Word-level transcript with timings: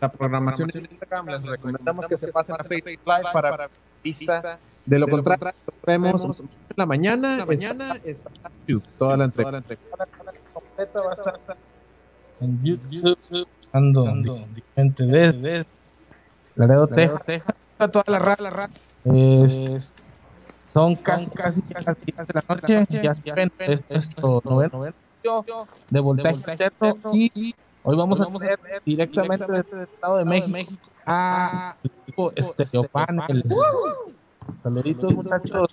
la 0.00 0.12
programación 0.12 0.70
en 0.74 0.88
Instagram. 0.90 1.26
Les 1.28 1.44
recomendamos 1.44 2.08
que 2.08 2.16
se 2.16 2.28
pasen 2.28 2.56
a 2.58 2.64
Facebook 2.64 3.00
Live 3.04 3.28
para 3.32 3.70
vista. 4.02 4.58
De 4.84 4.98
lo 4.98 5.06
contrario, 5.08 5.52
vemos 5.86 6.40
en 6.40 6.48
la 6.76 6.86
mañana. 6.86 7.38
La 7.38 7.46
mañana 7.46 7.94
está 8.04 8.30
YouTube, 8.66 8.88
toda 8.98 9.16
la 9.16 9.24
entrega. 9.24 9.62
completa 10.52 11.02
va 11.02 11.10
a 11.10 11.14
estar 11.14 11.56
en 12.40 12.62
YouTube. 12.62 13.48
Ando, 13.72 14.06
gente 14.76 15.04
desde 15.04 15.64
Laredo, 16.54 16.86
Texas. 16.86 17.44
Toda 17.90 18.04
la 18.06 18.18
rara, 18.20 18.70
es, 19.04 19.92
son 20.72 20.94
casi, 20.94 21.30
casi, 21.30 21.60
casi 21.62 22.12
de 22.12 22.24
la 22.32 22.44
noche. 22.48 22.86
Ya 23.24 23.34
ven, 23.34 23.52
es 23.58 23.84
esto, 23.88 24.40
noveno 24.44 24.94
de 25.90 26.00
voltaje. 26.00 26.38
Y 27.12 27.54
hoy 27.84 27.96
vamos 27.96 28.20
a 28.20 28.24
hacer 28.24 28.58
directamente 28.84 29.46
desde 29.46 29.76
el 29.76 29.80
Estado 29.82 30.16
de 30.16 30.24
México 30.24 30.78
a 31.06 31.76
este 32.34 32.64
panel. 32.88 33.44
Saluditos, 34.62 35.14
muchachos. 35.14 35.68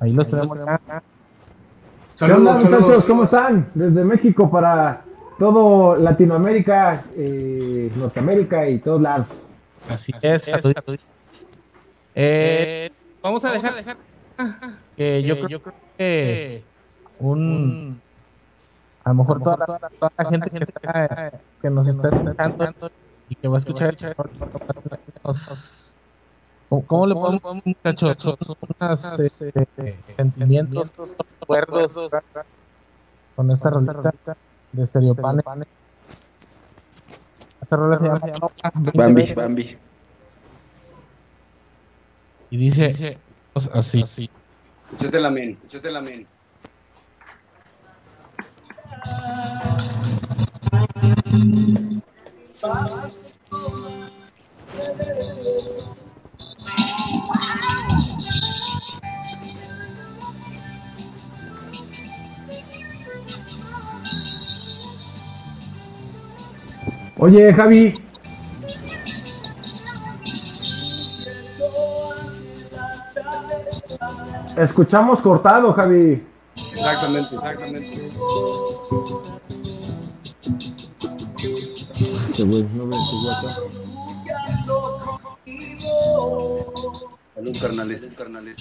Ahí 0.00 0.12
los 0.12 0.28
tenemos 0.28 0.58
acá. 0.58 1.02
Saludos, 2.14 2.64
muchachos, 2.64 3.04
¿cómo 3.04 3.24
están? 3.24 3.70
Desde 3.74 4.04
México 4.04 4.50
para 4.50 5.04
todo 5.38 5.96
Latinoamérica, 5.96 7.04
eh, 7.14 7.92
Norteamérica 7.94 8.68
y 8.68 8.78
todos 8.78 9.00
lados. 9.00 9.28
Así, 9.88 10.12
es. 10.22 10.50
Eh, 12.14 12.90
vamos 13.22 13.44
a 13.44 13.52
dejar, 13.52 13.74
dejar 13.74 13.96
que 14.96 15.22
yo, 15.22 15.46
creo, 15.46 15.62
que 15.98 16.62
un 17.18 18.00
a 19.06 19.10
lo 19.10 19.14
mejor 19.14 19.40
toda, 19.40 19.64
toda, 19.64 19.88
toda 19.88 20.12
la 20.18 20.24
gente 20.24 20.50
que, 20.50 20.58
está, 20.58 21.40
que 21.62 21.70
nos 21.70 21.86
está 21.86 22.08
escuchando 22.08 22.90
y 23.28 23.36
que 23.36 23.46
va 23.46 23.54
a 23.54 23.58
escuchar 23.58 23.96
¿Cómo, 26.68 27.06
le 27.06 27.14
podemos, 27.14 27.62
muchachos? 27.64 28.36
Son 28.40 28.56
unos 28.80 29.18
este, 29.20 29.68
sentimientos, 30.16 30.92
recuerdos 31.38 31.96
con 33.36 33.48
esta 33.52 33.70
rolita 33.70 34.36
de 34.72 34.86
Stereopane. 34.86 35.42
Esta 37.62 37.76
rola 37.76 37.98
se 37.98 38.08
llama 38.08 38.18
Bambi, 38.92 39.34
Bambi. 39.34 39.78
Y 42.50 42.56
dice, 42.56 42.88
dice 42.88 43.18
así. 43.72 44.02
así. 44.02 44.30
Échate 44.94 45.20
la 45.20 45.30
men, 45.30 45.56
échate 45.64 45.92
la 45.92 46.00
men. 46.00 46.26
Oye, 67.18 67.52
Javi. 67.52 67.94
Escuchamos 74.56 75.20
cortado, 75.20 75.72
Javi. 75.72 76.35
Exactamente, 76.86 77.34
exactamente. 77.34 78.10
Salud, 87.34 87.58
carnales, 87.60 88.08
carnales. 88.16 88.56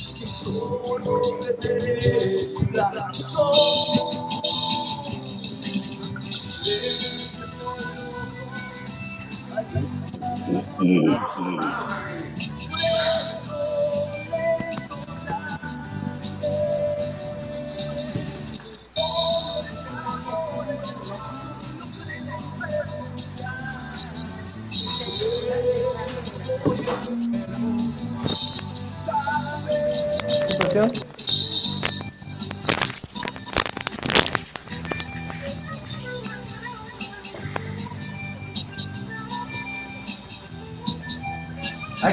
Hay 30.76 30.84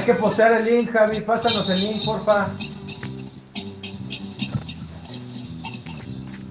que 0.05 0.13
postear 0.13 0.61
el 0.61 0.65
link, 0.65 0.91
Javi. 0.91 1.19
Pásanos 1.21 1.69
el 1.69 1.81
link, 1.81 2.05
porfa. 2.05 2.51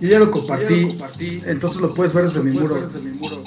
Yo 0.00 0.08
ya 0.08 0.18
lo 0.18 0.30
compartí, 0.30 0.88
entonces 1.46 1.80
lo 1.80 1.94
puedes 1.94 2.12
ver 2.12 2.24
desde 2.24 2.42
mi 2.42 2.50
muro. 2.50 2.74
Desde 2.74 3.00
mi 3.00 3.16
muro. 3.16 3.41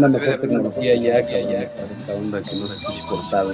Una 0.00 0.08
mejor 0.08 0.40
tecnología 0.40 0.94
ya 0.94 1.26
que 1.26 1.34
allá 1.34 1.60
esta 1.64 2.14
onda 2.14 2.40
que 2.40 2.56
no 2.56 2.66
se 2.68 2.74
escuche 2.74 3.02
cortado. 3.06 3.52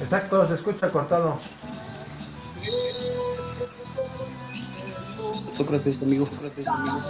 Exacto, 0.00 0.48
se 0.48 0.54
escucha 0.54 0.90
cortado. 0.90 1.38
Sócrates, 5.52 6.00
amigo, 6.00 6.24
Sócrates, 6.24 6.68
amigo. 6.68 7.02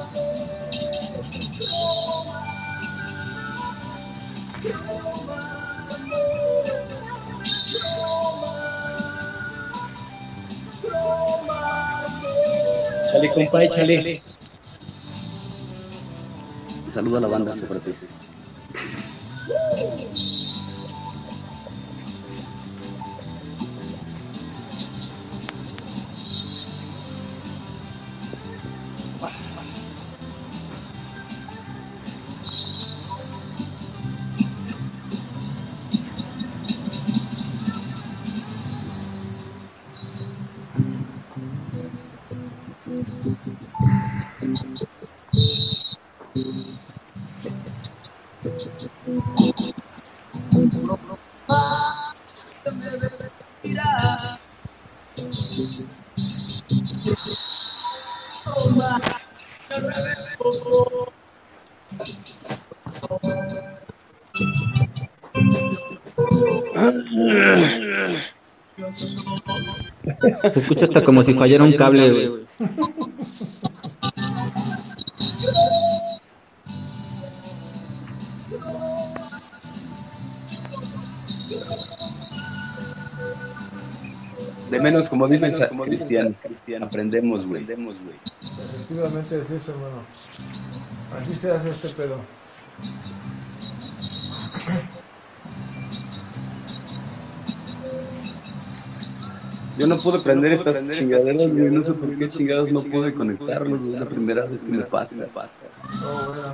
Chale, 13.12 13.32
compa, 13.34 13.68
chale. 13.68 14.29
Saluda 17.00 17.16
a 17.16 17.20
la 17.22 17.28
banda, 17.28 17.56
Sócrates. 17.56 18.29
Se 70.42 70.60
escucha 70.60 70.84
hasta 70.87 71.04
como 71.04 71.22
si 71.22 71.34
fallara 71.34 71.65
un 71.65 71.77
cable, 71.77 72.10
güey. 72.10 72.47
De 84.71 84.81
menos, 84.81 85.09
como 85.09 85.27
dices, 85.28 85.60
Cristian, 85.84 86.37
Cristian, 86.42 86.84
aprendemos, 86.84 87.45
güey. 87.47 87.65
Efectivamente 87.65 89.42
es 89.42 89.51
eso, 89.51 89.72
hermano. 89.72 90.03
Así 91.21 91.34
se 91.34 91.51
hace 91.51 91.71
este 91.71 91.89
pedo. 91.89 92.16
Yo 99.80 99.86
no 99.86 99.98
pude 99.98 100.18
prender 100.21 100.53
estas 100.53 100.88
chingaderas, 100.91 101.54
güey. 101.54 101.71
No 101.71 101.82
sé 101.82 101.92
por 101.94 102.18
qué 102.18 102.28
chingados 102.28 102.71
no 102.71 102.82
pude 102.82 103.15
conectarlos. 103.15 103.80
Es 103.82 103.88
la 104.00 104.06
primera 104.06 104.44
vez 104.44 104.62
que 104.62 104.68
me 104.68 104.82
pasa. 104.84 105.16
Oh, 106.04 106.27
bueno. 106.28 106.53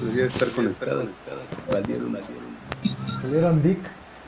Debería 0.00 0.26
estar 0.26 0.48
conectadas. 0.50 1.12
Valieron, 1.70 2.12
valieron. 2.12 2.52
Te 3.22 3.28
dieron 3.28 3.62
dick. 3.62 3.78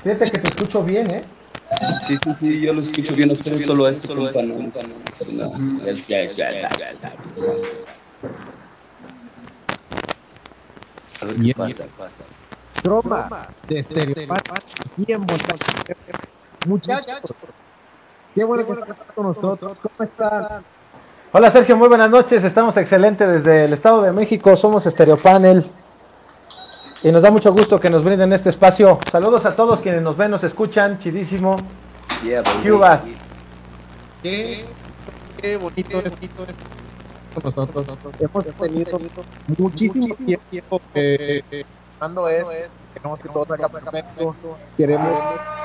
Fíjate 0.03 0.31
que 0.31 0.39
te 0.39 0.49
escucho 0.49 0.83
bien, 0.83 1.11
¿eh? 1.11 1.25
Sí, 2.07 2.17
sí, 2.17 2.31
sí, 2.41 2.61
yo 2.61 2.73
lo 2.73 2.81
escucho 2.81 3.15
bien 3.15 3.33
ustedes, 3.33 3.67
solo 3.67 3.87
a 3.87 3.91
este 3.91 4.09
compa, 4.09 4.43
no. 4.43 4.71
No, 5.33 5.85
que- 5.85 6.33
ya. 6.37 6.49
A 11.21 11.25
ver 11.27 11.35
qué 11.37 11.43
Bien, 11.43 11.55
pasa, 11.57 11.85
pasa. 11.99 12.23
Troma 12.83 13.49
de 13.69 13.79
Estereopan 13.79 14.37
aquí 14.55 15.13
en 15.13 15.21
Monterrey. 15.21 16.34
Muchachos, 16.67 17.35
qué 18.35 18.45
bueno 18.45 18.67
que 18.67 18.73
están 18.73 18.97
con 19.15 19.27
nosotros. 19.27 19.79
¿Cómo 19.81 19.95
están? 20.05 20.65
Hola 21.33 21.51
Sergio, 21.51 21.77
muy 21.77 21.89
buenas 21.89 22.11
noches. 22.11 22.43
Estamos 22.45 22.77
excelentes 22.77 23.29
desde 23.29 23.65
el 23.67 23.73
Estado 23.73 24.03
de 24.03 24.13
México. 24.13 24.57
Somos 24.57 24.85
Stereo 24.85 25.17
Panel. 25.19 25.71
Y 27.03 27.13
nos 27.13 27.21
da 27.23 27.31
mucho 27.31 27.53
gusto 27.53 27.79
que 27.79 27.91
nos 27.91 28.03
brinden 28.03 28.33
este 28.33 28.49
espacio. 28.51 28.99
Saludos 29.11 29.45
a 29.45 29.55
todos 29.55 29.81
quienes 29.81 30.01
nos 30.01 30.17
ven, 30.17 30.31
nos 30.31 30.43
escuchan. 30.45 30.99
Chidísimo. 30.99 31.57
Yeah. 32.23 32.43
Cubas. 32.63 33.03
Qué, 34.23 34.65
qué 35.43 35.57
bonito 35.59 35.99
es, 36.01 36.11
bonito 36.15 36.47
es 36.49 36.55
con 37.35 37.43
nosotros. 37.45 37.87
Hemos 38.21 38.47
tenido 38.47 38.99
muchísimo 39.59 40.15
tiempo 40.49 40.81
eh, 40.95 41.43
eh, 41.51 41.65
cuando 41.99 42.29
es, 42.29 42.45
queremos 42.95 43.21
que 43.21 43.29
todo 43.29 43.45
salga 43.47 43.69
perfecto, 43.69 44.35
queremos 44.77 45.09
y- 45.11 45.13
y- 45.13 45.64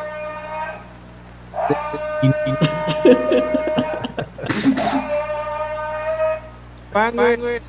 Pan, 6.93 7.15
güey, 7.15 7.61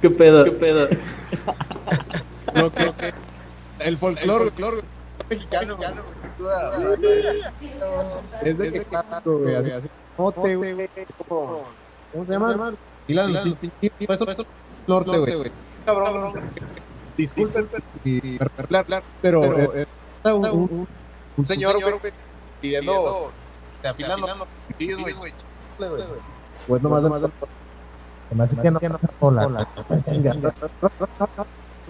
¿Qué 0.00 0.10
pedo? 0.10 0.44
¿Qué 0.44 0.50
pedo? 0.52 0.88
lo 2.54 2.72
que- 2.72 2.92
que- 2.94 3.12
el 3.80 3.98
folclore 3.98 4.44
folclore 4.50 4.82
mexicano 5.28 5.76
es 8.42 8.58
de 8.58 8.72
que 8.72 8.86
güey, 9.24 9.54
así, 9.56 9.70
así, 9.72 9.88
norte, 10.16 10.56
güey, 10.56 10.88
¿cómo 11.28 12.24
se 12.26 12.32
llama? 12.32 12.72
Y 13.06 13.14
la 13.14 13.24
eso, 14.08 14.30
eso, 14.30 14.46
norte, 14.86 15.18
güey. 15.18 15.52
Cabrón, 15.84 16.32
disculpen, 17.16 17.66
y- 18.04 18.38
hablar, 18.40 18.84
hablar, 18.84 19.02
pero 19.20 19.42
eh, 19.74 19.86
un, 20.24 20.46
un, 20.46 20.88
un 21.36 21.46
señor, 21.46 21.80
güey, 21.82 22.12
pidiendo, 22.60 23.32
afilando, 23.84 24.46
cuchillos, 24.68 25.00
güey, 25.00 25.14
güey. 25.14 25.32
Pues 26.66 26.82
nomás, 26.82 27.02
nomás, 27.02 27.30
Así 28.38 28.56
que 28.56 28.70
no, 28.70 28.78
hola, 29.18 29.68
chinga. 30.04 30.34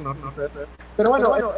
no, 0.02 0.14
no 0.14 0.30
sé. 0.30 0.46
Pero 0.96 1.10
bueno, 1.10 1.28
bueno, 1.28 1.52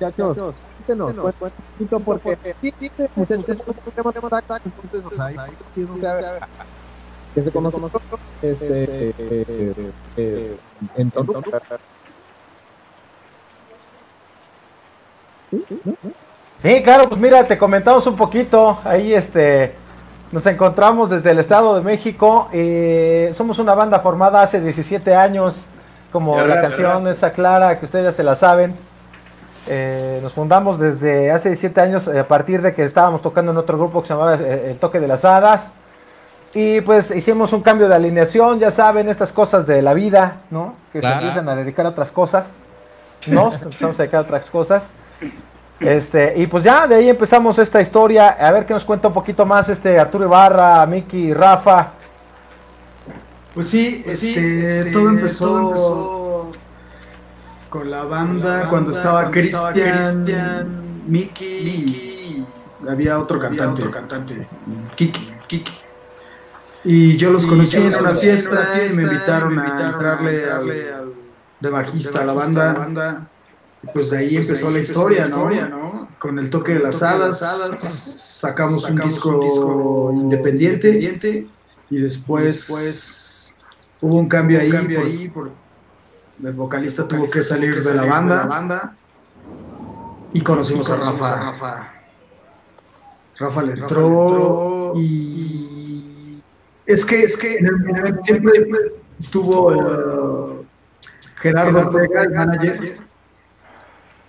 muchachos, 0.00 0.62
cuéntenos, 0.86 1.18
pues, 1.18 1.36
un 1.40 1.50
poquito 1.88 2.00
porque 2.00 2.56
sí, 2.60 2.74
sí, 2.78 2.90
muchachos, 3.14 3.44
entonces, 3.48 5.18
se 6.00 6.06
haga, 6.06 6.48
que 7.34 7.42
se 7.42 7.50
conoce 7.50 7.78
este, 8.42 9.14
eh, 9.18 9.92
eh, 10.16 10.58
en 10.96 11.10
Toluca. 11.10 11.62
Sí, 16.62 16.82
claro, 16.82 17.04
pues 17.08 17.20
mira, 17.20 17.44
te 17.44 17.58
comentamos 17.58 18.06
un 18.06 18.16
poquito. 18.16 18.78
Ahí 18.84 19.12
este 19.14 19.74
nos 20.30 20.46
encontramos 20.46 21.10
desde 21.10 21.30
el 21.32 21.38
Estado 21.40 21.74
de 21.74 21.82
México. 21.82 22.48
eh, 22.52 23.32
somos 23.36 23.58
una 23.58 23.74
banda 23.74 24.00
formada 24.00 24.42
hace 24.42 24.60
17 24.60 25.14
años, 25.14 25.54
como 26.10 26.36
Ya, 26.36 26.46
la 26.46 26.60
canción 26.60 27.06
esa 27.08 27.32
clara 27.32 27.78
que 27.78 27.84
ustedes 27.86 28.04
ya 28.06 28.12
se 28.12 28.22
la 28.22 28.36
saben. 28.36 28.74
Eh, 29.68 30.20
nos 30.22 30.32
fundamos 30.32 30.78
desde 30.78 31.30
hace 31.30 31.50
17 31.50 31.80
años 31.80 32.08
eh, 32.08 32.18
a 32.18 32.26
partir 32.26 32.62
de 32.62 32.74
que 32.74 32.84
estábamos 32.84 33.22
tocando 33.22 33.52
en 33.52 33.58
otro 33.58 33.76
grupo 33.78 34.00
que 34.02 34.08
se 34.08 34.14
llamaba 34.14 34.34
eh, 34.36 34.70
El 34.70 34.78
Toque 34.78 35.00
de 35.00 35.08
las 35.08 35.24
Hadas. 35.24 35.72
Y 36.54 36.80
pues 36.82 37.10
hicimos 37.10 37.52
un 37.52 37.62
cambio 37.62 37.88
de 37.88 37.94
alineación, 37.94 38.58
ya 38.58 38.70
saben, 38.70 39.08
estas 39.08 39.32
cosas 39.32 39.66
de 39.66 39.80
la 39.82 39.94
vida, 39.94 40.38
¿no? 40.50 40.74
Que 40.92 41.00
Claro. 41.00 41.16
se 41.16 41.22
empiezan 41.22 41.48
a 41.48 41.56
dedicar 41.56 41.86
a 41.86 41.90
otras 41.90 42.10
cosas. 42.12 42.48
Nos 43.28 43.54
empezamos 43.62 43.98
a 43.98 44.02
dedicar 44.02 44.18
a 44.20 44.22
otras 44.24 44.50
cosas. 44.50 44.84
Este, 45.82 46.34
y 46.36 46.46
pues 46.46 46.64
ya 46.64 46.86
de 46.86 46.96
ahí 46.96 47.08
empezamos 47.08 47.58
esta 47.58 47.80
historia. 47.80 48.30
A 48.30 48.52
ver 48.52 48.66
qué 48.66 48.74
nos 48.74 48.84
cuenta 48.84 49.08
un 49.08 49.14
poquito 49.14 49.44
más 49.44 49.68
este 49.68 49.98
Arturo 49.98 50.24
Ibarra, 50.24 50.86
Miki, 50.86 51.32
Rafa. 51.34 51.92
Pues 53.54 53.68
sí, 53.68 54.02
este, 54.06 54.90
todo, 54.92 55.10
empezó 55.10 56.50
con 57.68 57.90
la 57.90 58.04
banda, 58.04 58.66
cuando 58.68 58.90
estaba 58.90 59.30
Cristian, 59.30 61.04
Miki, 61.06 61.44
y 61.44 62.46
había 62.88 63.18
otro 63.18 63.38
cantante, 63.38 63.82
otro 63.82 63.90
cantante, 63.90 64.46
Kiki, 64.94 65.34
Kiki. 65.46 65.72
Y 66.84 67.16
yo 67.16 67.30
los 67.30 67.46
conocí 67.46 67.76
en 67.76 67.94
una 67.94 68.16
fiesta 68.16 68.84
y 68.84 68.92
me 68.96 69.02
invitaron 69.04 69.58
a 69.58 69.86
entrarle 69.86 70.50
al, 70.50 71.14
de 71.60 71.70
bajista 71.70 72.22
a 72.22 72.24
la 72.24 72.32
banda. 72.32 73.28
Y 73.82 73.86
pues 73.92 74.10
de 74.10 74.18
ahí 74.18 74.36
empezó 74.36 74.70
la 74.70 74.78
historia, 74.78 75.26
¿no? 75.28 76.08
Con 76.18 76.38
el 76.38 76.50
toque 76.50 76.74
de 76.74 76.78
las 76.80 77.02
hadas, 77.02 77.38
sacamos 77.80 78.88
un 78.88 78.96
disco 79.00 80.10
independiente 80.14 81.46
y 81.90 81.96
después 82.00 82.66
pues, 82.68 83.56
hubo 84.00 84.16
un 84.18 84.28
cambio 84.28 84.60
ahí, 84.60 85.28
por- 85.28 85.50
el 86.42 86.52
vocalista 86.54 87.06
tuvo 87.06 87.28
que 87.28 87.42
salir 87.42 87.82
de 87.82 87.94
la 87.94 88.04
banda, 88.04 88.96
y 90.32 90.40
conocimos 90.40 90.88
a 90.90 90.96
Rafa. 90.96 91.92
Rafa 93.38 93.62
le 93.62 93.72
entró 93.72 94.92
y 94.96 96.40
es 96.86 97.04
que 97.04 97.22
es 97.22 97.36
que 97.36 97.58
en 97.58 97.66
el 97.66 97.76
momento 97.76 98.20
siempre 98.22 98.52
estuvo 99.18 99.72
eh, 99.74 100.66
Gerardo 101.36 101.80
Ortega, 101.80 102.22
el 102.22 102.30
manager. 102.30 102.98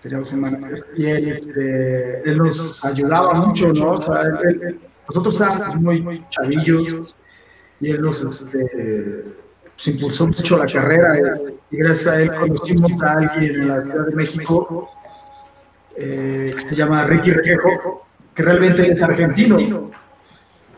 Teníamos 0.04 0.34
un 0.34 0.42
manager 0.42 0.86
y 0.98 1.06
él, 1.06 1.28
este, 1.30 2.30
él 2.30 2.38
nos 2.38 2.84
ayudaba 2.84 3.34
mucho, 3.36 3.72
¿no? 3.74 3.92
O 3.92 4.02
sea, 4.02 4.22
él- 4.44 4.80
nosotros 5.08 5.34
estábamos 5.42 5.80
muy 6.02 6.26
chavillos 6.30 7.16
y 7.80 7.92
él 7.92 8.02
nos 8.02 8.22
este, 8.24 9.24
pues, 9.76 9.88
impulsó 9.88 10.28
mucho 10.28 10.58
la 10.58 10.66
carrera 10.66 11.40
y 11.72 11.78
gracias 11.78 12.08
a 12.08 12.22
él 12.22 12.32
conocimos 12.34 13.02
a 13.02 13.14
alguien 13.14 13.62
en 13.62 13.68
la 13.70 13.80
Ciudad 13.82 14.06
de 14.08 14.16
México 14.16 14.90
eh, 15.96 16.54
que 16.54 16.60
se 16.60 16.76
llama 16.76 17.06
Ricky 17.06 17.32
Requejo, 17.32 18.06
que 18.34 18.44
realmente 18.44 18.92
es 18.92 19.02
argentino, 19.02 19.92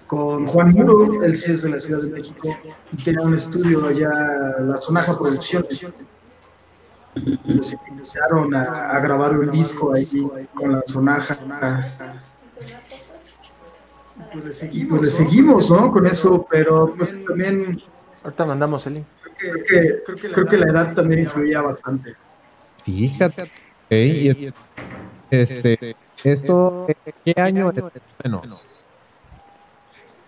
con 0.08 0.46
Juan 0.46 0.72
Muro, 0.72 1.24
él 1.24 1.36
sí 1.36 1.54
es 1.54 1.64
de 1.64 1.70
la 1.70 1.80
Ciudad 1.80 2.02
de 2.04 2.12
México, 2.12 2.50
y 2.92 3.04
tenía 3.04 3.22
un 3.22 3.34
estudio 3.34 3.86
allá, 3.88 4.12
la 4.60 4.78
Sonaja 4.78 5.18
Producciones. 5.18 5.84
Y 7.16 7.54
Nos 7.54 7.74
invitaron 7.74 8.54
a, 8.56 8.90
a 8.92 9.00
grabar 9.00 9.38
un 9.38 9.50
disco 9.52 9.94
ahí 9.94 10.06
con 10.54 10.74
la 10.74 10.82
Sonaja. 10.86 11.38
Y 14.72 14.86
pues 14.86 15.02
le 15.02 15.10
seguimos, 15.12 15.70
¿no? 15.70 15.92
Con 15.92 16.06
eso, 16.08 16.46
pero 16.50 16.94
pues 16.98 17.16
también 17.26 17.82
Ahorita 18.24 18.46
mandamos 18.46 18.86
el 18.88 18.94
link. 18.94 19.06
creo 19.38 19.64
que, 20.16 20.30
creo 20.32 20.46
que 20.46 20.58
la 20.58 20.66
edad 20.72 20.94
también 20.94 21.22
influía 21.22 21.62
bastante. 21.62 22.16
Fíjate. 22.84 23.52
Este, 25.30 25.96
esto, 26.24 26.88
¿en 26.88 26.96
¿qué 27.34 27.42
año 27.42 27.72
es 27.72 27.84
menos? 28.24 28.66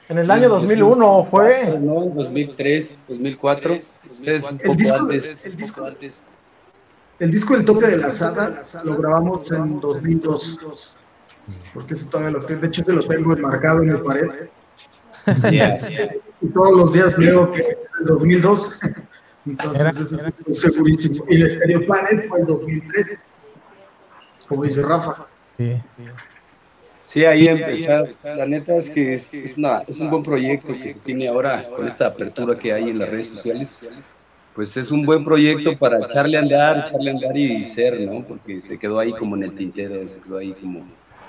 En 0.10 0.18
el 0.20 0.32
año 0.32 0.48
2001 0.50 1.28
fue. 1.30 1.78
No, 1.80 2.06
2003, 2.16 3.00
2004. 3.10 3.78
Ustedes 4.14 4.44
un 4.50 4.52
El 4.52 4.58
poco 4.62 4.76
disco- 4.78 4.96
antes. 5.00 5.46
el 5.46 5.52
un 5.52 5.58
disco- 5.58 5.76
poco 5.76 5.88
antes. 5.88 6.24
El 7.20 7.32
disco 7.32 7.56
El 7.56 7.66
Toque 7.66 7.88
de 7.88 7.98
las 7.98 8.22
Hadas 8.22 8.78
lo 8.84 8.98
grabamos 8.98 9.52
en 9.52 9.80
2002. 9.80 10.98
Porque 11.74 11.94
eso 11.94 12.08
todavía 12.10 12.32
lo 12.38 12.46
tengo. 12.46 12.62
De 12.62 12.68
hecho, 12.68 12.84
te 12.84 12.94
lo 12.94 13.02
tengo 13.02 13.34
enmarcado 13.34 13.82
en 13.82 13.90
mi 13.94 13.98
pared. 13.98 14.30
Y 16.40 16.48
todos 16.50 16.78
los 16.78 16.94
días 16.94 17.18
leo 17.18 17.52
que 17.52 17.62
es 17.62 17.78
el 18.00 18.06
2002. 18.06 18.80
Entonces, 19.48 19.96
eso 19.98 20.18
es 20.48 20.60
segurísimo. 20.62 21.26
Y 21.30 21.42
el 21.42 21.50
Stereo 21.52 21.88
Panel 21.88 22.28
fue 22.30 22.40
el 22.42 22.46
2003. 22.46 23.26
Como 24.48 24.64
dice 24.64 24.82
Rafa. 24.84 25.26
Sí. 25.58 25.82
Sí, 27.08 27.26
ahí 27.26 27.48
empezó. 27.48 28.08
La 28.24 28.46
neta 28.46 28.76
es 28.76 28.90
que 28.92 29.14
es, 29.14 29.34
es 29.34 29.58
una- 29.58 29.80
es 29.88 29.98
un 29.98 30.10
buen 30.12 30.22
proyecto 30.24 30.74
que 30.74 30.90
se 30.90 30.96
tiene 31.00 31.28
ahora 31.30 31.68
con 31.76 31.88
esta 31.88 32.08
apertura 32.08 32.58
que 32.60 32.74
hay 32.74 32.90
en 32.92 33.00
las 33.00 33.10
redes 33.10 33.28
sociales. 33.28 33.74
Pues 34.58 34.76
es 34.76 34.90
un 34.90 35.06
buen 35.06 35.24
proyecto 35.24 35.78
para 35.78 36.04
echarle 36.04 36.36
a 36.36 36.40
andar, 36.42 36.80
echarle 36.80 37.12
a 37.12 37.14
andar 37.14 37.38
y 37.38 37.64
ser, 37.64 38.02
¿no? 38.02 38.26
Porque 38.26 38.60
se 38.60 38.76
quedó 38.76 38.98
ahí 38.98 39.14
como 39.14 39.36
en 39.36 39.44
el 39.44 39.54
tintero, 39.54 40.08
se 40.08 40.20
quedó 40.20 40.40
ahí 40.40 40.52
como 40.54 40.84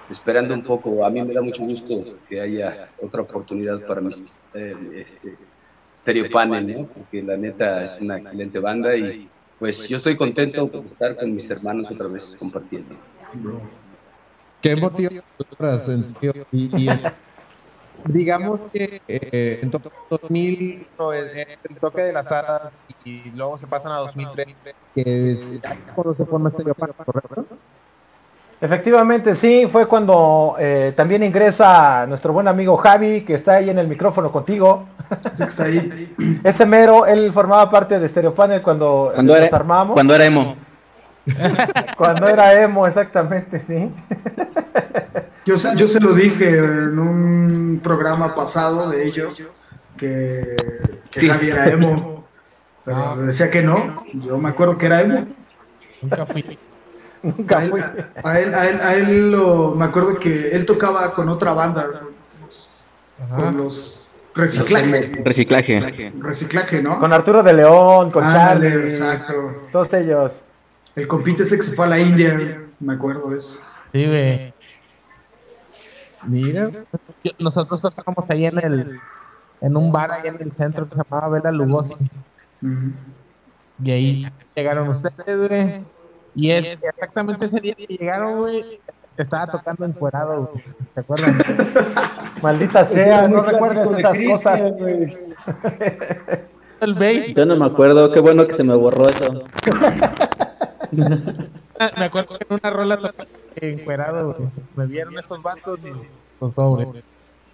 esperando 0.08 0.54
un 0.54 0.62
poco. 0.62 1.04
A 1.04 1.10
mí 1.10 1.22
me 1.22 1.34
da 1.34 1.42
mucho 1.42 1.62
gusto 1.64 2.16
que 2.26 2.40
haya 2.40 2.88
otra 3.02 3.20
oportunidad 3.20 3.86
para 3.86 4.00
mi 4.00 4.08
eh, 4.54 4.74
este, 4.94 5.36
Stereo 5.94 6.30
Panel, 6.30 6.74
¿no? 6.74 6.86
Porque 6.86 7.22
la 7.22 7.36
neta 7.36 7.82
es 7.82 7.98
una 8.00 8.16
excelente 8.16 8.60
banda 8.60 8.96
y 8.96 9.28
pues 9.58 9.86
yo 9.86 9.98
estoy 9.98 10.16
contento 10.16 10.66
de 10.66 10.86
estar 10.86 11.14
con 11.14 11.34
mis 11.34 11.50
hermanos 11.50 11.90
otra 11.90 12.06
vez 12.06 12.34
compartiendo. 12.38 12.94
Qué 14.62 14.74
serio. 14.74 15.22
Y, 16.50 16.84
y, 16.84 16.88
digamos 18.04 18.60
que 18.72 19.00
eh, 19.08 19.60
en 19.62 19.70
to- 19.70 19.80
2000 20.10 20.86
no, 20.98 21.12
es- 21.12 21.36
es 21.36 21.58
el 21.68 21.78
toque 21.80 22.02
de 22.02 22.12
las 22.12 22.30
hadas 22.32 22.72
y 23.04 23.30
luego 23.32 23.58
se 23.58 23.66
pasan 23.66 23.92
a 23.92 23.96
2003 23.96 24.46
que 24.94 25.30
es 25.32 25.48
cuando 25.94 26.14
se 26.14 26.24
forma 26.26 26.48
este 26.48 26.64
¿correcto? 26.64 27.46
Efectivamente, 28.60 29.36
sí, 29.36 29.68
fue 29.70 29.86
cuando 29.86 30.56
eh, 30.58 30.92
también 30.96 31.22
ingresa 31.22 32.06
nuestro 32.06 32.32
buen 32.32 32.48
amigo 32.48 32.76
Javi, 32.76 33.20
que 33.20 33.34
está 33.34 33.52
ahí 33.54 33.70
en 33.70 33.78
el 33.78 33.86
micrófono 33.86 34.32
contigo. 34.32 34.84
Ese 35.32 35.44
que 35.44 35.44
está 35.44 35.64
ahí. 35.64 36.16
Ese 36.44 36.66
mero, 36.66 37.06
él 37.06 37.32
formaba 37.32 37.70
parte 37.70 38.00
de 38.00 38.08
Stereo 38.08 38.34
Panel 38.34 38.60
cuando, 38.60 39.12
Cuando 39.14 39.32
nos 39.34 39.42
era, 39.46 39.56
armamos. 39.56 39.94
cuando 39.94 40.14
era 40.14 40.24
emo. 40.24 40.56
Cuando 41.96 42.26
era 42.26 42.54
emo, 42.62 42.86
exactamente, 42.86 43.60
sí. 43.60 43.92
Yo, 45.48 45.56
se- 45.56 45.74
yo 45.76 45.88
se 45.88 45.98
lo 46.00 46.12
dije 46.12 46.58
en 46.58 46.98
un 46.98 47.80
programa 47.82 48.34
pasado 48.34 48.90
de 48.90 49.06
ellos 49.06 49.48
que, 49.96 50.56
que 51.10 51.26
Javi 51.26 51.48
era 51.48 51.68
emo. 51.70 52.26
Pero 52.84 53.16
decía 53.16 53.50
que 53.50 53.62
no. 53.62 54.04
Yo 54.12 54.36
me 54.36 54.50
acuerdo 54.50 54.76
que 54.76 54.86
era 54.86 55.00
emo. 55.00 55.26
Nunca 56.02 56.26
fui. 56.26 56.58
Nunca 57.22 57.60
fui. 57.62 57.80
a 58.22 58.38
él, 58.40 58.54
a 58.54 58.68
él, 58.68 58.80
a 58.82 58.94
él 58.94 59.30
lo, 59.32 59.74
me 59.74 59.86
acuerdo 59.86 60.18
que 60.18 60.50
él 60.50 60.66
tocaba 60.66 61.12
con 61.14 61.30
otra 61.30 61.54
banda, 61.54 61.86
Ajá. 63.24 63.36
con 63.38 63.56
los 63.56 64.06
reciclaje, 64.34 65.20
Reciclaje. 65.24 66.12
reciclaje, 66.20 66.82
¿no? 66.82 67.00
Con 67.00 67.12
Arturo 67.12 67.42
de 67.42 67.54
León, 67.54 68.10
con 68.10 68.22
Ándale, 68.22 68.70
Charlie, 68.70 68.88
exacto. 68.92 69.62
todos 69.72 69.92
ellos. 69.94 70.32
El 70.94 71.08
compite 71.08 71.42
ese 71.42 71.56
que 71.56 71.62
se 71.62 71.74
fue 71.74 71.86
a 71.86 71.88
la 71.88 71.98
India, 71.98 72.36
me 72.80 72.92
acuerdo 72.94 73.30
de 73.30 73.36
eso. 73.38 73.58
Sí, 73.92 74.06
güey. 74.06 74.54
Mira, 76.24 76.70
Yo- 77.24 77.32
Nosotros 77.38 77.84
estábamos 77.84 78.28
ahí 78.30 78.46
en 78.46 78.58
el 78.58 79.00
en 79.60 79.76
un 79.76 79.90
bar 79.90 80.12
ahí 80.12 80.28
en 80.28 80.40
el 80.40 80.52
centro 80.52 80.86
que 80.86 80.94
se 80.94 81.02
llamaba 81.02 81.28
Vela 81.28 81.50
Lugosi. 81.50 81.94
Ujú. 82.62 82.92
Y 83.82 83.90
ahí 83.90 84.26
llegaron 84.54 84.88
ustedes, 84.88 85.48
güey. 85.48 85.84
Y 86.34 86.50
es 86.50 86.78
exactamente 86.82 87.46
ese 87.46 87.60
día 87.60 87.74
que 87.74 87.86
llegaron, 87.86 88.38
güey. 88.40 88.80
Estaba 89.16 89.46
tocando 89.46 89.84
encuerado, 89.84 90.46
güey. 90.52 90.64
¿Te 90.94 91.00
acuerdas? 91.00 91.34
Maldita 92.42 92.84
sea, 92.84 93.26
no 93.26 93.42
recuerdes 93.42 93.90
de 93.90 93.98
esas 93.98 94.12
Cristian, 94.12 94.36
cosas. 94.38 94.72
güey. 94.78 95.18
El 96.80 96.94
bass. 96.94 97.34
Yo 97.34 97.44
no 97.46 97.56
me 97.56 97.66
acuerdo, 97.66 98.12
qué 98.12 98.20
bueno 98.20 98.46
que 98.46 98.54
se 98.56 98.62
me 98.62 98.76
borró 98.76 99.04
eso. 99.08 99.42
Me 100.92 102.04
acuerdo 102.04 102.38
que 102.38 102.46
en 102.48 102.60
una 102.62 102.70
rola 102.70 102.98
encuerado, 103.56 104.34
güey. 104.34 104.48
Me 104.76 104.86
vieron 104.86 105.18
estos 105.18 105.42
vatos 105.42 105.84
y 105.84 105.90
pues 106.38 106.52
sobre. 106.52 107.02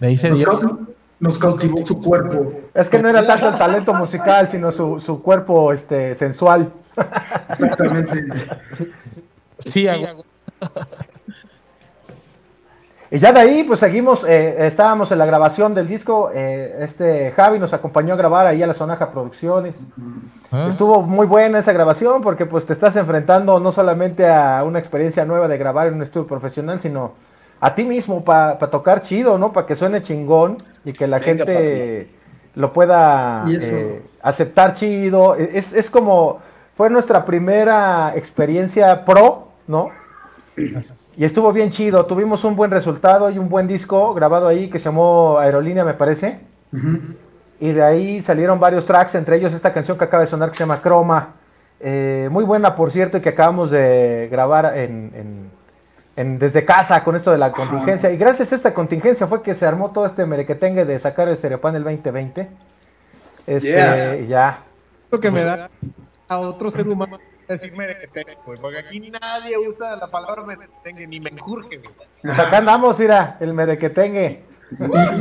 De 0.01 0.07
ahí 0.07 0.17
se 0.17 0.29
Nos, 0.31 0.39
dio. 0.39 0.79
nos 1.21 1.39
cautivó 1.39 1.85
su 1.87 2.01
cuerpo. 2.01 2.53
Es 2.75 2.89
que 2.89 2.99
no 3.01 3.09
era 3.09 3.27
tanto 3.27 3.49
el 3.49 3.57
talento 3.59 3.95
musical, 3.95 4.49
sino 4.51 4.73
su, 4.73 5.01
su 5.01 5.23
cuerpo 5.23 5.73
este, 5.73 6.15
sensual. 6.17 6.73
Exactamente. 7.51 8.49
Sí, 9.59 9.87
hago- 9.89 10.25
Y 13.15 13.21
ya 13.21 13.33
de 13.33 13.39
ahí, 13.39 13.63
pues 13.63 13.79
seguimos, 13.79 14.25
eh, 14.25 14.67
estábamos 14.67 15.13
en 15.13 15.19
la 15.19 15.25
grabación 15.25 15.73
del 15.73 15.87
disco. 15.87 16.33
eh, 16.35 16.79
este 16.81 17.31
Javi 17.31 17.61
nos 17.61 17.73
acompañó 17.73 18.15
a 18.15 18.17
grabar 18.17 18.45
ahí 18.49 18.61
a 18.61 18.67
la 18.67 18.75
Sonaja 18.75 19.13
Producciones. 19.13 19.77
¿Ah? 20.51 20.67
Estuvo 20.69 21.01
muy 21.01 21.25
buena 21.25 21.61
esa 21.61 21.73
grabación 21.73 22.23
porque 22.23 22.45
pues 22.45 22.67
te 22.67 22.73
estás 22.73 22.97
enfrentando 22.97 23.61
no 23.61 23.71
solamente 23.71 24.29
a 24.29 24.65
una 24.65 24.81
experiencia 24.81 25.25
nueva 25.25 25.47
de 25.47 25.57
grabar 25.59 25.87
en 25.87 25.95
un 25.95 26.03
estudio 26.03 26.27
profesional, 26.27 26.81
sino 26.81 27.13
a 27.61 27.77
ti 27.77 27.85
mismo 27.85 28.25
para 28.25 28.59
tocar 28.59 29.03
chido, 29.03 29.39
¿no? 29.39 29.53
Para 29.53 29.69
que 29.69 29.77
suene 29.77 30.03
chingón 30.03 30.57
y 30.85 30.93
que 30.93 31.07
la 31.07 31.21
Venga, 31.21 31.45
gente 31.45 32.09
lo 32.57 32.73
pueda 32.73 33.45
eh, 33.49 34.03
aceptar 34.23 34.75
chido. 34.75 35.37
Es, 35.37 35.73
es 35.73 35.89
como, 35.89 36.41
fue 36.77 36.91
nuestra 36.91 37.25
primera 37.25 38.13
experiencia 38.17 39.05
pro, 39.05 39.51
¿no? 39.69 39.91
Y 41.17 41.25
estuvo 41.25 41.53
bien 41.53 41.71
chido, 41.71 42.07
tuvimos 42.07 42.45
un 42.45 42.55
buen 42.57 42.71
resultado 42.71 43.31
y 43.31 43.39
un 43.39 43.49
buen 43.49 43.67
disco 43.67 44.15
grabado 44.15 44.47
ahí 44.49 44.71
que 44.71 44.79
se 44.79 44.85
llamó 44.87 45.39
Aerolínea, 45.39 45.85
me 45.85 45.95
parece. 45.95 46.41
Y 47.61 47.73
de 47.73 47.83
ahí 47.83 48.23
salieron 48.23 48.59
varios 48.61 48.85
tracks, 48.87 49.15
entre 49.15 49.37
ellos 49.37 49.53
esta 49.53 49.73
canción 49.73 49.97
que 49.99 50.05
acaba 50.05 50.23
de 50.23 50.29
sonar 50.29 50.51
que 50.51 50.57
se 50.57 50.63
llama 50.65 50.81
Croma. 50.83 51.35
Eh, 51.81 52.29
muy 52.31 52.45
buena, 52.45 52.75
por 52.77 52.91
cierto, 52.93 53.19
y 53.19 53.21
que 53.21 53.31
acabamos 53.31 53.71
de 53.71 54.29
grabar 54.31 54.77
en, 54.79 55.13
en- 55.15 55.51
en- 56.17 56.39
desde 56.39 56.65
casa 56.65 57.03
con 57.05 57.17
esto 57.17 57.31
de 57.33 57.39
la 57.39 57.51
contingencia. 57.53 58.11
Y 58.13 58.17
gracias 58.17 58.53
a 58.53 58.57
esta 58.57 58.73
contingencia 58.75 59.27
fue 59.27 59.43
que 59.43 59.55
se 59.55 59.67
armó 59.67 59.91
todo 59.91 60.07
este 60.07 60.25
merequetengue 60.27 60.85
de 60.85 60.99
sacar 61.01 61.29
el 61.29 61.37
Stereopan 61.37 61.75
el 61.77 61.85
2020. 61.85 62.49
Este, 63.47 63.69
Yeah. 63.69 64.21
ya. 64.27 64.59
lo 65.11 65.21
que 65.21 65.31
me 65.31 65.43
da 65.45 65.69
a 66.29 66.39
otro 66.39 66.71
ser 66.71 66.89
humano 66.89 67.19
decir 67.49 67.77
merequetengue, 67.77 68.37
güey, 68.47 68.59
porque 68.61 68.79
aquí 68.79 69.11
nadie 69.21 69.57
usa 69.69 69.97
la 69.97 70.11
palabra 70.11 70.45
merequetengue, 70.47 71.07
ni 71.07 71.21
me 71.21 71.31
enjurge, 71.31 71.79
güey. 71.79 71.91
Pues 72.23 72.39
acá 72.39 72.59
andamos, 72.59 72.99
mira, 72.99 73.37
el 73.41 73.53
merequetengue. 73.55 74.45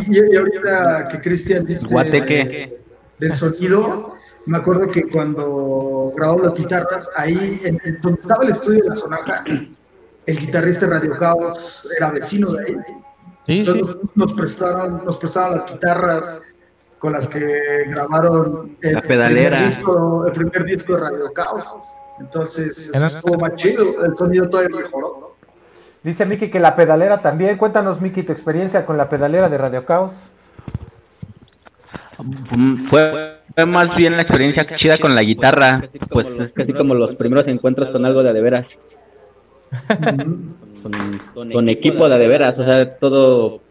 Y, 0.08 0.18
y- 0.18 0.34
y 0.34 0.36
ahorita 0.38 1.08
que 1.10 1.22
Cristian 1.22 1.66
dice 1.66 1.88
Guateque. 1.90 2.80
del 3.20 3.34
sonido, 3.36 4.16
me 4.46 4.58
acuerdo 4.58 4.88
que 4.90 5.04
cuando 5.10 6.12
grabamos 6.16 6.44
las 6.44 6.54
guitarras, 6.56 7.10
ahí 7.16 7.62
en, 7.64 7.80
en 7.84 8.02
donde 8.02 8.22
estaba 8.22 8.44
el 8.44 8.52
estudio 8.52 8.84
de 8.84 8.90
la 8.90 8.96
Sonaja, 8.96 9.44
el 10.26 10.40
guitarrista 10.40 10.86
de 10.88 10.94
Radio 10.94 11.12
Caos 11.14 11.90
era 11.98 12.12
vecino 12.12 12.52
de 12.52 12.66
ahí. 12.66 12.76
Sí, 13.46 13.66
sí. 13.66 13.72
Entonces 13.72 13.96
nos 14.16 14.34
prestaron, 14.34 15.06
nos 15.06 15.18
prestaron 15.18 15.58
las 15.58 15.72
guitarras 15.72 16.58
con 16.98 17.12
las 17.12 17.28
que 17.28 17.84
grabaron 17.88 18.78
el, 18.82 18.94
La 18.94 19.02
pedalera. 19.02 19.58
el 19.60 19.66
primer, 19.66 19.68
disco, 19.68 20.26
el 20.26 20.32
primer 20.32 20.64
disco 20.64 20.94
de 20.96 21.00
Radio 21.00 21.34
Caos. 21.34 21.76
Entonces 22.20 22.92
eso 22.94 23.08
estuvo 23.08 23.40
más 23.40 23.56
chido, 23.56 24.04
el 24.04 24.16
sonido 24.18 24.50
todavía 24.50 24.78
mejoró. 24.78 25.36
Dice 26.04 26.26
Miki 26.26 26.50
que 26.50 26.60
la 26.60 26.76
pedalera 26.76 27.20
también. 27.20 27.58
Cuéntanos, 27.58 28.02
Miki, 28.02 28.24
tu 28.24 28.34
experiencia 28.34 28.86
con 28.86 28.98
la 28.98 29.10
pedalera 29.10 29.50
de 29.50 29.58
Radio 29.58 29.86
Caos. 29.86 30.14
Fue, 32.90 33.38
fue 33.56 33.66
más 33.66 33.96
bien 33.96 34.16
la 34.18 34.24
experiencia 34.24 34.68
chida 34.76 34.98
con 34.98 35.16
la 35.16 35.24
guitarra. 35.24 35.90
Pues 36.10 36.28
es 36.40 36.52
casi 36.52 36.74
como 36.74 36.94
los 36.94 37.16
primeros 37.16 37.48
encuentros 37.48 37.90
con 37.92 38.06
algo 38.06 38.22
de 38.22 38.30
a 38.30 38.34
de 38.34 38.42
veras. 38.42 38.80
Con, 40.84 41.52
con 41.52 41.70
equipo 41.70 42.08
de 42.10 42.16
a 42.16 42.18
de 42.18 42.28
veras. 42.28 42.60
O 42.60 42.66
sea, 42.66 42.98
todo. 42.98 43.62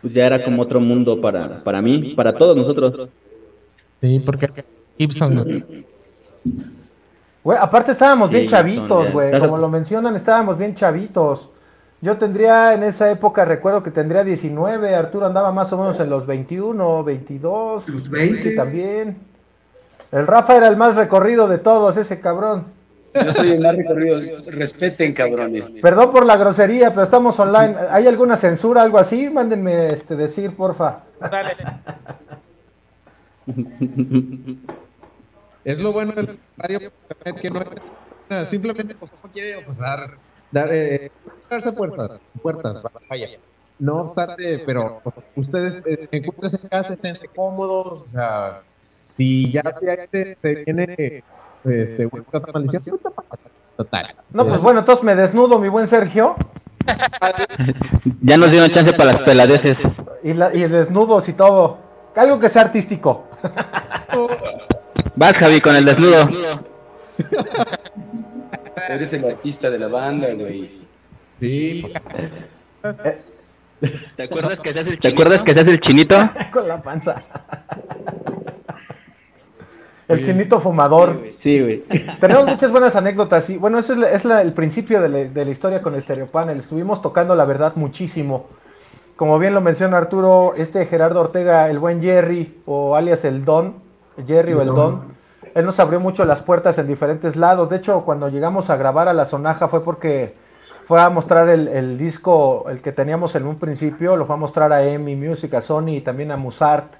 Pues 0.00 0.14
ya 0.14 0.26
era 0.26 0.42
como 0.42 0.62
otro 0.62 0.80
mundo 0.80 1.20
para, 1.20 1.62
para 1.62 1.82
mí, 1.82 2.14
para 2.14 2.34
todos 2.34 2.56
nosotros. 2.56 3.10
Sí, 4.00 4.22
porque 4.24 4.64
Gibson. 4.96 5.62
Güey. 7.42 7.58
Aparte 7.60 7.92
estábamos 7.92 8.30
bien 8.30 8.46
chavitos, 8.46 9.12
güey. 9.12 9.38
Como 9.38 9.58
lo 9.58 9.68
mencionan, 9.68 10.16
estábamos 10.16 10.58
bien 10.58 10.74
chavitos. 10.74 11.50
Yo 12.02 12.16
tendría 12.16 12.72
en 12.72 12.82
esa 12.82 13.10
época, 13.10 13.44
recuerdo 13.44 13.82
que 13.82 13.90
tendría 13.90 14.24
19, 14.24 14.94
Arturo 14.94 15.26
andaba 15.26 15.52
más 15.52 15.70
o 15.72 15.78
menos 15.78 16.00
en 16.00 16.08
los 16.08 16.26
21, 16.26 17.04
22. 17.04 17.88
Los 17.88 18.08
20. 18.08 18.42
Sí, 18.42 18.56
también. 18.56 19.18
El 20.10 20.26
Rafa 20.26 20.56
era 20.56 20.68
el 20.68 20.76
más 20.76 20.96
recorrido 20.96 21.46
de 21.46 21.58
todos, 21.58 21.96
ese 21.98 22.18
cabrón. 22.18 22.64
Yo 23.14 23.32
soy 23.34 23.52
el 23.52 23.60
más 23.60 23.76
recorrido. 23.76 24.20
Respeten, 24.46 25.12
cabrones. 25.12 25.70
Perdón 25.82 26.10
por 26.10 26.24
la 26.24 26.36
grosería, 26.36 26.90
pero 26.90 27.02
estamos 27.02 27.38
online. 27.38 27.76
¿Hay 27.90 28.06
alguna 28.06 28.36
censura, 28.38 28.82
algo 28.82 28.98
así? 28.98 29.28
Mándenme 29.28 29.90
este, 29.90 30.16
decir, 30.16 30.56
porfa. 30.56 31.00
Dale. 31.20 31.56
Es 35.64 35.80
lo 35.80 35.92
bueno 35.92 36.12
del 36.12 36.38
radio 36.56 36.78
que 37.40 37.50
no 37.50 37.60
simplemente 38.46 38.94
pues, 38.94 39.12
no 39.22 39.30
quiere 39.30 39.62
pues, 39.64 39.78
dar, 39.78 40.18
dar 40.50 40.68
eh, 40.72 41.10
darse 41.48 41.72
puertas, 41.72 42.20
puertas, 42.40 42.82
vaya. 43.08 43.28
No 43.78 43.96
obstante, 44.02 44.62
pero 44.66 45.02
ustedes 45.34 45.86
eh, 45.86 46.08
encuentren 46.12 46.60
en 46.62 46.68
casa, 46.68 46.92
estén 46.92 47.16
cómodos, 47.34 48.02
o 48.02 48.06
sea, 48.06 48.62
si 49.06 49.50
ya 49.50 49.62
te, 50.10 50.36
te 50.36 50.64
viene 50.64 51.24
este, 51.64 52.06
otra 52.06 52.52
maldición, 52.52 53.00
total. 53.76 54.14
No, 54.32 54.46
pues 54.46 54.62
bueno, 54.62 54.80
entonces 54.80 55.02
me 55.02 55.14
desnudo, 55.14 55.58
mi 55.58 55.68
buen 55.68 55.88
Sergio. 55.88 56.36
ya 58.22 58.36
nos 58.36 58.50
dieron 58.50 58.70
chance 58.70 58.92
para 58.92 59.12
las 59.12 59.22
peladeces. 59.22 59.76
Y, 60.22 60.34
la, 60.34 60.54
y 60.54 60.60
desnudos 60.68 61.28
y 61.28 61.32
todo. 61.32 61.78
Algo 62.14 62.38
que 62.38 62.48
sea 62.48 62.62
artístico. 62.62 63.24
Vas, 65.20 65.34
Javi, 65.34 65.60
con 65.60 65.76
el 65.76 65.84
desnudo. 65.84 66.26
Eres 68.88 69.12
el 69.12 69.22
artista 69.26 69.70
de 69.70 69.78
la 69.78 69.88
banda, 69.88 70.28
güey. 70.32 70.80
Sí. 71.38 71.92
¿Te 74.16 74.22
acuerdas 74.22 74.56
que 74.56 74.72
se 74.72 74.80
hace 74.80 74.88
el, 74.92 74.98
¿Te 74.98 75.08
acuerdas 75.08 75.42
que 75.42 75.52
se 75.52 75.60
hace 75.60 75.70
el 75.72 75.80
chinito? 75.80 76.16
Con 76.52 76.66
la 76.66 76.80
panza. 76.82 77.16
El 80.08 80.24
chinito 80.24 80.58
fumador. 80.58 81.22
Sí, 81.42 81.60
güey. 81.60 81.84
Tenemos 82.18 82.46
muchas 82.46 82.70
buenas 82.70 82.96
anécdotas. 82.96 83.50
Y 83.50 83.58
bueno, 83.58 83.78
eso 83.78 83.92
es, 83.92 83.98
la- 83.98 84.10
es 84.12 84.24
la- 84.24 84.40
el 84.40 84.54
principio 84.54 85.02
de 85.02 85.08
la, 85.10 85.18
de 85.18 85.44
la 85.44 85.50
historia 85.50 85.82
con 85.82 85.94
el 85.96 86.00
Stereo 86.02 86.28
Panel. 86.28 86.60
Estuvimos 86.60 87.02
tocando, 87.02 87.34
la 87.34 87.44
verdad, 87.44 87.74
muchísimo. 87.76 88.48
Como 89.16 89.38
bien 89.38 89.52
lo 89.52 89.60
menciona 89.60 89.98
Arturo, 89.98 90.54
este 90.56 90.86
Gerardo 90.86 91.20
Ortega, 91.20 91.68
el 91.68 91.78
buen 91.78 92.00
Jerry, 92.00 92.54
o 92.64 92.96
alias 92.96 93.26
el 93.26 93.44
Don, 93.44 93.89
Jerry 94.26 94.52
o 94.54 94.62
el 94.62 94.68
Don, 94.68 95.02
él 95.54 95.64
nos 95.66 95.78
abrió 95.80 96.00
mucho 96.00 96.24
las 96.24 96.42
puertas 96.42 96.78
en 96.78 96.86
diferentes 96.86 97.36
lados. 97.36 97.68
De 97.70 97.76
hecho, 97.76 98.04
cuando 98.04 98.28
llegamos 98.28 98.70
a 98.70 98.76
grabar 98.76 99.08
a 99.08 99.12
la 99.12 99.26
Sonaja 99.26 99.68
fue 99.68 99.82
porque 99.82 100.34
fue 100.86 101.00
a 101.00 101.08
mostrar 101.10 101.48
el, 101.48 101.68
el 101.68 101.98
disco, 101.98 102.66
el 102.68 102.80
que 102.82 102.92
teníamos 102.92 103.34
en 103.34 103.46
un 103.46 103.56
principio, 103.58 104.16
lo 104.16 104.26
fue 104.26 104.34
a 104.34 104.38
mostrar 104.38 104.72
a 104.72 104.82
EMI 104.84 105.16
Music, 105.16 105.54
a 105.54 105.60
Sony 105.60 105.88
y 105.96 106.00
también 106.00 106.30
a 106.32 106.36
Musart. 106.36 106.92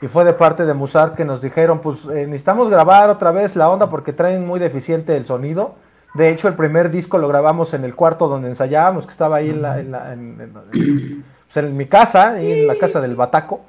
Y 0.00 0.08
fue 0.08 0.24
de 0.24 0.32
parte 0.34 0.64
de 0.66 0.74
Musart 0.74 1.14
que 1.14 1.24
nos 1.24 1.40
dijeron, 1.40 1.78
pues 1.80 2.04
eh, 2.04 2.26
necesitamos 2.26 2.68
grabar 2.70 3.08
otra 3.10 3.30
vez 3.30 3.56
la 3.56 3.70
onda 3.70 3.88
porque 3.88 4.12
traen 4.12 4.46
muy 4.46 4.60
deficiente 4.60 5.16
el 5.16 5.24
sonido. 5.26 5.74
De 6.14 6.28
hecho, 6.30 6.48
el 6.48 6.54
primer 6.54 6.90
disco 6.90 7.18
lo 7.18 7.28
grabamos 7.28 7.72
en 7.74 7.84
el 7.84 7.94
cuarto 7.94 8.28
donde 8.28 8.48
ensayábamos, 8.48 9.06
que 9.06 9.12
estaba 9.12 9.36
ahí 9.36 9.50
en, 9.50 9.62
la- 9.62 9.80
en 9.80 9.90
la- 9.92 10.12
en- 10.12 10.52
pues, 11.52 11.64
mi 11.72 11.86
casa, 11.86 12.32
ahí 12.32 12.52
en 12.52 12.66
la 12.66 12.76
casa 12.78 13.00
del 13.00 13.16
Bataco. 13.16 13.60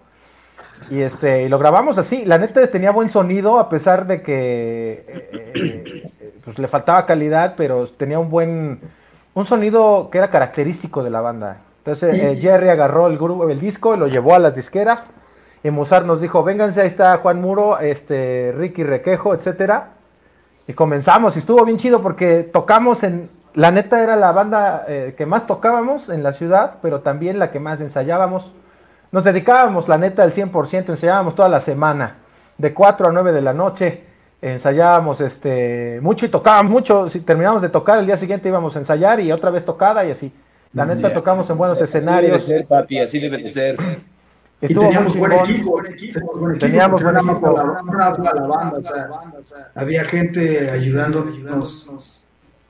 Y 0.90 1.02
este, 1.02 1.44
y 1.44 1.50
lo 1.50 1.60
grabamos 1.60 1.98
así. 1.98 2.26
La 2.26 2.38
neta 2.38 2.66
tenía 2.68 2.92
buen 2.92 3.10
sonido, 3.10 3.60
a 3.60 3.70
pesar 3.70 4.08
de 4.08 4.22
que 4.22 5.06
eh, 5.08 6.12
eh, 6.20 6.34
pues 6.44 6.60
le 6.60 6.68
faltaba 6.68 7.06
calidad, 7.06 7.56
pero 7.58 7.88
tenía 7.88 8.20
un 8.20 8.30
buen, 8.30 8.80
un 9.34 9.46
sonido 9.46 10.10
que 10.12 10.18
era 10.18 10.30
característico 10.30 11.04
de 11.04 11.10
la 11.10 11.22
banda. 11.22 11.58
Entonces 11.80 12.22
eh, 12.22 12.36
Jerry 12.36 12.70
agarró 12.70 13.08
el 13.08 13.18
grupo, 13.18 13.50
el 13.50 13.60
disco, 13.60 13.96
y 13.96 13.98
lo 13.98 14.08
llevó 14.08 14.36
a 14.36 14.40
las 14.40 14.56
disqueras. 14.56 15.10
Y 15.64 15.72
Mozart 15.72 16.06
nos 16.06 16.22
dijo, 16.22 16.44
vénganse, 16.44 16.82
ahí 16.82 16.88
está 16.88 17.18
Juan 17.18 17.42
Muro, 17.42 17.80
este, 17.80 18.54
Ricky 18.56 18.84
Requejo, 18.84 19.34
etcétera. 19.34 19.90
Y 20.68 20.74
comenzamos, 20.74 21.36
y 21.36 21.40
estuvo 21.40 21.64
bien 21.66 21.78
chido 21.78 22.02
porque 22.02 22.44
tocamos 22.44 23.04
en, 23.04 23.30
la 23.58 23.72
neta 23.72 24.04
era 24.04 24.16
la 24.16 24.32
banda 24.34 24.86
eh, 24.88 25.16
que 25.18 25.26
más 25.26 25.48
tocábamos 25.48 26.10
en 26.10 26.22
la 26.22 26.34
ciudad, 26.34 26.76
pero 26.84 27.02
también 27.02 27.40
la 27.40 27.50
que 27.50 27.60
más 27.60 27.82
ensayábamos. 27.82 28.52
Nos 29.12 29.24
dedicábamos, 29.24 29.88
la 29.88 29.98
neta, 29.98 30.24
al 30.24 30.34
100%, 30.34 30.90
ensayábamos 30.90 31.36
toda 31.36 31.50
la 31.50 31.62
semana, 31.62 32.16
de 32.58 32.74
4 32.74 33.08
a 33.08 33.12
9 33.12 33.32
de 33.32 33.42
la 33.42 33.54
noche, 33.54 34.04
ensayábamos 34.42 35.22
este, 35.22 36.00
mucho 36.02 36.26
y 36.26 36.30
tocábamos 36.30 36.72
mucho. 36.72 37.10
Si 37.10 37.22
terminamos 37.22 37.62
de 37.62 37.70
tocar, 37.70 38.00
el 38.00 38.06
día 38.06 38.18
siguiente 38.18 38.50
íbamos 38.50 38.76
a 38.76 38.80
ensayar 38.80 39.20
y 39.20 39.32
otra 39.32 39.50
vez 39.50 39.64
tocada 39.66 40.06
y 40.06 40.12
así. 40.12 40.32
La 40.74 40.86
neta, 40.86 41.08
Ya. 41.10 41.14
tocamos 41.14 41.50
en 41.50 41.58
buenos 41.58 41.78
Así 41.82 41.86
debe 41.88 41.98
escenarios. 42.00 42.44
ser, 42.46 42.66
papi, 42.68 43.00
así 43.00 43.20
debe 43.20 43.38
de 43.38 43.50
ser. 43.50 43.76
Y 44.60 44.74
teníamos 44.74 45.16
buen 45.16 45.32
equipo, 45.34 45.72
buen 45.72 45.86
equipo, 45.94 46.20
buen 46.36 46.52
equipo, 46.56 46.66
Teníamos 46.66 47.02
buen 47.04 47.16
equipo. 47.18 47.78
había 49.76 50.04
gente 50.06 50.70
ayudándonos 50.72 51.90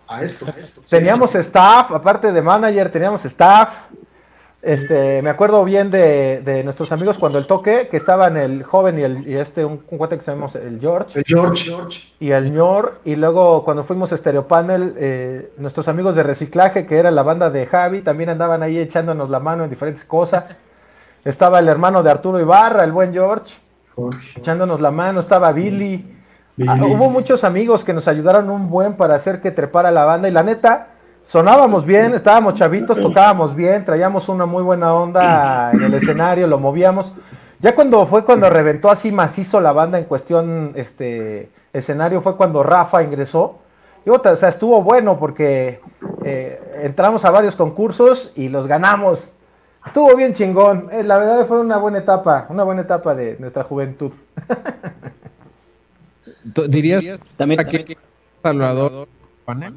a 0.07 0.21
esto. 0.23 0.45
a 0.45 0.49
esto. 0.59 0.81
Teníamos 0.89 1.33
staff, 1.35 1.91
aparte 1.91 2.31
de 2.31 2.41
manager, 2.41 2.91
teníamos 2.91 3.23
staff. 3.25 3.69
Este, 4.67 5.21
me 5.21 5.29
acuerdo 5.29 5.63
bien 5.63 5.89
de, 5.91 6.41
de 6.43 6.61
nuestros 6.65 6.91
amigos 6.91 7.17
cuando 7.17 7.37
el 7.37 7.47
toque, 7.47 7.87
que 7.89 7.95
estaban 7.95 8.35
el 8.35 8.63
joven 8.63 8.99
y, 8.99 9.03
el, 9.03 9.25
y 9.25 9.37
este, 9.37 9.63
un, 9.63 9.81
un 9.89 9.97
cuate 9.97 10.17
que 10.17 10.25
se 10.25 10.31
llama 10.31 10.49
el 10.55 10.81
George 10.81 11.19
El 11.19 11.23
George, 11.25 11.63
George. 11.63 12.13
y 12.19 12.31
el 12.31 12.51
ñor. 12.51 12.99
Y 13.05 13.15
luego 13.15 13.63
cuando 13.63 13.85
fuimos 13.85 14.11
a 14.11 14.17
Stereo 14.17 14.45
Panel, 14.45 14.93
eh, 14.97 15.53
nuestros 15.57 15.87
amigos 15.87 16.15
de 16.15 16.23
reciclaje, 16.23 16.85
que 16.85 16.97
era 16.97 17.11
la 17.11 17.23
banda 17.23 17.49
de 17.49 17.65
Javi, 17.65 18.01
también 18.01 18.29
andaban 18.29 18.61
ahí 18.61 18.77
echándonos 18.77 19.29
la 19.29 19.39
mano 19.39 19.63
en 19.63 19.69
diferentes 19.69 20.03
cosas. 20.03 20.57
Estaba 21.23 21.59
el 21.59 21.69
hermano 21.69 22.03
de 22.03 22.11
Arturo 22.11 22.37
Ibarra, 22.37 22.83
el 22.83 22.91
buen 22.91 23.13
George, 23.13 23.55
George. 23.95 24.37
echándonos 24.37 24.81
la 24.81 24.91
mano. 24.91 25.21
Estaba 25.21 25.53
Billy. 25.53 26.13
Billy. 26.57 26.69
Ah, 26.69 26.77
hubo 26.85 27.09
muchos 27.09 27.45
amigos 27.45 27.85
que 27.85 27.93
nos 27.93 28.05
ayudaron 28.09 28.49
un 28.49 28.69
buen 28.69 28.95
para 28.95 29.15
hacer 29.15 29.39
que 29.39 29.51
trepara 29.51 29.91
la 29.91 30.03
banda 30.03 30.27
y 30.27 30.31
la 30.31 30.43
neta, 30.43 30.87
sonábamos 31.27 31.85
bien, 31.85 32.13
estábamos 32.13 32.55
chavitos, 32.55 32.99
tocábamos 32.99 33.55
bien, 33.55 33.85
traíamos 33.85 34.29
una 34.29 34.45
muy 34.45 34.63
buena 34.63 34.93
onda 34.93 35.71
en 35.73 35.83
el 35.83 35.93
escenario, 35.93 36.47
lo 36.47 36.57
movíamos. 36.59 37.11
Ya 37.59 37.75
cuando 37.75 38.05
fue 38.05 38.23
cuando 38.23 38.49
reventó 38.49 38.89
así 38.89 39.11
macizo 39.11 39.59
la 39.59 39.71
banda 39.71 39.97
en 39.97 40.05
cuestión 40.05 40.73
este 40.75 41.49
escenario 41.73 42.21
fue 42.21 42.37
cuando 42.37 42.63
Rafa 42.63 43.03
ingresó. 43.03 43.59
Y 44.05 44.09
otra, 44.09 44.31
o 44.31 44.37
sea, 44.37 44.49
estuvo 44.49 44.81
bueno 44.83 45.19
porque 45.19 45.81
eh, 46.23 46.81
entramos 46.83 47.25
a 47.25 47.31
varios 47.31 47.55
concursos 47.55 48.31
y 48.35 48.47
los 48.47 48.67
ganamos. 48.67 49.33
Estuvo 49.85 50.15
bien 50.15 50.33
chingón. 50.33 50.89
Eh, 50.91 51.03
la 51.03 51.17
verdad 51.17 51.45
fue 51.45 51.59
una 51.59 51.77
buena 51.77 51.97
etapa, 51.97 52.45
una 52.49 52.63
buena 52.63 52.83
etapa 52.83 53.15
de 53.15 53.35
nuestra 53.39 53.63
juventud. 53.63 54.11
Tú 56.53 56.63
¿Dirías 56.67 57.03
También, 57.35 57.59
que 57.69 57.83
que 57.83 57.97
Salvador 58.41 59.09
panel? 59.43 59.73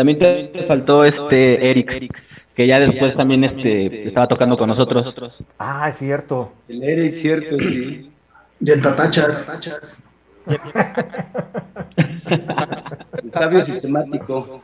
También 0.00 0.18
te 0.52 0.64
faltó 0.66 1.04
este 1.04 1.70
Eric, 1.70 2.10
que 2.54 2.66
ya 2.66 2.80
después 2.80 3.14
también 3.16 3.44
este 3.44 4.08
estaba 4.08 4.26
tocando 4.28 4.56
con 4.56 4.68
nosotros. 4.68 5.14
Ah, 5.58 5.90
es 5.90 5.98
cierto. 5.98 6.52
El 6.68 6.82
Eric, 6.82 7.14
cierto, 7.14 7.58
sí. 7.58 8.10
Y 8.60 8.70
el 8.70 8.80
Tatachas. 8.80 10.02
El 13.22 13.32
sabio 13.32 13.60
sistemático. 13.60 14.62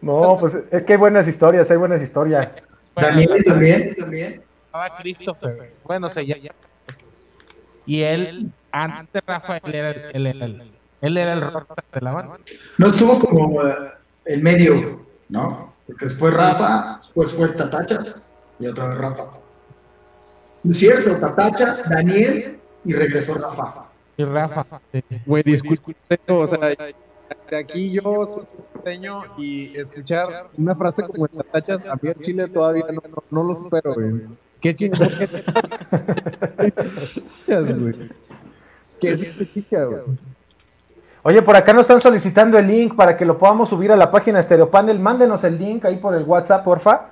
No, 0.00 0.36
pues 0.38 0.56
es 0.70 0.82
que 0.84 0.92
hay 0.92 0.98
buenas 0.98 1.26
historias, 1.26 1.70
hay 1.70 1.76
buenas 1.76 2.00
historias. 2.02 2.50
Daniel 2.94 3.42
también, 3.44 3.94
también. 3.96 4.42
llamaba 4.72 4.94
Christopher. 4.96 5.74
Bueno, 5.84 6.08
se 6.08 6.24
llama. 6.24 6.54
Y 7.84 8.02
él, 8.02 8.52
antes 8.70 9.22
Rafael, 9.26 9.74
era 9.74 9.90
el, 9.90 10.10
él 10.14 10.26
era 10.26 10.46
el, 10.46 10.72
él 11.00 11.16
era 11.16 11.32
el 11.32 11.40
rock 11.40 11.74
de 11.92 12.00
la 12.00 12.12
banda. 12.12 12.38
No 12.78 12.88
estuvo 12.88 13.18
como 13.18 13.66
eh, 13.66 13.74
el 14.32 14.42
medio, 14.42 15.06
¿no? 15.28 15.72
Porque 15.86 16.04
después 16.06 16.32
Rafa, 16.32 16.96
después 16.98 17.32
fue 17.32 17.48
Tatachas 17.48 18.36
y 18.60 18.66
otra 18.66 18.88
vez 18.88 18.98
Rafa. 18.98 19.24
Es 20.68 20.78
cierto, 20.78 21.16
Tatachas, 21.16 21.88
Daniel 21.88 22.60
y 22.84 22.92
regresó 22.92 23.34
Rafa. 23.34 23.86
Y 24.16 24.24
Rafa. 24.24 24.66
Güey, 25.26 25.42
disculpe, 25.42 25.96
o 26.28 26.46
sea, 26.46 26.58
de 26.58 27.56
aquí 27.56 27.90
yo 27.90 28.24
soy 28.26 28.44
y 29.38 29.76
escuchar 29.76 30.48
una 30.56 30.76
frase 30.76 31.02
como 31.02 31.26
en 31.26 31.42
tachas 31.50 31.84
a 31.86 31.94
mí 31.94 32.10
en 32.10 32.20
Chile 32.20 32.48
todavía 32.48 32.84
no, 33.30 33.42
lo 33.42 33.54
supero, 33.54 33.94
güey. 33.94 34.28
¿Qué 34.60 34.74
chingón? 34.74 35.08
¿Qué 39.00 39.16
significa, 39.16 39.86
güey? 39.86 40.02
Oye, 41.22 41.42
por 41.42 41.54
acá 41.54 41.72
nos 41.72 41.82
están 41.82 42.00
solicitando 42.00 42.58
el 42.58 42.66
link 42.66 42.94
para 42.96 43.16
que 43.16 43.24
lo 43.26 43.36
podamos 43.36 43.68
subir 43.68 43.92
a 43.92 43.96
la 43.96 44.10
página 44.10 44.42
Stereopanel. 44.42 44.98
Mándenos 44.98 45.44
el 45.44 45.58
link 45.58 45.84
ahí 45.84 45.96
por 45.96 46.14
el 46.14 46.24
WhatsApp, 46.24 46.64
porfa. 46.64 47.08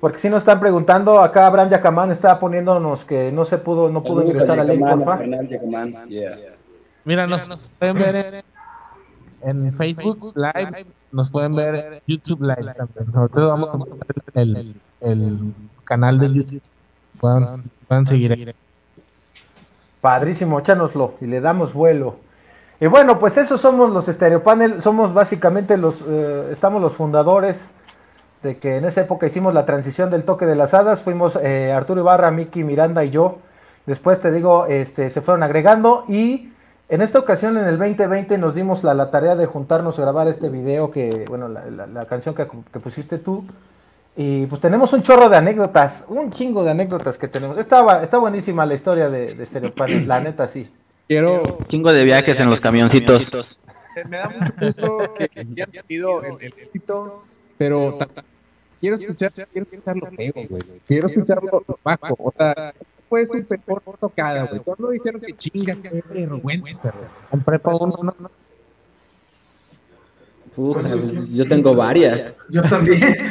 Porque 0.00 0.18
si 0.18 0.28
nos 0.28 0.40
están 0.40 0.60
preguntando, 0.60 1.20
acá 1.20 1.46
Abraham 1.46 1.70
Yacamán 1.70 2.10
está 2.10 2.38
poniéndonos 2.38 3.04
que 3.04 3.30
no 3.32 3.44
se 3.44 3.58
pudo, 3.58 3.90
no 3.90 4.02
pudo 4.02 4.22
ingresar 4.22 4.58
a 4.58 4.62
al 4.62 4.68
link, 4.68 4.80
porfa. 4.80 5.22
yeah. 6.08 6.36
Mira, 7.04 7.26
nos 7.26 7.70
pueden 7.78 7.96
ver 7.96 8.44
en, 9.42 9.66
en 9.66 9.74
Facebook 9.74 10.32
Live, 10.34 10.86
nos 11.12 11.30
pueden 11.30 11.54
ver 11.54 11.74
en 11.74 12.00
YouTube 12.06 12.40
Live 12.40 12.74
también. 12.74 13.06
Nosotros 13.12 13.50
vamos 13.50 13.70
a 13.70 13.76
mostrar 13.76 14.00
el, 14.34 14.74
el 15.00 15.38
canal 15.84 16.18
de 16.18 16.32
YouTube. 16.32 16.62
Puedan, 17.20 17.64
puedan 17.86 18.06
seguir 18.06 18.32
ahí. 18.32 18.52
Padrísimo, 20.00 20.58
échanoslo 20.58 21.14
y 21.20 21.26
le 21.26 21.40
damos 21.40 21.72
vuelo. 21.72 22.25
Y 22.80 22.86
bueno, 22.86 23.18
pues 23.18 23.36
esos 23.36 23.60
somos 23.60 23.90
los 23.90 24.06
Stereopanel, 24.06 24.82
somos 24.82 25.14
básicamente 25.14 25.76
los, 25.76 26.04
eh, 26.06 26.50
estamos 26.52 26.82
los 26.82 26.94
fundadores 26.94 27.70
de 28.42 28.58
que 28.58 28.76
en 28.76 28.84
esa 28.84 29.00
época 29.00 29.26
hicimos 29.26 29.54
la 29.54 29.64
transición 29.64 30.10
del 30.10 30.24
toque 30.24 30.46
de 30.46 30.56
las 30.56 30.74
hadas, 30.74 31.00
fuimos 31.00 31.38
eh, 31.42 31.72
Arturo 31.72 32.02
Ibarra, 32.02 32.30
Miki, 32.30 32.64
Miranda 32.64 33.04
y 33.04 33.10
yo, 33.10 33.38
Después 33.86 34.20
te 34.20 34.32
digo, 34.32 34.66
este, 34.66 35.10
se 35.10 35.20
fueron 35.20 35.44
agregando 35.44 36.04
y 36.08 36.50
en 36.88 37.02
esta 37.02 37.18
ocasión, 37.18 37.56
en 37.56 37.64
el 37.64 37.78
2020, 37.78 38.36
nos 38.38 38.54
dimos 38.54 38.84
la, 38.84 39.10
tarea 39.10 39.34
de 39.36 39.46
juntarnos 39.46 39.98
a 39.98 40.02
grabar 40.02 40.28
este 40.28 40.48
video 40.48 40.90
que, 40.90 41.24
bueno, 41.28 41.48
la, 41.48 42.06
canción 42.06 42.34
que, 42.34 42.44
pusiste 42.78 43.18
tú. 43.18 43.44
Y 44.16 44.46
pues 44.46 44.60
tenemos 44.60 44.92
un 44.92 45.02
chorro 45.02 45.28
de 45.28 45.36
anécdotas, 45.36 46.04
un 46.08 46.30
chingo 46.30 46.64
de 46.64 46.70
anécdotas 46.70 47.18
que 47.18 47.28
tenemos. 47.28 47.58
Estaba, 47.58 48.02
está 48.02 48.18
buenísima 48.18 48.64
la 48.66 48.74
historia 48.74 49.08
de, 49.08 49.34
de 49.34 49.46
Stereopanel, 49.46 50.06
la 50.06 50.20
neta 50.20 50.48
sí. 50.48 50.70
Quiero, 51.08 51.58
Chingo 51.68 51.92
de 51.92 52.04
viajes 52.04 52.38
en 52.40 52.50
los 52.50 52.60
camioncitos. 52.60 53.26
me 54.08 54.16
da 54.16 54.28
mucho 54.28 54.52
gusto 54.66 55.14
que 55.18 55.40
hayan 55.40 55.70
tenido 55.70 56.22
el, 56.24 56.32
el 56.40 56.52
éxito, 56.62 57.24
pero 57.56 57.94
ta- 57.98 58.06
ta- 58.06 58.24
quiero 58.80 58.96
escuchar, 58.96 59.32
quiero 59.32 59.66
escucharlo 59.70 60.06
feo, 60.16 60.32
güey. 60.48 60.62
Quiero 60.86 61.06
escucharlo 61.06 61.64
bajo. 61.84 62.16
O 62.18 62.34
sea, 62.36 62.74
fue 63.08 63.24
su 63.24 63.38
peor 63.64 63.82
tocada, 64.00 64.46
güey. 64.46 64.60
Cuando 64.62 64.90
dijeron 64.90 65.20
que 65.20 65.32
chinga, 65.36 65.76
qué 65.76 66.02
vergüenza, 66.10 66.90
güey. 66.98 67.10
En 67.32 67.40
prepa 67.42 67.74
uno, 67.76 67.98
no, 68.02 68.14
no. 68.18 68.30
Puta, 70.56 70.88
yo 71.30 71.44
tengo 71.46 71.74
varias. 71.74 72.32
Yo 72.48 72.62
también. 72.62 73.02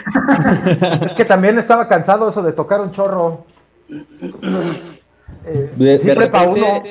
Es 1.06 1.14
que 1.14 1.26
también 1.26 1.58
estaba 1.58 1.88
cansado 1.88 2.30
eso 2.30 2.42
de 2.44 2.54
tocar 2.54 2.80
un 2.82 2.92
chorro. 2.92 3.46
Eh, 5.46 5.72
De, 5.76 5.98
prepa 6.00 6.44
repente, 6.44 6.48
uno. 6.60 6.84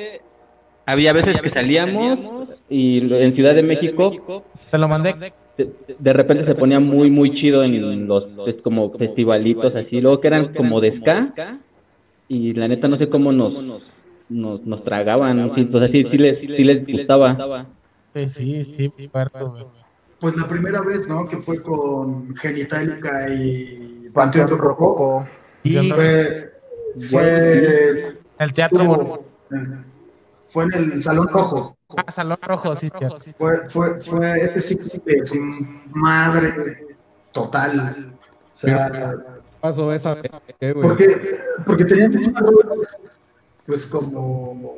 Había 0.85 1.13
veces 1.13 1.41
que 1.41 1.49
salíamos 1.49 2.49
y 2.69 2.99
en 3.13 3.33
Ciudad 3.35 3.55
de 3.55 3.63
México 3.63 4.43
Te 4.71 4.77
lo 4.77 4.87
mandé. 4.87 5.13
de, 5.57 5.71
de 5.97 6.13
repente 6.13 6.45
se 6.45 6.55
ponía 6.55 6.79
muy 6.79 7.09
muy 7.09 7.33
chido 7.39 7.63
en 7.63 8.07
los 8.07 8.25
es 8.47 8.61
como 8.61 8.91
festivalitos 8.97 9.75
así, 9.75 10.01
luego 10.01 10.19
que 10.19 10.27
eran 10.27 10.53
como 10.53 10.81
de 10.81 10.99
ska 10.99 11.59
y 12.27 12.53
la 12.53 12.67
neta 12.67 12.87
no 12.87 12.97
sé 12.97 13.09
cómo 13.09 13.31
nos 13.31 13.53
nos, 14.29 14.65
nos 14.65 14.83
tragaban, 14.83 15.51
sí, 15.55 15.65
pues 15.65 15.83
así 15.83 16.03
sí 16.09 16.17
les, 16.17 16.39
sí 16.39 16.63
les 16.63 16.85
gustaba. 16.85 17.67
Sí, 18.15 18.27
sí, 18.29 18.63
sí, 18.63 18.87
güey. 18.87 19.09
Pues 20.19 20.35
la 20.37 20.47
primera 20.47 20.81
vez, 20.81 21.07
¿no? 21.07 21.27
Que 21.27 21.37
fue 21.37 21.61
con 21.61 22.35
Genitalica 22.35 23.29
y 23.29 24.09
Panteón. 24.13 24.47
Rococó. 24.47 25.27
Y 25.63 25.89
Fue, 25.89 26.53
fue, 27.09 28.17
el 28.39 28.53
teatro 28.53 28.83
Mormón. 28.83 29.19
Fue 30.55 30.63
en 30.63 30.73
el 30.73 31.03
Salón 31.03 31.27
Rojo. 31.27 31.77
Ah, 31.97 32.09
Salón 32.09 32.37
Rojo, 32.41 32.73
sí. 32.77 32.89
Fue, 33.37 33.69
fue, 33.69 33.99
fue 33.99 34.39
ese 34.39 34.61
sí 34.61 34.77
fue 34.77 35.25
sin 35.25 35.81
madre 35.91 36.95
total. 37.33 38.15
O 38.53 38.55
sea, 38.55 39.15
pasó 39.59 39.91
esa 39.91 40.13
vez, 40.13 40.31
eh, 40.61 40.73
porque, 40.73 41.41
porque 41.65 41.83
tenían 41.83 42.15
unas 42.15 42.41
rolas, 42.41 43.19
pues 43.65 43.85
como 43.85 44.77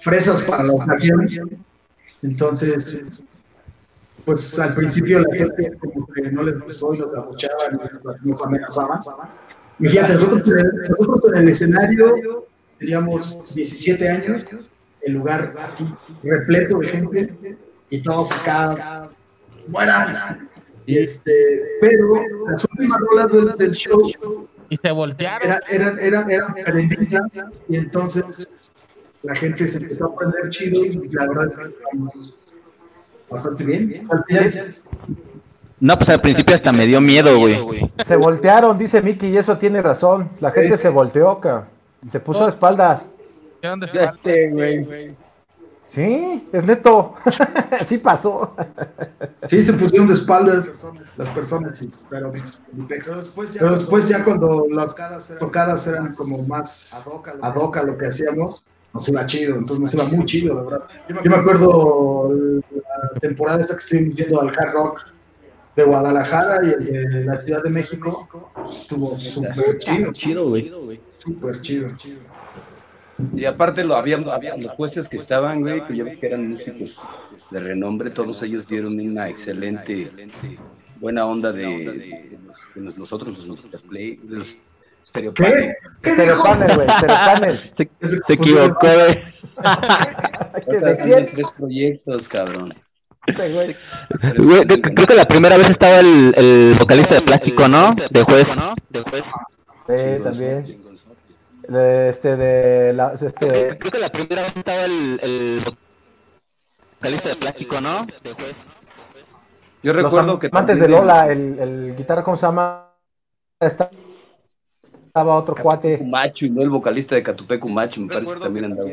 fresas 0.00 0.42
para 0.42 0.64
la 0.64 0.72
ocasión. 0.72 1.24
Entonces, 2.20 3.22
pues 4.24 4.58
al 4.58 4.74
principio 4.74 5.20
la 5.20 5.36
gente 5.36 5.70
como 5.78 6.04
que 6.08 6.32
no 6.32 6.42
les 6.42 6.58
gustó 6.58 6.94
y 6.94 6.98
los 6.98 7.14
abuchaban 7.14 7.80
y 8.24 8.28
nos 8.28 8.42
amenazaban. 8.42 8.98
Imagínate, 9.78 10.14
nosotros, 10.14 10.42
nosotros 10.98 11.32
en 11.32 11.38
el 11.42 11.48
escenario 11.48 12.48
teníamos 12.80 13.54
17 13.54 14.08
años, 14.08 14.44
el 15.04 15.12
lugar 15.14 15.54
así 15.58 15.84
repleto 16.22 16.78
de 16.78 16.88
gente 16.88 17.56
y 17.90 18.00
todos 18.02 18.30
acá, 18.32 19.10
mueran. 19.68 20.48
Y 20.86 20.98
este, 20.98 21.32
pero 21.80 22.14
las 22.50 22.64
últimas 22.64 22.98
rolas 23.00 23.32
del, 23.32 23.56
del 23.56 23.72
show 23.72 24.48
Y 24.68 24.76
se 24.76 24.90
voltearon. 24.90 25.48
era- 25.48 25.60
eran, 25.70 25.98
eran, 26.00 26.30
eran 26.30 26.54
prendidas 26.64 27.22
y 27.68 27.76
entonces 27.76 28.48
la 29.22 29.34
gente 29.36 29.68
se 29.68 29.78
empezó 29.78 30.06
a 30.06 30.16
prender 30.16 30.48
chido 30.48 30.84
y 30.84 31.08
la 31.10 31.26
verdad 31.28 31.46
es 31.46 31.56
que 31.56 31.62
estamos 31.64 32.34
bastante 33.30 33.64
bien. 33.64 34.04
Al 34.10 34.24
final, 34.24 34.50
No, 35.78 35.98
pues 35.98 36.08
al 36.10 36.20
principio 36.20 36.56
hasta 36.56 36.72
me 36.72 36.86
dio 36.86 37.00
miedo, 37.00 37.38
güey. 37.38 37.90
Se 38.04 38.16
voltearon, 38.16 38.76
dice 38.78 39.00
Mickey, 39.02 39.30
y 39.30 39.36
eso 39.38 39.56
tiene 39.58 39.80
razón. 39.82 40.30
La 40.40 40.50
gente 40.50 40.76
se 40.76 40.88
volteó, 40.88 41.38
ca. 41.40 41.68
Se 42.10 42.18
puso 42.18 42.44
de 42.44 42.50
espaldas. 42.50 43.02
De 43.62 43.86
Ya 43.92 44.10
sé, 44.10 44.50
güey. 44.50 45.14
Sí, 45.88 46.48
es 46.52 46.64
neto. 46.64 47.14
sí 47.86 47.98
pasó. 47.98 48.56
Sí, 49.46 49.62
se 49.62 49.72
pusieron 49.74 50.08
de 50.08 50.14
espaldas 50.14 50.74
las 51.16 51.28
personas, 51.28 51.78
sí, 51.78 51.88
pero, 52.10 52.32
pero 53.58 53.76
después 53.76 54.08
ya 54.08 54.24
cuando 54.24 54.66
las 54.70 54.96
tocadas 55.38 55.86
eran 55.86 56.12
como 56.14 56.42
más 56.46 56.92
ad 56.94 57.54
hoc 57.54 57.76
a 57.76 57.82
lo 57.84 57.96
que 57.96 58.06
hacíamos, 58.06 58.64
nos 58.92 59.08
iba 59.08 59.24
chido, 59.26 59.54
entonces 59.56 59.80
nos 59.80 59.94
iba 59.94 60.04
muy 60.04 60.24
chido, 60.24 60.54
la 60.56 60.62
verdad. 60.62 60.88
Yo 61.08 61.30
me 61.30 61.36
acuerdo 61.36 62.32
la 62.72 63.20
temporada 63.20 63.60
esta 63.60 63.74
que 63.74 63.80
estuvimos 63.80 64.16
yendo 64.16 64.40
al 64.40 64.48
Hard 64.48 64.72
Rock 64.72 65.00
de 65.76 65.84
Guadalajara 65.84 66.64
y 66.64 66.70
el 66.70 67.10
de 67.10 67.24
la 67.24 67.36
Ciudad 67.36 67.62
de 67.62 67.70
México, 67.70 68.28
estuvo 68.68 69.18
súper 69.18 69.78
chido, 69.78 70.12
Chido, 70.12 70.48
güey. 70.48 71.00
súper 71.18 71.60
chido. 71.60 71.88
Y 73.34 73.44
aparte 73.44 73.84
lo 73.84 73.96
había, 73.96 74.16
había 74.16 74.56
los 74.56 74.72
jueces 74.72 75.08
que 75.08 75.16
estaban, 75.16 75.60
güey, 75.60 75.84
que 75.86 75.96
yo 75.96 76.04
vi 76.04 76.16
que 76.16 76.26
eran 76.26 76.48
músicos 76.48 77.00
de 77.50 77.60
renombre, 77.60 78.10
todos 78.10 78.42
ellos 78.42 78.66
dieron 78.66 78.98
una 78.98 79.28
excelente, 79.28 80.10
buena 81.00 81.26
onda 81.26 81.52
de, 81.52 81.66
de 81.66 82.38
de 82.74 82.92
nosotros, 82.96 83.46
los, 83.46 83.66
play, 83.82 84.16
de 84.22 84.36
los. 84.36 84.58
¿Qué? 85.12 85.74
¿Qué 86.02 86.14
dijo? 86.14 86.42
Güey. 86.42 87.72
Se, 88.02 88.20
equivocó, 88.28 88.78
güey. 88.80 89.22
¿Qué, 90.70 90.78
¿De 90.78 90.96
quién? 90.96 91.26
tres 91.26 91.46
proyectos, 91.58 92.28
cabrón. 92.28 92.74
Este 93.26 93.52
güey. 93.52 93.76
Creo 94.20 94.66
creo 94.66 95.06
que 95.06 95.14
la 95.14 95.26
primera 95.26 95.56
vez 95.56 95.70
estaba 95.70 96.00
el, 96.00 96.32
el 96.36 96.76
vocalista 96.78 97.16
de 97.16 97.22
plástico, 97.22 97.68
¿no? 97.68 97.94
De 98.10 98.22
juez. 98.22 98.46
Sí, 99.86 100.22
también. 100.22 100.64
De, 101.68 102.08
este, 102.10 102.36
de 102.36 102.92
la, 102.92 103.12
este, 103.14 103.78
Creo 103.78 103.90
que 103.92 103.98
la 103.98 104.10
primera 104.10 104.42
vez 104.42 104.52
estaba 104.56 104.84
el, 104.84 105.20
el 105.22 105.64
vocalista 106.98 107.28
de 107.28 107.36
plástico, 107.36 107.80
¿no? 107.80 108.06
De 108.22 108.32
juez. 108.32 108.54
Yo 109.82 109.92
recuerdo 109.92 110.38
que 110.38 110.48
amantes 110.48 110.78
de 110.80 110.88
Lola, 110.88 111.30
el, 111.30 111.58
el 111.58 111.96
guitarra, 111.96 112.22
¿cómo 112.22 112.36
se 112.36 112.46
llama? 112.46 112.88
Está- 113.60 113.90
Estaba 115.06 115.36
otro 115.36 115.54
cuate. 115.54 115.98
Macho 115.98 116.46
y 116.46 116.50
no 116.50 116.62
el 116.62 116.70
vocalista 116.70 117.14
de 117.14 117.22
Catupecu 117.22 117.68
Macho, 117.68 118.00
me 118.00 118.12
parece 118.12 118.32
que 118.34 118.40
también 118.40 118.64
andaba. 118.66 118.88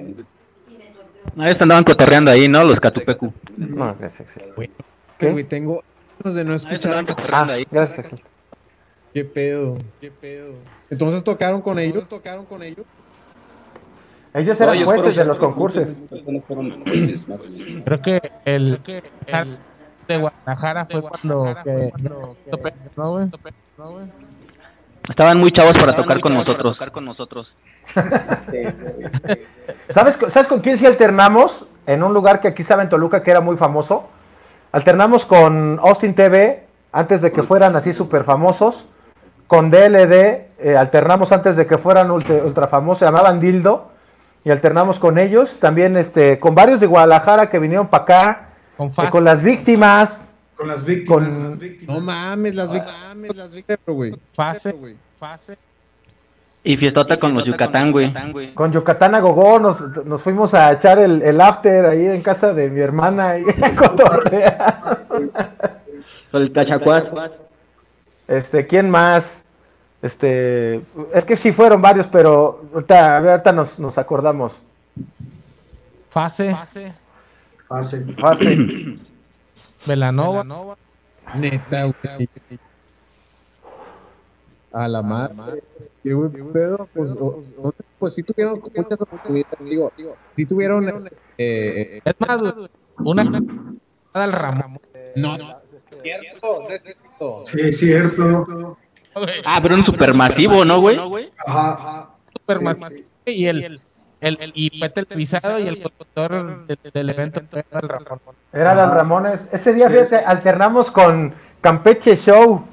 Ahí 1.38 1.56
andaban 1.60 1.84
cotorreando 1.84 2.32
ahí, 2.32 2.48
¿no? 2.48 2.64
Los 2.64 2.80
Catupecu. 2.80 3.32
No, 3.56 3.96
gracias. 3.98 4.28
Güey, 4.56 5.44
tengo 5.46 5.82
no 6.24 6.32
andaban 6.32 7.08
Ah, 7.32 7.48
gracias. 7.72 8.08
¿Qué 9.20 9.26
pedo? 9.26 9.78
¿Qué 10.00 10.12
pedo? 10.12 10.56
Entonces 10.90 11.22
tocaron 11.26 11.62
con 11.62 11.78
ellos, 11.78 12.08
tocaron 12.08 12.46
con 12.46 12.64
ellos. 12.64 12.86
Ellos 14.34 14.58
No, 14.58 14.64
eran 14.64 14.76
ellos 14.78 14.88
jueces 14.88 15.04
fueron- 15.14 15.20
de 15.20 15.26
los 15.26 15.38
concursos. 15.40 15.88
Creo 17.84 18.02
que 18.02 18.22
el, 18.46 18.82
de 20.08 20.18
Guadalajara 20.18 20.86
fue 20.86 21.02
cuando 21.02 21.54
que 21.66 21.92
no, 22.96 23.12
güey. 23.12 23.30
No, 23.78 23.92
güey. 23.92 24.08
Estaban 25.10 25.38
muy 25.38 25.52
chavos 25.52 25.78
para 25.78 25.94
tocar 25.94 26.22
con 26.22 26.34
nosotros. 26.34 26.78
con 26.94 27.04
nosotros. 27.04 27.54
¿Sabes, 29.90 30.18
¿Sabes 30.30 30.48
con 30.48 30.62
quién 30.62 30.78
sí 30.78 30.86
alternamos? 30.86 31.66
En 31.86 32.04
un 32.04 32.14
lugar 32.14 32.40
que 32.40 32.48
aquí 32.48 32.62
estaba 32.62 32.84
en 32.84 32.90
Toluca 32.90 33.22
que 33.22 33.32
era 33.32 33.42
muy 33.42 33.58
famoso. 33.58 34.08
Alternamos 34.72 35.26
con 35.26 35.78
Austin 35.82 36.16
TV 36.16 36.64
antes 36.92 37.22
de 37.22 37.32
que 37.34 37.44
fueran 37.44 37.76
así 37.76 37.94
súper 37.94 38.24
famosos. 38.24 38.86
Con 39.50 39.72
DLD 39.72 40.14
eh, 40.60 40.78
alternamos 40.78 41.32
antes 41.32 41.56
de 41.56 41.66
que 41.66 41.80
fueran 41.80 42.12
ultra, 42.12 42.36
ultra 42.36 42.68
famosos, 42.68 43.00
se 43.00 43.06
llamaban 43.06 43.40
Dildo. 43.40 43.90
Y 44.46 44.52
alternamos 44.52 45.00
con 45.00 45.18
ellos. 45.18 45.58
También 45.60 45.98
este, 45.98 46.38
con 46.40 46.54
varios 46.54 46.80
de 46.80 46.86
Guadalajara 46.86 47.50
que 47.50 47.58
vinieron 47.58 47.88
para 47.88 48.04
acá. 48.04 48.50
Con 48.78 48.90
eh, 48.90 49.10
con 49.10 49.24
las 49.24 49.42
víctimas. 49.42 50.32
Con 50.56 50.68
las 50.68 50.86
víctimas. 50.86 51.34
Con- 51.34 51.50
las 51.50 51.58
víctimas. 51.58 51.96
No 51.98 52.06
mames, 52.06 52.54
las 52.54 52.72
víctimas, 52.72 53.36
las 53.36 53.52
víctimas, 53.52 53.80
güey. 53.88 54.12
Fase. 54.32 54.76
Fase. 55.18 55.58
Y 56.64 56.78
fiestota 56.78 57.18
con 57.18 57.34
los 57.34 57.44
Yucatán, 57.44 57.92
güey. 57.92 58.14
Con 58.54 58.72
Yucatán 58.72 59.16
a 59.16 59.20
Gogó 59.20 59.58
nos, 59.58 60.06
nos 60.06 60.22
fuimos 60.22 60.54
a 60.54 60.72
echar 60.74 61.00
el, 61.00 61.24
el 61.24 61.42
after 61.42 61.88
ahí 61.88 62.06
en 62.06 62.22
casa 62.22 62.54
de 62.54 62.70
mi 62.70 62.82
hermana. 62.82 63.40
Y 63.40 63.44
cotorrear. 63.76 65.08
Con 66.32 66.42
el 66.44 66.54
Cachacuás. 66.54 67.06
Este, 68.30 68.66
¿quién 68.68 68.90
más? 68.90 69.42
Este, 70.02 70.76
es 71.14 71.26
que 71.26 71.36
sí 71.36 71.52
fueron 71.52 71.82
varios, 71.82 72.08
pero 72.08 72.64
ahorita, 72.74 73.18
a 73.18 73.20
ver, 73.20 73.32
ahorita 73.32 73.52
nos, 73.52 73.78
nos 73.80 73.98
acordamos. 73.98 74.54
Fase. 76.10 76.52
Fácil. 77.68 78.16
Fácil. 78.16 79.08
Velanova. 79.86 80.44
Neta, 81.36 81.84
güey. 81.84 82.30
A 84.72 84.88
la 84.88 85.02
madre. 85.02 85.64
¿Qué 86.04 86.16
pedo? 86.54 86.88
Pues, 86.94 87.12
o- 87.20 87.42
¿dónde 87.58 87.78
pues 87.98 88.14
sí 88.14 88.24
tuvieron 88.24 88.62
muchas 88.76 89.02
oportunidades, 89.02 89.60
digo, 89.60 89.92
digo, 89.98 90.16
sí 90.34 90.46
tuvieron, 90.46 90.86
eh, 91.38 92.00
Es 92.06 92.14
más, 92.20 92.42
una 93.00 93.24
al 94.14 94.32
Ramón. 94.32 94.80
no, 95.18 95.38
no, 95.38 95.59
cierto, 96.02 96.60
no 96.64 96.70
es 96.70 96.84
cierto. 96.84 97.42
Sí, 97.46 97.74
cierto. 97.74 98.78
Ah, 99.46 99.60
pero 99.62 99.76
un 99.76 99.86
supermasivo, 99.86 100.64
¿no, 100.66 100.80
güey? 100.82 101.32
Ajá, 101.46 101.72
ajá. 101.74 102.10
Super 102.38 102.76
Sí, 102.92 103.06
y 103.32 103.48
el, 103.48 103.80
el, 104.22 104.38
el- 104.42 104.52
y 104.56 104.80
fue 104.80 104.90
televisado 104.90 105.60
y 105.60 105.68
el 105.68 105.82
conductor 105.82 106.66
de- 106.68 106.78
del 106.94 107.10
evento 107.10 107.42
al 107.72 107.90
Ramón. 107.90 108.36
Era 108.54 108.74
Dan 108.76 108.92
Ramones. 108.92 109.42
Ese 109.52 109.74
día, 109.74 109.88
Sí, 109.90 109.94
fíjate, 109.96 110.18
alternamos 110.26 110.90
con 110.92 111.34
Campeche 111.62 112.16
Show. 112.16 112.66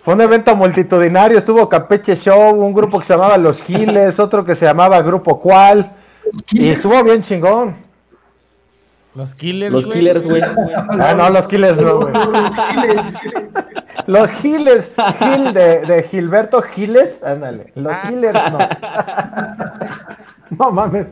Fue 0.00 0.12
un 0.14 0.20
evento 0.20 0.54
multitudinario, 0.54 1.38
estuvo 1.38 1.66
Campeche 1.68 2.14
Show, 2.16 2.50
un 2.50 2.74
grupo 2.74 2.98
que 2.98 3.06
se 3.06 3.14
llamaba 3.14 3.38
Los 3.38 3.62
Giles, 3.62 4.20
otro 4.20 4.44
que 4.44 4.54
se 4.54 4.66
llamaba 4.66 5.00
Grupo 5.00 5.40
Cual, 5.40 5.90
y 6.52 6.68
estuvo 6.68 7.02
bien 7.02 7.22
chingón. 7.22 7.76
Los 9.14 9.34
Killers, 9.34 9.72
Los 9.72 9.84
güey. 9.84 9.98
killers, 10.00 10.24
güey. 10.24 10.42
Ah, 10.42 11.14
no, 11.16 11.30
Los 11.30 11.46
Giles 11.48 11.76
no, 11.76 11.98
güey. 12.00 12.12
Los 14.06 14.30
Giles, 14.32 14.90
Gil 15.18 15.54
de, 15.54 15.80
de 15.86 16.02
Gilberto 16.10 16.60
Giles, 16.62 17.22
ándale. 17.22 17.72
Los 17.76 17.96
Giles 18.08 18.32
no. 18.34 18.58
No 20.50 20.70
mames. 20.70 21.06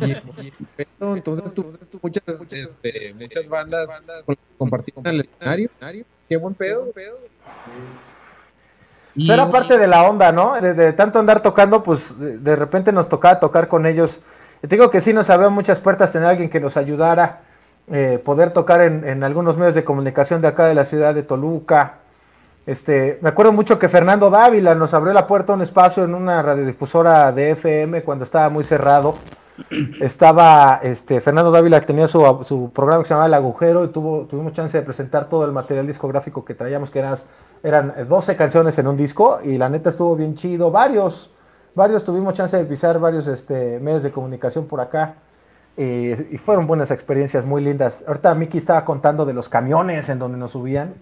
Oye, 0.00 0.52
entonces 0.98 1.54
tú, 1.54 1.64
tú 1.90 1.98
muchas, 2.02 2.22
este, 2.52 3.14
muchas 3.18 3.48
bandas 3.48 4.02
compartieron 4.58 5.06
el 5.06 5.20
escenario, 5.22 5.70
qué 6.28 6.36
buen 6.36 6.54
pedo, 6.54 6.90
pedo. 6.92 7.18
Y- 9.14 9.30
Era 9.30 9.50
parte 9.50 9.76
de 9.78 9.86
la 9.86 10.02
onda, 10.08 10.32
¿no? 10.32 10.60
De, 10.60 10.74
de 10.74 10.92
tanto 10.92 11.18
andar 11.18 11.42
tocando, 11.42 11.82
pues 11.82 12.18
de, 12.18 12.38
de 12.38 12.56
repente 12.56 12.92
nos 12.92 13.08
tocaba 13.08 13.40
tocar 13.40 13.68
con 13.68 13.86
ellos. 13.86 14.10
Y 14.62 14.68
te 14.68 14.76
digo 14.76 14.90
que 14.90 15.00
sí 15.00 15.12
nos 15.12 15.30
abrió 15.30 15.50
muchas 15.50 15.80
puertas 15.80 16.12
tener 16.12 16.28
alguien 16.28 16.50
que 16.50 16.60
nos 16.60 16.76
ayudara, 16.76 17.40
eh, 17.90 18.20
poder 18.24 18.50
tocar 18.50 18.82
en, 18.82 19.06
en 19.08 19.24
algunos 19.24 19.56
medios 19.56 19.74
de 19.74 19.84
comunicación 19.84 20.42
de 20.42 20.48
acá 20.48 20.66
de 20.66 20.74
la 20.74 20.84
ciudad 20.84 21.14
de 21.14 21.22
Toluca. 21.22 22.00
Este, 22.66 23.18
me 23.22 23.30
acuerdo 23.30 23.52
mucho 23.52 23.78
que 23.78 23.88
Fernando 23.88 24.28
Dávila 24.30 24.74
nos 24.74 24.92
abrió 24.92 25.12
la 25.12 25.26
puerta 25.26 25.52
a 25.52 25.56
un 25.56 25.62
espacio 25.62 26.04
en 26.04 26.14
una 26.14 26.42
radiodifusora 26.42 27.32
de 27.32 27.52
FM 27.52 28.02
cuando 28.02 28.24
estaba 28.24 28.48
muy 28.50 28.64
cerrado. 28.64 29.14
Estaba, 30.00 30.80
este, 30.82 31.20
Fernando 31.20 31.50
Dávila 31.50 31.80
tenía 31.80 32.08
su, 32.08 32.44
su 32.46 32.70
programa 32.72 33.02
que 33.02 33.08
se 33.08 33.14
llamaba 33.14 33.26
El 33.26 33.34
Agujero 33.34 33.84
y 33.84 33.88
tuvo, 33.88 34.26
tuvimos 34.26 34.52
chance 34.52 34.76
de 34.76 34.82
presentar 34.84 35.28
todo 35.28 35.44
el 35.44 35.52
material 35.52 35.86
discográfico 35.86 36.44
que 36.44 36.54
traíamos, 36.54 36.90
que 36.90 37.00
eran, 37.00 37.16
eran 37.62 37.92
12 38.08 38.36
canciones 38.36 38.78
en 38.78 38.86
un 38.86 38.96
disco 38.96 39.40
y 39.42 39.58
la 39.58 39.68
neta 39.68 39.90
estuvo 39.90 40.16
bien 40.16 40.34
chido. 40.34 40.70
Varios, 40.70 41.30
varios 41.74 42.04
tuvimos 42.04 42.34
chance 42.34 42.56
de 42.56 42.64
pisar 42.64 42.98
varios 42.98 43.26
este, 43.26 43.78
medios 43.80 44.02
de 44.02 44.10
comunicación 44.10 44.66
por 44.66 44.80
acá 44.80 45.14
eh, 45.76 46.28
y 46.30 46.38
fueron 46.38 46.66
buenas 46.66 46.90
experiencias 46.90 47.44
muy 47.44 47.62
lindas. 47.62 48.04
Ahorita 48.06 48.34
Miki 48.34 48.58
estaba 48.58 48.84
contando 48.84 49.24
de 49.24 49.32
los 49.34 49.48
camiones 49.48 50.08
en 50.08 50.18
donde 50.18 50.38
nos 50.38 50.52
subían. 50.52 50.94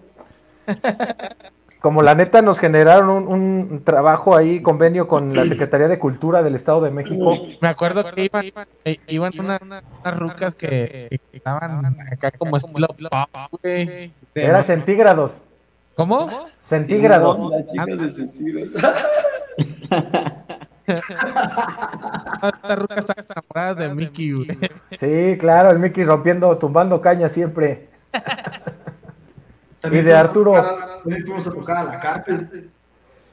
Como 1.81 2.01
la 2.03 2.13
neta 2.13 2.41
nos 2.41 2.59
generaron 2.59 3.09
un, 3.09 3.29
un 3.71 3.83
trabajo 3.85 4.35
ahí, 4.35 4.61
convenio 4.61 5.07
con 5.07 5.33
la 5.33 5.47
Secretaría 5.47 5.87
de 5.87 5.97
Cultura 5.97 6.43
del 6.43 6.55
Estado 6.55 6.81
de 6.81 6.91
México. 6.91 7.33
Me 7.61 7.69
acuerdo 7.69 8.03
que 8.11 8.25
iban, 8.25 8.43
eh, 8.83 8.97
iban 9.07 9.31
una- 9.39 9.59
unas 10.03 10.19
rucas 10.19 10.55
que, 10.55 11.07
que 11.31 11.37
estaban 11.37 11.85
acá 12.11 12.31
como 12.37 12.57
estilo 12.57 12.87
pop, 13.09 13.61
güey. 13.63 14.11
Era 14.35 14.61
centígrados. 14.63 15.37
¿Cómo? 15.95 16.29
Centígrados. 16.59 17.39
Las 17.49 17.67
chicas 17.71 17.87
de 17.99 18.13
centígrados. 18.13 18.83
Estas 20.87 22.79
rucas 22.79 22.97
estaban 22.97 23.25
enamoradas 23.35 23.77
de 23.77 23.95
Mickey, 23.95 24.31
güey. 24.31 24.47
Sí, 24.99 25.37
claro, 25.39 25.69
el 25.71 25.79
Mickey 25.79 26.03
rompiendo, 26.03 26.57
tumbando 26.57 27.01
caña 27.01 27.29
siempre. 27.29 27.89
Y 29.81 30.01
de 30.01 30.13
Arturo. 30.13 30.51
También 31.03 31.23
fuimos 31.25 31.47
a 31.47 31.51
tocar 31.51 31.77
a 31.77 31.83
la 31.85 31.99
cárcel. 32.01 32.69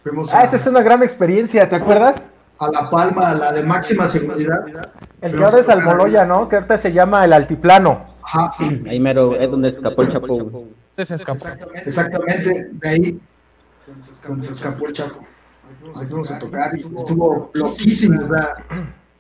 Fuimos 0.05 0.33
Ah, 0.33 0.43
a, 0.43 0.45
esa 0.45 0.55
es 0.55 0.67
una 0.69 0.81
gran 0.81 1.03
experiencia, 1.03 1.69
¿te 1.69 1.75
acuerdas? 1.75 2.29
a 2.61 2.71
La 2.71 2.89
Palma, 2.89 3.31
a 3.31 3.35
la 3.35 3.53
de 3.53 3.65
máxima 3.65 4.07
seguridad. 4.07 4.65
El 5.21 5.37
que 5.37 5.45
ahora 5.45 5.59
es 5.59 5.69
Almoloya, 5.69 6.25
¿no? 6.25 6.49
Que 6.49 6.57
ahorita 6.57 6.79
se 6.79 6.93
llama 6.93 7.25
el 7.25 7.33
Altiplano. 7.33 8.15
Ajá, 8.23 8.53
Ahí 8.89 9.01
mero 9.01 9.35
es 9.35 9.51
donde 9.51 9.71
escapó 9.71 10.03
el 10.03 10.13
Chapo. 10.13 10.65
Se 10.97 11.15
escapó. 11.15 11.47
exactamente, 11.85 12.69
de 12.73 12.89
ahí 12.89 13.21
se 14.41 14.53
escapó 14.53 14.87
el 14.87 14.93
Chapo. 14.93 15.27
Ahí 15.97 16.07
fuimos 16.07 16.31
a 16.31 16.39
tocar 16.39 16.71
y 16.77 16.81
estuvo 16.95 17.51
loquísimo, 17.55 18.21
o 18.25 18.29
sea, 18.29 18.55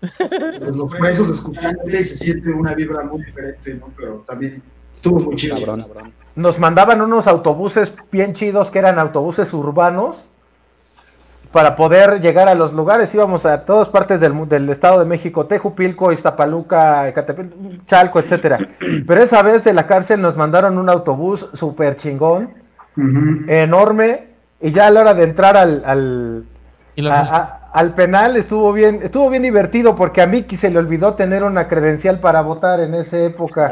los 0.73 0.95
presos 0.95 1.31
escuchándote 1.31 2.01
y 2.01 2.05
se 2.05 2.17
siente 2.17 2.51
una 2.51 2.75
vibra 2.75 3.03
muy 3.05 3.25
diferente, 3.25 3.75
¿no? 3.75 3.89
Pero 3.97 4.25
también 4.27 4.63
estuvo 4.95 5.21
muy 5.21 5.37
chido. 5.37 5.57
Cabrón. 5.57 5.87
Nos 6.35 6.59
mandaban 6.59 7.01
unos 7.01 7.27
autobuses 7.27 7.93
bien 8.13 8.35
chidos 8.35 8.71
que 8.71 8.79
eran 8.79 8.99
autobuses 8.99 9.53
urbanos 9.53 10.29
para 11.53 11.75
poder 11.77 12.21
llegar 12.21 12.49
a 12.49 12.55
los 12.55 12.75
lugares. 12.75 13.15
Íbamos 13.15 13.47
a 13.47 13.65
todas 13.65 13.89
partes 13.89 14.21
del, 14.21 14.47
del 14.47 14.69
Estado 14.69 14.99
de 15.01 15.07
México, 15.07 15.47
Tejupilco, 15.47 16.13
Iztapaluca, 16.13 17.09
Ecatepec, 17.09 17.87
Chalco, 17.87 18.19
etcétera. 18.19 18.59
Pero 19.07 19.23
esa 19.23 19.41
vez 19.43 19.65
de 19.65 19.73
la 19.73 19.87
cárcel 19.87 20.21
nos 20.21 20.37
mandaron 20.37 20.77
un 20.77 20.91
autobús 20.91 21.49
súper 21.55 21.97
chingón, 21.97 22.51
Ujú. 22.99 23.45
enorme, 23.49 24.36
y 24.61 24.73
ya 24.73 24.87
a 24.87 24.91
la 24.91 25.01
hora 25.01 25.15
de 25.15 25.25
entrar 25.25 25.57
al, 25.57 25.83
al, 25.85 26.45
Y 26.95 27.03
los 27.03 27.15
a- 27.15 27.37
a- 27.37 27.61
al 27.73 27.95
penal 27.95 28.37
estuvo 28.37 28.73
bien, 28.73 29.01
estuvo 29.03 29.29
bien 29.29 29.43
divertido 29.43 29.95
porque 29.97 30.23
a 30.23 30.27
Miki 30.27 30.57
se 30.57 30.71
le 30.71 30.79
olvidó 30.79 31.15
tener 31.15 31.45
una 31.45 31.69
credencial 31.69 32.21
para 32.21 32.41
votar 32.41 32.81
en 32.81 32.95
esa 32.95 33.19
época. 33.19 33.71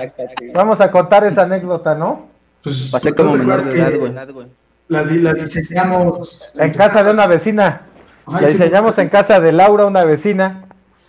Vamos 0.53 0.81
a 0.81 0.91
contar 0.91 1.25
esa 1.25 1.43
anécdota, 1.43 1.95
¿no? 1.95 2.27
Pues, 2.63 2.91
Pasé 2.93 3.11
¿no 3.11 3.17
como 3.17 3.33
te 3.33 3.39
menor 3.39 3.53
acuerdas 3.61 3.73
de 3.75 3.81
edad, 3.81 3.91
que 3.91 3.99
güey. 3.99 4.47
La, 4.89 5.05
di- 5.05 5.19
la 5.21 5.33
diseñamos 5.33 6.53
En 6.59 6.73
casa 6.75 7.03
de 7.03 7.11
una 7.11 7.27
vecina. 7.27 7.83
La 8.27 8.39
sí, 8.41 8.47
diseñamos 8.55 8.99
en 8.99 9.09
casa 9.09 9.41
de 9.41 9.53
Laura, 9.53 9.87
una 9.87 10.05
vecina, 10.05 10.63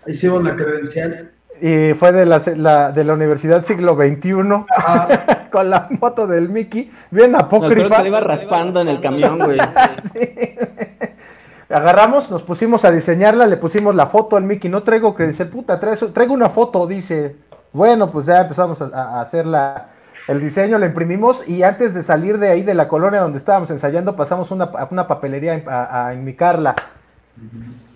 Hicimos 0.08 0.44
la 0.44 0.56
credencial. 0.56 1.32
Y 1.62 1.94
fue 1.94 2.12
de 2.12 2.26
la, 2.26 2.42
la- 2.56 2.92
de 2.92 3.04
la 3.04 3.14
Universidad 3.14 3.64
Siglo 3.64 3.96
XXI, 3.96 4.34
Ajá. 4.76 5.48
con 5.52 5.70
la 5.70 5.88
foto 6.00 6.28
del 6.28 6.50
Mickey, 6.50 6.92
bien 7.12 7.32
No, 7.32 7.40
apócrifa. 7.40 8.02
le 8.02 8.10
iba 8.10 8.20
raspando 8.20 8.82
en 8.82 8.88
el 8.90 9.02
camión, 9.02 9.40
güey. 9.40 9.58
Sí. 10.14 10.56
Agarramos, 11.70 12.30
nos 12.30 12.44
pusimos 12.44 12.86
a 12.86 12.92
diseñarla, 12.92 13.48
le 13.48 13.58
pusimos 13.58 13.96
la 13.96 14.06
foto 14.08 14.38
al 14.38 14.44
Mickey. 14.44 14.70
No 14.70 14.84
traigo 14.84 15.16
que 15.16 15.26
dice, 15.28 15.46
puta, 15.46 15.80
traes- 15.80 16.14
traigo 16.14 16.34
una 16.34 16.50
foto, 16.50 16.86
dice. 16.86 17.36
Bueno, 17.74 18.10
pues 18.12 18.28
ya 18.28 18.42
empezamos 18.42 18.82
a, 18.82 18.86
a 18.94 19.22
hacer 19.22 19.46
la, 19.46 19.88
el 20.28 20.40
diseño, 20.40 20.78
la 20.78 20.86
imprimimos 20.86 21.44
y 21.48 21.64
antes 21.64 21.94
de 21.94 22.04
salir 22.04 22.38
de 22.38 22.50
ahí 22.50 22.62
de 22.62 22.74
la 22.76 22.88
colonia 22.88 23.20
donde 23.22 23.38
estábamos 23.40 23.70
ensayando, 23.72 24.16
pasamos 24.16 24.52
una, 24.52 24.66
a 24.66 24.88
una 24.92 25.08
papelería 25.08 25.64
a, 25.68 26.06
a 26.08 26.14
enmicarla. 26.14 26.76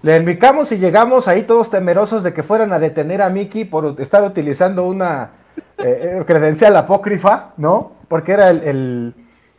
Le 0.01 0.15
enmicamos 0.15 0.71
y 0.71 0.77
llegamos 0.77 1.27
ahí 1.27 1.43
todos 1.43 1.69
temerosos 1.69 2.23
de 2.23 2.33
que 2.33 2.43
fueran 2.43 2.71
a 2.71 2.79
detener 2.79 3.21
a 3.21 3.29
Mickey 3.29 3.65
por 3.65 3.99
estar 3.99 4.23
utilizando 4.23 4.85
una 4.85 5.31
eh, 5.77 6.19
eh, 6.19 6.23
credencial 6.25 6.75
apócrifa, 6.77 7.53
¿no? 7.57 7.93
Porque 8.07 8.31
era 8.31 8.49
el, 8.49 8.63
el, 8.63 9.13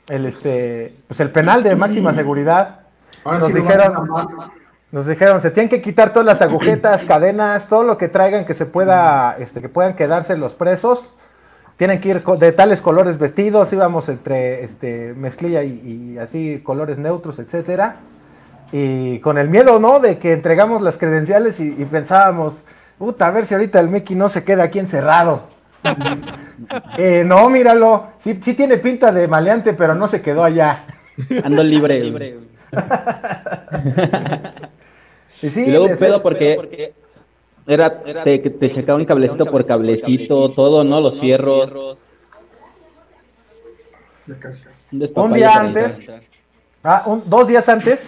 el, 0.08 0.26
este, 0.26 0.96
pues 1.06 1.20
el 1.20 1.30
penal 1.30 1.62
de 1.62 1.76
máxima 1.76 2.14
seguridad. 2.14 2.80
Ahora 3.24 3.38
Nos 3.38 3.48
sí 3.48 3.54
dijeron-. 3.54 4.08
Nos 4.92 5.06
dijeron, 5.06 5.40
se 5.40 5.52
tienen 5.52 5.68
que 5.68 5.80
quitar 5.80 6.12
todas 6.12 6.26
las 6.26 6.42
agujetas, 6.42 7.04
cadenas, 7.04 7.68
todo 7.68 7.84
lo 7.84 7.96
que 7.96 8.08
traigan 8.08 8.44
que 8.44 8.54
se 8.54 8.66
pueda, 8.66 9.36
este, 9.38 9.60
que 9.60 9.68
puedan 9.68 9.94
quedarse 9.94 10.36
los 10.36 10.54
presos. 10.54 11.14
Tienen 11.76 12.00
que 12.00 12.08
ir 12.08 12.24
de 12.24 12.52
tales 12.52 12.80
colores 12.80 13.16
vestidos, 13.16 13.72
íbamos 13.72 14.08
entre 14.08 14.64
este 14.64 15.14
mezclilla 15.14 15.62
y, 15.62 16.14
y 16.14 16.18
así 16.18 16.60
colores 16.64 16.98
neutros, 16.98 17.38
etcétera. 17.38 17.98
Y 18.72 19.18
con 19.20 19.36
el 19.38 19.48
miedo, 19.48 19.78
¿no? 19.80 19.98
De 20.00 20.18
que 20.18 20.32
entregamos 20.32 20.80
las 20.82 20.96
credenciales 20.96 21.58
y, 21.60 21.68
y 21.76 21.84
pensábamos, 21.86 22.54
puta, 22.98 23.26
a 23.26 23.30
ver 23.30 23.46
si 23.46 23.54
ahorita 23.54 23.80
el 23.80 23.88
Mickey 23.88 24.16
no 24.16 24.28
se 24.28 24.44
queda 24.44 24.64
aquí 24.64 24.78
encerrado. 24.78 25.48
Eh, 26.98 27.24
no, 27.24 27.48
míralo, 27.48 28.08
sí, 28.18 28.38
sí 28.44 28.52
tiene 28.52 28.76
pinta 28.76 29.10
de 29.12 29.26
maleante, 29.26 29.72
pero 29.72 29.94
no 29.94 30.06
se 30.08 30.20
quedó 30.20 30.44
allá. 30.44 30.84
Ando 31.42 31.62
libre. 31.62 32.10
güey. 32.10 32.34
Y, 35.42 35.48
sí, 35.48 35.62
Y 35.62 35.70
luego 35.70 35.86
les- 35.86 35.98
pedo 35.98 36.22
porque 36.22 36.92
era 37.66 37.90
te, 38.24 38.42
que 38.42 38.50
te 38.50 38.74
checaban 38.74 39.06
cablecito 39.06 39.46
por 39.46 39.64
cablecito, 39.64 40.50
todo, 40.50 40.84
¿no? 40.84 41.00
Los 41.00 41.18
fierros. 41.18 41.96
Ya 44.26 44.34
casi. 44.38 44.66
Un 45.16 45.32
día 45.32 45.54
antes. 45.54 45.98
Ah, 46.84 47.04
un- 47.06 47.22
dos 47.28 47.48
días 47.48 47.66
antes, 47.70 48.06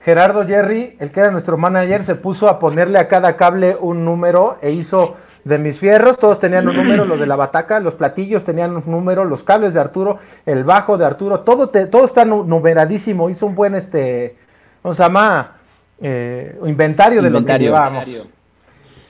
Gerardo 0.00 0.46
Jerry, 0.46 0.96
el 0.98 1.10
que 1.10 1.20
era 1.20 1.30
nuestro 1.30 1.56
manager, 1.58 2.04
se 2.04 2.14
puso 2.14 2.48
a 2.48 2.58
ponerle 2.58 2.98
a 2.98 3.08
cada 3.08 3.36
cable 3.36 3.76
un 3.80 4.04
número 4.04 4.56
e 4.62 4.70
hizo 4.70 5.14
de 5.44 5.58
mis 5.58 5.78
fierros, 5.78 6.18
todos 6.18 6.38
tenían 6.40 6.68
un 6.68 6.76
número, 6.76 7.04
los 7.04 7.18
de 7.20 7.26
la 7.26 7.36
bataca, 7.36 7.80
los 7.80 7.94
platillos 7.94 8.44
tenían 8.44 8.74
un 8.76 8.82
número, 8.86 9.24
los 9.24 9.42
cables 9.42 9.74
de 9.74 9.80
Arturo, 9.80 10.18
el 10.46 10.64
bajo 10.64 10.96
de 10.98 11.04
Arturo, 11.06 11.40
todo 11.40 11.68
te- 11.70 11.86
todo 11.86 12.04
está 12.04 12.24
nu- 12.24 12.44
numeradísimo, 12.44 13.28
hizo 13.30 13.46
un 13.46 13.54
buen 13.54 13.74
este 13.74 14.36
¿cómo 14.82 14.94
se 14.94 15.02
llama? 15.02 15.52
Eh, 16.00 16.56
inventario 16.64 17.20
de 17.22 17.28
lo 17.30 17.38
que 17.38 17.52
Inventario. 17.52 17.66
llevábamos. 17.68 18.08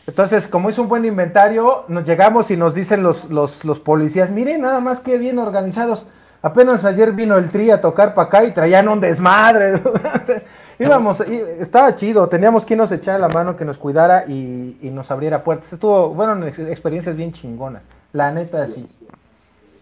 Entonces, 0.08 0.48
como 0.48 0.70
hizo 0.70 0.82
un 0.82 0.88
buen 0.88 1.04
inventario, 1.04 1.84
nos 1.86 2.04
llegamos 2.04 2.50
y 2.50 2.56
nos 2.56 2.74
dicen 2.74 3.02
los, 3.04 3.30
los, 3.30 3.64
los 3.64 3.78
policías, 3.78 4.30
miren 4.30 4.60
nada 4.62 4.80
más 4.80 4.98
que 4.98 5.18
bien 5.18 5.38
organizados. 5.38 6.04
Apenas 6.42 6.84
ayer 6.84 7.12
vino 7.12 7.36
el 7.36 7.50
tri 7.50 7.70
a 7.70 7.80
tocar 7.80 8.14
para 8.14 8.26
acá 8.26 8.44
y 8.44 8.50
traían 8.52 8.88
un 8.88 9.00
desmadre. 9.00 9.80
Íbamos, 10.80 11.22
y 11.28 11.34
estaba 11.60 11.94
chido, 11.94 12.28
teníamos 12.28 12.64
que 12.64 12.74
nos 12.74 12.90
echar 12.90 13.20
la 13.20 13.28
mano, 13.28 13.56
que 13.56 13.64
nos 13.64 13.76
cuidara 13.76 14.24
y, 14.26 14.78
y 14.80 14.90
nos 14.90 15.10
abriera 15.10 15.42
puertas. 15.42 15.72
Estuvo, 15.72 16.14
bueno, 16.14 16.46
ex- 16.46 16.58
experiencias 16.58 17.16
bien 17.16 17.32
chingonas. 17.32 17.82
La 18.12 18.32
neta, 18.32 18.66
sí. 18.66 18.88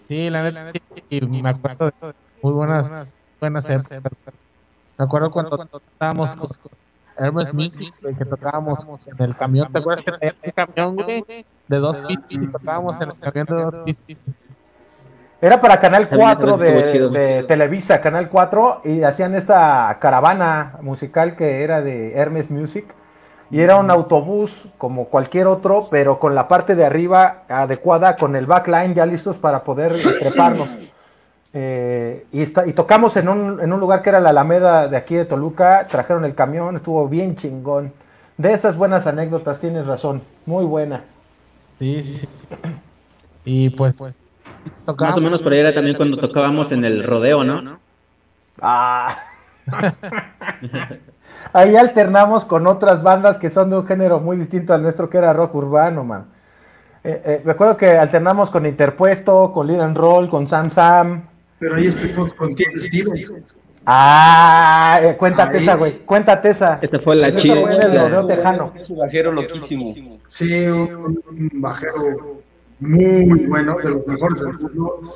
Sí, 0.08 0.28
la 0.28 0.42
neta, 0.42 0.72
y 1.08 1.20
me 1.20 1.50
acuerdo 1.50 1.86
de 1.86 2.14
muy 2.42 2.52
buenas, 2.52 3.14
buenas 3.40 3.70
épocas. 3.70 3.92
Me 4.98 5.04
acuerdo 5.04 5.30
cuando 5.30 5.58
estábamos 5.86 6.34
con 6.34 6.50
Hermes 7.18 7.54
Music, 7.54 7.92
que 8.18 8.24
tocábamos 8.24 8.86
en 9.06 9.22
el 9.22 9.36
camión. 9.36 9.72
¿Te 9.72 9.78
acuerdas 9.78 10.04
que 10.04 10.12
teníamos 10.12 10.42
un 10.44 10.52
camión, 10.52 10.96
güey, 10.96 11.24
de 11.68 11.78
dos 11.78 11.96
pistas 12.08 12.26
y 12.30 12.46
tocábamos 12.50 13.00
en 13.00 13.10
el 13.10 13.20
camión 13.20 13.46
de 13.46 13.62
dos 13.62 13.78
pistas? 13.84 14.18
Era 15.40 15.60
para 15.60 15.78
Canal 15.78 16.08
También 16.08 16.30
4 16.30 16.62
estuvo 16.62 17.10
de, 17.10 17.44
Televisa, 17.44 18.00
Canal 18.00 18.28
4, 18.28 18.82
y 18.84 19.02
hacían 19.02 19.34
esta 19.34 19.96
caravana 20.00 20.78
musical 20.82 21.36
que 21.36 21.62
era 21.62 21.80
de 21.80 22.14
Hermes 22.14 22.50
Music. 22.50 22.86
Y 23.50 23.60
era 23.60 23.76
un 23.76 23.90
autobús 23.90 24.52
como 24.76 25.06
cualquier 25.06 25.46
otro, 25.46 25.88
pero 25.90 26.18
con 26.18 26.34
la 26.34 26.48
parte 26.48 26.74
de 26.74 26.84
arriba 26.84 27.44
adecuada, 27.48 28.16
con 28.16 28.36
el 28.36 28.44
backline 28.46 28.94
ya 28.94 29.06
listos 29.06 29.38
para 29.38 29.60
poder 29.60 29.96
treparnos. 30.20 30.68
Eh, 31.54 32.26
y, 32.32 32.42
esta- 32.42 32.66
y 32.66 32.72
tocamos 32.74 33.16
en 33.16 33.28
un, 33.28 33.60
en 33.60 33.72
un 33.72 33.80
lugar 33.80 34.02
que 34.02 34.10
era 34.10 34.20
la 34.20 34.30
Alameda 34.30 34.86
de 34.88 34.96
aquí 34.98 35.14
de 35.14 35.24
Toluca, 35.24 35.86
trajeron 35.88 36.24
el 36.24 36.34
camión, 36.34 36.76
estuvo 36.76 37.08
bien 37.08 37.36
chingón. 37.36 37.94
De 38.36 38.52
esas 38.52 38.76
buenas 38.76 39.06
anécdotas, 39.06 39.60
tienes 39.60 39.86
razón, 39.86 40.22
muy 40.44 40.64
buena. 40.66 41.00
Sí, 41.78 42.02
sí, 42.02 42.26
sí. 42.26 42.48
Y 43.44 43.70
pues, 43.70 43.94
pues, 43.96 44.20
Más 44.86 45.16
o 45.16 45.20
menos 45.20 45.40
por 45.42 45.52
ahí 45.52 45.60
era 45.60 45.74
también 45.74 45.96
cuando 45.96 46.16
tocábamos 46.16 46.70
en 46.72 46.84
el 46.84 47.04
rodeo, 47.04 47.44
¿no? 47.44 47.78
Ah. 48.60 49.14
Ahí 51.52 51.76
alternamos 51.76 52.44
con 52.44 52.66
otras 52.66 53.02
bandas 53.02 53.38
que 53.38 53.50
son 53.50 53.70
de 53.70 53.78
un 53.78 53.86
género 53.86 54.20
muy 54.20 54.36
distinto 54.36 54.74
al 54.74 54.82
nuestro, 54.82 55.08
que 55.08 55.18
era 55.18 55.32
rock 55.32 55.54
urbano, 55.54 56.04
man. 56.04 56.24
Eh, 57.04 57.20
eh, 57.24 57.40
recuerdo 57.44 57.76
que 57.76 57.90
alternamos 57.96 58.50
con 58.50 58.66
Interpuesto, 58.66 59.52
con 59.52 59.66
Lil 59.66 59.80
and 59.80 59.96
Roll, 59.96 60.28
con 60.28 60.46
Sam 60.46 60.70
Sam. 60.70 61.24
Pero 61.58 61.76
ahí 61.76 61.86
estuvimos 61.86 62.34
con 62.34 62.54
Tim 62.54 62.78
Stevens. 62.78 63.56
Ah, 63.86 65.00
eh, 65.02 65.16
cuéntate 65.16 65.58
Ahí. 65.58 65.62
esa, 65.62 65.74
güey. 65.76 65.98
Cuéntate 66.00 66.50
esa. 66.50 66.78
Esta 66.82 66.98
fue 66.98 67.16
la 67.16 67.28
Esa 67.28 67.40
chida. 67.40 67.60
fue 67.60 67.74
en 67.74 67.82
el 67.82 67.98
rodeo 68.00 68.26
tejano. 68.26 68.72
Es 68.74 68.90
un 68.90 68.98
bajero 68.98 69.32
loquísimo. 69.32 69.94
Sí, 70.26 70.66
un, 70.66 71.18
un 71.30 71.50
bajero 71.54 72.37
muy 72.80 73.46
bueno, 73.46 73.76
de 73.82 73.90
los 73.90 74.06
mejores 74.06 74.40
del 74.40 74.52
mundo. 74.74 75.14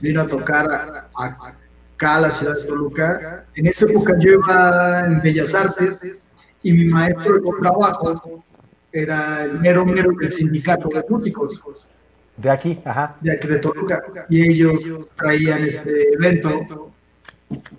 Vino 0.00 0.22
a 0.22 0.26
tocar 0.26 0.70
a- 0.70 1.08
a- 1.16 1.52
acá 1.94 2.16
a 2.16 2.20
la 2.22 2.30
ciudad 2.30 2.54
de 2.54 2.64
Toluca. 2.66 3.46
En 3.54 3.66
esa 3.66 3.86
época 3.86 4.14
yo 4.20 4.32
iba 4.32 5.06
en 5.06 5.22
Bellas 5.22 5.54
Artes 5.54 6.22
y 6.62 6.72
mi 6.72 6.84
maestro 6.86 7.34
de 7.36 7.50
trabajo 7.60 8.44
era 8.92 9.44
el 9.44 9.60
mero 9.60 9.84
mero 9.86 10.10
del 10.20 10.30
sindicato 10.30 10.88
de 10.88 11.02
músicos 11.08 11.88
De 12.36 12.50
aquí, 12.50 12.80
ajá. 12.84 13.16
de 13.20 13.32
aquí 13.32 13.46
de 13.48 13.58
Toluca. 13.58 14.02
Y 14.28 14.42
ellos 14.42 14.80
traían 15.16 15.64
este 15.64 16.14
evento. 16.14 16.90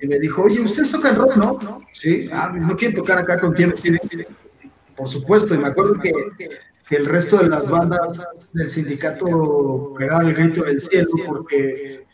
Y 0.02 0.08
me 0.08 0.20
dijo, 0.20 0.44
oye, 0.44 0.62
¿ustedes 0.62 0.92
tocan 0.92 1.16
rock, 1.16 1.36
no? 1.36 1.82
Sí, 1.92 2.30
ah, 2.32 2.54
¿no 2.56 2.76
quieren 2.78 2.96
tocar 2.96 3.18
acá 3.18 3.38
con 3.40 3.54
Stevens? 3.54 4.08
Por 4.96 5.10
supuesto, 5.10 5.54
y 5.56 5.58
me 5.58 5.68
acuerdo 5.68 6.00
que, 6.00 6.12
que 6.88 6.98
el 6.98 7.06
resto 7.06 7.38
de 7.38 7.50
las 7.50 7.68
bandas 7.68 8.28
del 8.54 8.70
sindicato 8.70 9.94
pegaban 9.98 10.28
el 10.28 10.36
grito 10.36 10.64
en 10.64 10.70
el 10.72 10.80
cielo 10.80 11.10
porque 11.26 12.06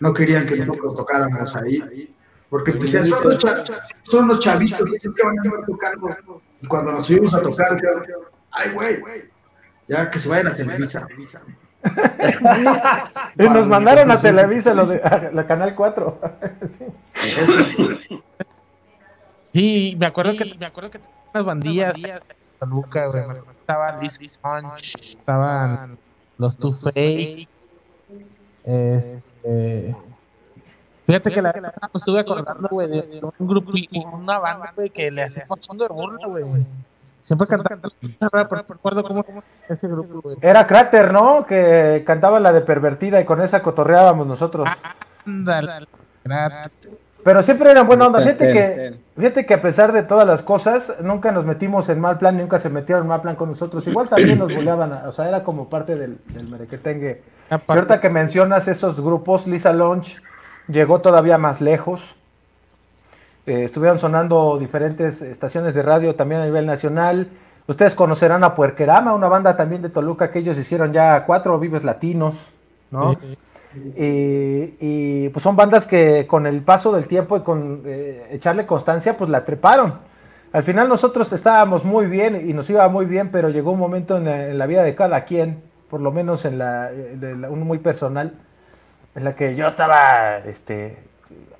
no 0.00 0.12
querían 0.12 0.46
que 0.46 0.56
nosotros 0.56 0.96
tocáramos 0.96 1.56
ahí. 1.56 2.12
Porque 2.50 2.72
decían, 2.72 3.06
son 3.06 3.24
los, 3.24 3.38
son 4.02 4.28
los 4.28 4.40
chavitos, 4.40 4.86
¿qué 5.00 5.08
van 5.24 5.38
a 5.38 5.42
estar 5.42 5.64
tocando? 5.64 6.42
Y 6.60 6.66
cuando 6.66 6.92
nos 6.92 7.06
subimos 7.06 7.32
a 7.32 7.40
tocar, 7.40 7.80
yo, 7.80 7.88
ay, 8.50 8.70
güey, 8.72 8.98
ya 9.88 10.10
que 10.10 10.18
se 10.18 10.28
vayan 10.28 10.48
a 10.48 10.54
Televisa. 10.54 11.06
Y 13.38 13.42
nos 13.42 13.66
mandaron 13.66 14.10
a 14.10 14.20
Televisa, 14.20 14.74
lo 14.74 14.86
de, 14.86 15.00
a 15.02 15.30
la 15.34 15.46
Canal 15.46 15.74
4. 15.74 16.20
Sí, 19.52 19.96
me 19.98 20.06
acuerdo 20.06 20.32
que 20.32 20.54
me 20.58 20.64
acuerdo 20.64 20.90
que 20.90 20.98
tenían 20.98 21.18
unas 21.34 21.44
bandillas 21.44 21.94
Toluca, 22.62 23.06
güey. 23.08 23.24
Estaba 23.50 23.96
Liz 24.00 24.38
Punch, 24.38 24.94
estaban 25.18 25.98
los 26.38 26.56
Two 26.58 26.70
Face. 26.70 27.42
Este. 28.66 29.96
Fíjate 31.06 31.32
que 31.32 31.42
la 31.42 31.52
verdad 31.52 31.72
me 31.82 31.98
estuve 31.98 32.20
acordando, 32.20 32.68
güey, 32.70 32.88
de 32.88 33.20
un 33.36 33.46
grupo, 33.48 33.72
una 34.12 34.38
banda, 34.38 34.70
güey, 34.76 34.90
que 34.90 35.10
le 35.10 35.24
hacía 35.24 35.44
un 35.70 35.78
de 35.78 35.88
burla, 35.88 36.28
güey. 36.28 36.44
Siempre 37.14 37.48
cantaba, 37.48 37.80
pero 38.48 38.64
recuerdo 38.68 39.02
cómo 39.02 39.24
cómo 39.24 39.42
ese 39.68 39.88
grupo, 39.88 40.20
güey. 40.20 40.36
Era 40.40 40.64
Cráter, 40.68 41.12
¿no? 41.12 41.44
Que 41.44 42.04
cantaba 42.06 42.38
la 42.38 42.52
de 42.52 42.60
pervertida 42.60 43.20
y 43.20 43.24
con 43.24 43.40
esa 43.42 43.60
cotorreábamos 43.62 44.26
nosotros. 44.26 44.68
Ándale. 45.26 45.86
Era- 46.24 46.70
Pero 47.24 47.42
siempre 47.42 47.70
eran 47.70 47.86
buena 47.86 48.06
onda. 48.06 48.20
Fíjate 48.20 48.44
Ten, 48.46 48.52
que, 48.52 48.74
ten. 48.74 48.96
fíjate 49.16 49.46
que 49.46 49.54
a 49.54 49.62
pesar 49.62 49.92
de 49.92 50.02
todas 50.02 50.26
las 50.26 50.42
cosas, 50.42 50.92
nunca 51.00 51.30
nos 51.30 51.44
metimos 51.44 51.88
en 51.88 52.00
mal 52.00 52.18
plan, 52.18 52.36
nunca 52.36 52.58
se 52.58 52.68
metieron 52.68 53.04
en 53.04 53.08
mal 53.08 53.20
plan 53.20 53.36
con 53.36 53.48
nosotros. 53.50 53.86
Igual 53.86 54.08
también 54.08 54.38
nos 54.38 54.52
buleaban, 54.52 54.92
o 54.92 55.12
sea, 55.12 55.28
era 55.28 55.44
como 55.44 55.68
parte 55.68 55.96
del, 55.96 56.18
del 56.28 56.48
merequetengue. 56.48 57.22
Y 57.50 57.54
ahorita 57.72 58.00
que 58.00 58.10
mencionas 58.10 58.66
esos 58.66 59.00
grupos, 59.00 59.46
Lisa 59.46 59.72
Launch 59.72 60.20
llegó 60.68 61.00
todavía 61.00 61.38
más 61.38 61.60
lejos. 61.60 62.02
Eh, 63.46 63.64
estuvieron 63.64 63.98
sonando 63.98 64.58
diferentes 64.58 65.20
estaciones 65.22 65.74
de 65.74 65.82
radio 65.82 66.14
también 66.14 66.40
a 66.40 66.44
nivel 66.44 66.66
nacional. 66.66 67.28
Ustedes 67.66 67.94
conocerán 67.94 68.42
a 68.44 68.54
Puerquerama, 68.54 69.14
una 69.14 69.28
banda 69.28 69.56
también 69.56 69.82
de 69.82 69.88
Toluca 69.88 70.30
que 70.30 70.40
ellos 70.40 70.58
hicieron 70.58 70.92
ya 70.92 71.24
cuatro 71.26 71.58
vives 71.58 71.84
latinos, 71.84 72.34
¿no? 72.90 73.14
Y, 73.74 74.76
y, 74.80 75.28
pues 75.30 75.42
son 75.42 75.56
bandas 75.56 75.86
que 75.86 76.26
con 76.26 76.46
el 76.46 76.62
paso 76.62 76.92
del 76.92 77.06
tiempo 77.06 77.36
y 77.38 77.42
con 77.42 77.82
eh, 77.86 78.28
echarle 78.32 78.66
constancia, 78.66 79.16
pues 79.16 79.30
la 79.30 79.44
treparon. 79.44 79.94
Al 80.52 80.62
final 80.62 80.88
nosotros 80.88 81.32
estábamos 81.32 81.84
muy 81.84 82.06
bien 82.06 82.48
y 82.48 82.52
nos 82.52 82.68
iba 82.68 82.86
muy 82.88 83.06
bien, 83.06 83.30
pero 83.30 83.48
llegó 83.48 83.72
un 83.72 83.78
momento 83.78 84.18
en 84.18 84.24
la, 84.26 84.48
en 84.50 84.58
la 84.58 84.66
vida 84.66 84.82
de 84.82 84.94
cada 84.94 85.22
quien, 85.24 85.62
por 85.88 86.00
lo 86.02 86.12
menos 86.12 86.44
en 86.44 86.58
la, 86.58 86.90
de 86.92 87.36
la- 87.36 87.50
uno 87.50 87.64
muy 87.64 87.78
personal, 87.78 88.34
en 89.14 89.24
la 89.24 89.34
que 89.36 89.56
yo 89.56 89.68
estaba 89.68 90.38
este, 90.38 90.98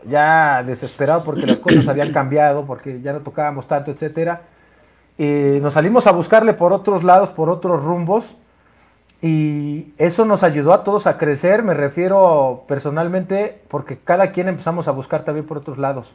ya 0.07 0.63
desesperado 0.65 1.25
porque 1.25 1.47
las 1.47 1.61
cosas 1.61 1.89
habían 1.89 2.11
cambiado, 2.13 2.67
porque 2.67 3.01
ya 3.03 3.13
no 3.13 3.21
tocábamos 3.23 3.69
tanto, 3.69 3.91
etcétera. 3.91 4.43
Y 5.19 5.61
nos 5.61 5.75
salimos 5.75 6.07
a 6.07 6.13
buscarle 6.13 6.55
por 6.55 6.73
otros 6.73 7.05
lados, 7.05 7.31
por 7.31 7.51
otros 7.51 7.83
rumbos. 7.85 8.37
Y 9.25 9.95
eso 9.99 10.25
nos 10.25 10.43
ayudó 10.43 10.73
a 10.73 10.83
todos 10.83 11.07
a 11.07 11.17
crecer, 11.17 11.63
me 11.63 11.75
refiero 11.75 12.65
personalmente, 12.67 13.63
porque 13.69 13.99
cada 13.99 14.33
quien 14.33 14.49
empezamos 14.49 14.89
a 14.89 14.91
buscar 14.91 15.25
también 15.25 15.47
por 15.47 15.59
otros 15.59 15.79
lados. 15.79 16.13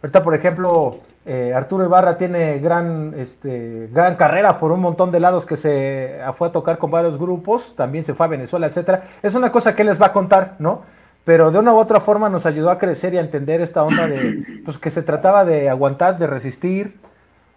Ahorita, 0.00 0.22
por 0.22 0.36
ejemplo, 0.36 0.94
eh, 1.26 1.52
Arturo 1.52 1.84
Ibarra 1.84 2.16
tiene 2.16 2.60
gran, 2.60 3.12
este, 3.18 3.88
gran 3.90 4.14
carrera 4.14 4.60
por 4.60 4.70
un 4.70 4.80
montón 4.80 5.10
de 5.10 5.18
lados 5.18 5.44
que 5.46 5.56
se 5.56 6.20
fue 6.38 6.46
a 6.46 6.52
tocar 6.52 6.78
con 6.78 6.92
varios 6.92 7.18
grupos, 7.18 7.74
también 7.74 8.04
se 8.04 8.14
fue 8.14 8.26
a 8.26 8.28
Venezuela, 8.28 8.68
etcétera. 8.68 9.02
Es 9.20 9.34
una 9.34 9.50
cosa 9.50 9.74
que 9.74 9.82
les 9.82 10.00
va 10.00 10.06
a 10.06 10.12
contar, 10.12 10.54
¿no? 10.60 10.82
Pero 11.24 11.50
de 11.50 11.58
una 11.58 11.74
u 11.74 11.76
otra 11.78 12.00
forma 12.00 12.28
nos 12.28 12.46
ayudó 12.46 12.70
a 12.70 12.78
crecer 12.78 13.14
y 13.14 13.18
a 13.18 13.22
entender 13.22 13.60
esta 13.60 13.82
onda 13.82 14.06
de, 14.06 14.44
pues 14.64 14.78
que 14.78 14.92
se 14.92 15.02
trataba 15.02 15.44
de 15.44 15.68
aguantar, 15.68 16.16
de 16.16 16.28
resistir 16.28 17.00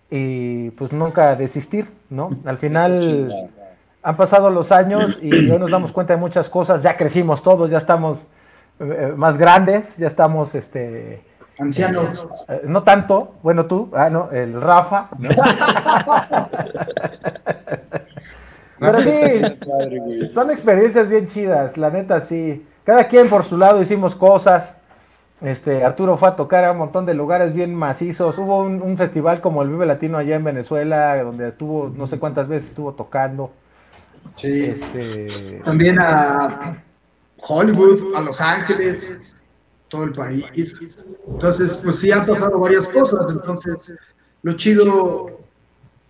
y 0.10 0.72
pues 0.72 0.92
nunca 0.92 1.36
desistir, 1.36 1.88
¿no? 2.10 2.32
Al 2.48 2.58
final 2.58 3.32
han 4.04 4.18
pasado 4.18 4.50
los 4.50 4.72
años 4.72 5.18
y 5.22 5.50
hoy 5.50 5.60
nos 5.60 5.70
damos 5.70 5.92
cuenta 5.94 6.14
de 6.14 6.20
muchas 6.20 6.50
cosas, 6.50 6.82
ya 6.82 6.98
crecimos 6.98 7.44
todos, 7.44 7.70
ya 7.70 7.78
estamos 7.78 8.20
eh, 8.80 9.10
más 9.18 9.38
grandes, 9.38 9.98
ya 9.98 10.08
estamos, 10.08 10.56
este, 10.56 11.24
Ancianos. 11.60 12.28
eh, 12.50 12.62
no 12.66 12.82
tanto, 12.84 13.36
bueno 13.44 13.66
tú, 13.66 13.92
ah, 13.94 14.10
no, 14.10 14.32
el 14.32 14.60
Rafa, 14.60 15.10
¿no? 15.20 15.30
pero 18.80 19.04
sí, 19.04 19.42
son 20.34 20.50
experiencias 20.50 21.08
bien 21.08 21.28
chidas, 21.28 21.78
la 21.78 21.92
neta 21.92 22.22
sí, 22.22 22.66
cada 22.84 23.08
quien 23.08 23.30
por 23.30 23.44
su 23.44 23.58
lado 23.58 23.82
hicimos 23.82 24.16
cosas, 24.16 24.76
este, 25.42 25.84
Arturo 25.84 26.18
fue 26.18 26.30
a 26.30 26.36
tocar 26.36 26.66
a 26.66 26.72
un 26.72 26.78
montón 26.78 27.06
de 27.06 27.14
lugares 27.14 27.54
bien 27.54 27.76
macizos, 27.76 28.38
hubo 28.38 28.62
un, 28.62 28.82
un 28.82 28.98
festival 28.98 29.42
como 29.42 29.62
el 29.62 29.70
Vive 29.70 29.86
Latino 29.86 30.18
allá 30.18 30.36
en 30.36 30.44
Venezuela, 30.44 31.22
donde 31.24 31.50
estuvo, 31.50 31.90
no 31.90 32.08
sé 32.08 32.18
cuántas 32.20 32.48
veces 32.48 32.70
estuvo 32.70 32.94
tocando, 32.94 33.52
Sí. 34.38 34.64
este... 34.64 35.62
También 35.66 35.98
a 36.00 36.84
Hollywood, 37.48 38.16
a 38.16 38.22
Los 38.22 38.40
Ángeles. 38.42 39.36
todo 39.92 40.06
el 40.06 40.14
país. 40.14 40.80
Entonces, 41.28 41.82
pues 41.84 41.98
sí 41.98 42.12
han 42.12 42.26
pasado 42.26 42.60
varias 42.60 42.88
cosas. 42.88 43.30
Entonces, 43.30 43.94
lo 44.42 44.54
chido, 44.54 45.28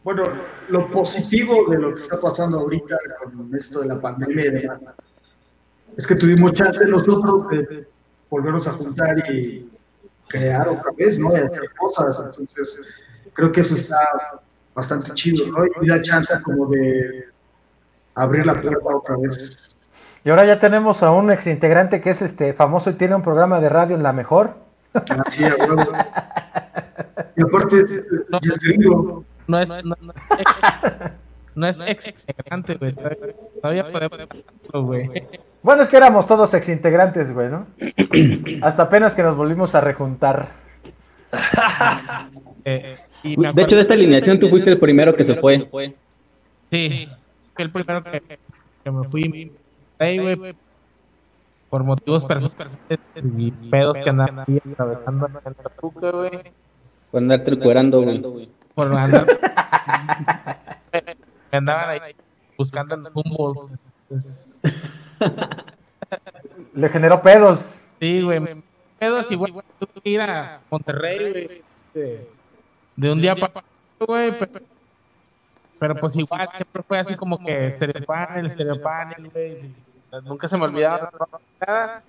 bueno, 0.06 0.24
lo 0.70 0.88
positivo 0.92 1.70
de 1.70 1.80
lo 1.82 1.96
que 1.96 2.02
está 2.02 2.22
pasando 2.22 2.60
ahorita 2.60 2.96
con 3.24 3.54
esto 3.56 3.82
de 3.82 3.88
la 3.88 4.00
pandemia 4.00 4.46
y 4.46 4.52
demás, 4.52 4.84
es 5.98 6.08
que 6.08 6.16
tuvimos 6.16 6.54
chance 6.54 6.86
nosotros 6.86 7.50
de 7.50 7.88
volvernos 8.30 8.68
a 8.68 8.72
juntar 8.74 9.18
y 9.30 9.70
crear 10.30 10.70
otra 10.70 10.92
vez, 10.98 11.20
¿no? 11.20 11.32
Y 11.34 11.40
hacer 11.40 11.70
cosas. 11.78 12.38
Entonces, 12.38 12.96
creo 13.34 13.52
que 13.52 13.62
eso 13.62 13.76
está 13.76 13.98
bastante 14.76 15.12
chido, 15.16 15.48
¿no? 15.48 15.66
Y 15.82 15.88
da 15.88 16.02
chance 16.02 16.34
como 16.44 16.70
de 16.70 17.26
abrir 18.16 18.46
la 18.46 18.54
puerta 18.54 18.96
otra 18.96 19.16
vez. 19.22 19.70
Y 20.24 20.30
ahora 20.30 20.46
ya 20.46 20.60
tenemos 20.60 21.02
a 21.04 21.12
un 21.12 21.32
ex 21.32 21.48
integrante 21.48 22.02
que 22.02 22.12
es 22.12 22.22
este 22.22 22.54
famoso 22.54 22.92
y 22.92 22.94
tiene 22.94 23.16
un 23.16 23.24
programa 23.24 23.60
de 23.60 23.70
radio 23.70 23.96
en 23.96 24.04
la 24.04 24.14
mejor. 24.14 24.56
Así, 24.94 25.44
a 25.44 25.56
huevo. 25.56 25.92
Y 27.36 27.42
aparte, 27.42 27.78
ya 28.42 28.54
es 28.54 28.60
gringo. 28.60 29.24
No 29.48 29.60
es, 29.60 29.70
no, 29.70 29.96
no, 30.02 30.14
no 31.56 31.68
es 31.68 31.82
ex 31.82 32.08
integrante, 32.08 32.76
güey. 32.76 32.92
Todavía 33.62 33.92
podemos 33.92 34.20
güey. 34.74 35.06
Bueno, 35.64 35.84
es 35.84 35.90
que 35.90 35.98
éramos 35.98 36.28
todos 36.28 36.54
ex 36.54 36.70
integrantes, 36.70 37.34
güey, 37.34 37.50
¿no? 37.50 37.68
Hasta 38.64 38.84
apenas 38.84 39.14
que 39.14 39.24
nos 39.24 39.38
volvimos 39.38 39.74
a 39.76 39.82
rejuntar. 39.82 40.50
Eh, 42.64 42.96
y 43.24 43.36
De 43.38 43.62
hecho, 43.64 43.76
de 43.76 43.82
esta 43.82 43.96
alineación 43.96 44.40
tú 44.40 44.48
fuiste 44.48 44.70
el 44.70 44.80
primero 44.80 45.16
que 45.16 45.26
se 45.26 45.36
fue. 45.36 45.68
sí, 46.70 47.08
fue 47.56 47.64
el 47.66 47.72
primero 47.72 48.02
que, 48.04 48.20
que 48.84 48.92
me 48.92 49.04
fui. 49.10 49.52
Ahí, 50.00 50.18
güey, 50.20 50.38
por 51.70 51.84
motivos 51.86 52.26
personales 52.26 53.00
y 53.24 53.52
pedos 53.70 53.98
que 54.02 54.10
andaban 54.10 54.40
ahí 54.48 54.62
atravesando 54.74 55.28
en 55.28 55.36
el 55.46 55.56
Pachuca, 55.56 56.12
güey. 56.12 56.54
Por 57.12 57.22
andarte 57.22 57.60
curando, 57.60 58.02
güey. 58.02 58.50
por 58.76 58.96
andar 58.96 59.26
me 61.52 61.58
andaban 61.58 61.90
ahí 61.90 62.00
buscando 62.58 62.96
en 62.96 63.02
Humboldt 63.14 63.72
Entonces, 64.10 64.60
Le 66.74 66.90
generó 66.90 67.22
pedos. 67.22 67.60
sí 68.00 68.22
güey. 68.22 68.40
me- 68.40 68.64
pedos 69.00 69.32
y 69.32 69.36
güey 69.36 69.52
tuve 69.80 70.02
que 70.04 70.10
ir 70.10 70.22
a 70.22 70.62
Monterrey 70.70 71.20
güey. 71.32 71.64
De, 71.94 72.26
de 72.98 73.12
un 73.12 73.22
día 73.22 73.36
para 73.36 73.54
otro 73.96 74.08
güey 74.08 74.38
pero, 74.40 74.52
pero 75.82 75.96
pues 75.96 76.16
igual 76.16 76.48
siempre 76.56 76.84
fue 76.84 77.00
así 77.00 77.16
como 77.16 77.40
que 77.40 77.72
stereopanel 77.72 78.48
stereopanel 78.52 79.32
güey 79.32 79.58
y 79.58 80.30
nunca 80.30 80.48
se 80.48 80.56
me 80.56 80.66
olvidaba 80.66 81.10
nada. 81.60 82.04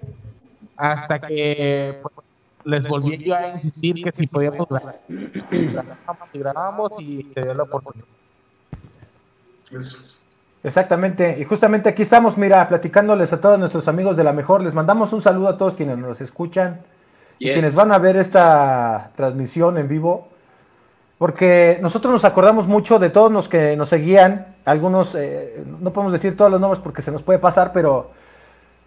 hasta 0.77 1.18
que 1.18 1.99
pues, 2.03 2.14
les 2.64 2.87
volví 2.87 3.25
yo 3.25 3.35
a 3.35 3.49
insistir 3.49 3.97
que 4.05 4.12
si 4.12 4.27
podíamos 4.27 4.68
grabar 4.68 4.97
y 5.09 6.39
grabamos 6.39 7.01
y 7.01 7.23
se 7.23 7.41
dio 7.41 7.55
la 7.55 7.62
oportunidad. 7.62 8.07
Exactamente, 10.64 11.39
y 11.41 11.45
justamente 11.45 11.89
aquí 11.89 12.03
estamos, 12.03 12.37
mira, 12.37 12.68
platicándoles 12.68 13.33
a 13.33 13.41
todos 13.41 13.59
nuestros 13.59 13.89
amigos 13.89 14.18
de 14.18 14.25
la 14.25 14.35
mejor. 14.35 14.62
Les 14.62 14.75
mandamos 14.75 15.14
un 15.14 15.23
saludo 15.23 15.49
a 15.49 15.57
todos 15.57 15.77
quienes 15.77 15.97
nos 15.97 16.20
escuchan 16.20 16.83
y 17.39 17.51
quienes 17.51 17.75
van 17.75 17.91
a 17.91 17.99
ver 17.99 18.16
esta 18.16 19.12
transmisión 19.16 19.79
en 19.79 19.89
vivo, 19.89 20.29
porque 21.23 21.79
nosotros 21.81 22.12
nos 22.12 22.25
acordamos 22.25 22.66
mucho 22.66 22.99
de 22.99 23.09
todos 23.09 23.31
los 23.31 23.49
que 23.49 23.77
nos 23.77 23.91
seguían. 23.91 24.49
Algunos, 24.64 25.14
eh, 25.14 25.62
no 25.79 25.93
podemos 25.93 26.12
decir 26.12 26.37
todos 26.37 26.51
los 26.51 26.61
nombres 26.61 26.83
porque 26.83 27.01
se 27.01 27.12
nos 27.12 27.23
puede 27.23 27.39
pasar, 27.39 27.70
pero 27.73 28.11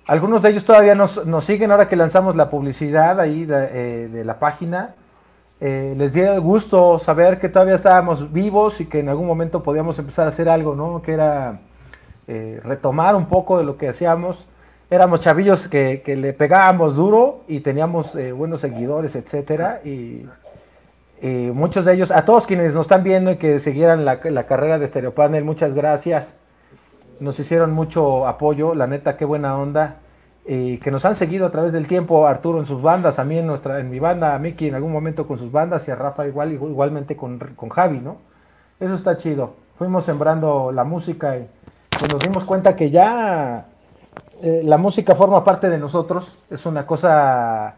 algunos 0.05 0.41
de 0.41 0.49
ellos 0.49 0.65
todavía 0.65 0.95
nos, 0.95 1.17
siguen 1.45 1.71
ahora 1.71 1.87
que 1.87 1.95
lanzamos 1.95 2.35
la 2.35 2.49
publicidad 2.49 3.21
ahí 3.21 3.45
de, 3.45 4.09
eh, 4.19 4.23
la 4.25 4.37
página. 4.37 4.95
Eh, 5.61 5.93
les 5.95 6.13
dio 6.13 6.41
gusto 6.41 6.99
saber 6.99 7.39
que 7.39 7.47
todavía 7.47 7.75
estábamos 7.75 8.33
vivos 8.33 8.81
y 8.81 8.87
que 8.87 8.99
en 8.99 9.07
algún 9.07 9.27
momento 9.27 9.63
podíamos 9.63 9.97
empezar 9.97 10.25
a 10.25 10.31
hacer 10.31 10.49
algo, 10.49 10.75
¿no? 10.75 11.01
Que 11.01 11.13
era 11.13 11.61
retomar 12.65 13.15
un 13.15 13.29
poco 13.29 13.59
de 13.59 13.63
lo 13.63 13.77
que 13.77 13.87
hacíamos. 13.87 14.45
Éramos 14.89 15.21
chavillos 15.21 15.69
que, 15.69 16.01
que 16.05 16.17
le 16.17 16.33
pegábamos 16.33 16.97
duro 16.97 17.45
y 17.47 17.61
teníamos 17.61 18.11
buenos 18.35 18.59
seguidores, 18.59 19.15
etcétera. 19.15 19.79
Y, 19.85 20.25
y 21.21 21.51
muchos 21.51 21.85
de 21.85 21.93
ellos, 21.93 22.11
a 22.11 22.25
todos 22.25 22.45
quienes 22.45 22.73
nos 22.73 22.85
están 22.85 23.03
viendo 23.03 23.31
y 23.31 23.37
que 23.37 23.59
siguieran 23.59 24.05
la, 24.05 24.19
la 24.23 24.45
carrera 24.45 24.79
de 24.79 24.87
Stereo 24.87 25.13
Panel, 25.13 25.43
muchas 25.43 25.73
gracias. 25.73 26.39
Nos 27.21 27.39
hicieron 27.39 27.73
mucho 27.73 28.27
apoyo, 28.27 28.75
la 28.75 28.87
neta, 28.87 29.17
qué 29.17 29.25
buena 29.25 29.57
onda. 29.57 29.99
Y 30.45 30.79
que 30.79 30.91
nos 30.91 31.05
han 31.05 31.15
seguido 31.15 31.47
a 31.47 31.51
través 31.51 31.73
del 31.73 31.87
tiempo, 31.87 32.27
Arturo 32.27 32.59
en 32.59 32.65
sus 32.65 32.81
bandas, 32.81 33.17
a 33.17 33.23
mí 33.23 33.37
en, 33.37 33.47
nuestra, 33.47 33.79
en 33.79 33.89
mi 33.89 33.99
banda, 33.99 34.35
a 34.35 34.39
Miki 34.39 34.67
en 34.67 34.75
algún 34.75 34.91
momento 34.91 35.25
con 35.27 35.39
sus 35.39 35.51
bandas 35.51 35.87
y 35.87 35.91
a 35.91 35.95
Rafa 35.95 36.27
igual, 36.27 36.51
igualmente 36.51 37.15
con, 37.15 37.39
con 37.55 37.69
Javi, 37.69 37.99
¿no? 37.99 38.17
Eso 38.79 38.93
está 38.93 39.17
chido. 39.17 39.55
Fuimos 39.77 40.05
sembrando 40.05 40.71
la 40.71 40.83
música 40.83 41.37
y 41.37 41.47
nos 42.11 42.19
dimos 42.19 42.43
cuenta 42.43 42.75
que 42.75 42.91
ya 42.91 43.65
eh, 44.43 44.61
la 44.63 44.77
música 44.77 45.15
forma 45.15 45.43
parte 45.43 45.69
de 45.69 45.77
nosotros. 45.77 46.37
Es 46.49 46.65
una 46.65 46.85
cosa 46.85 47.77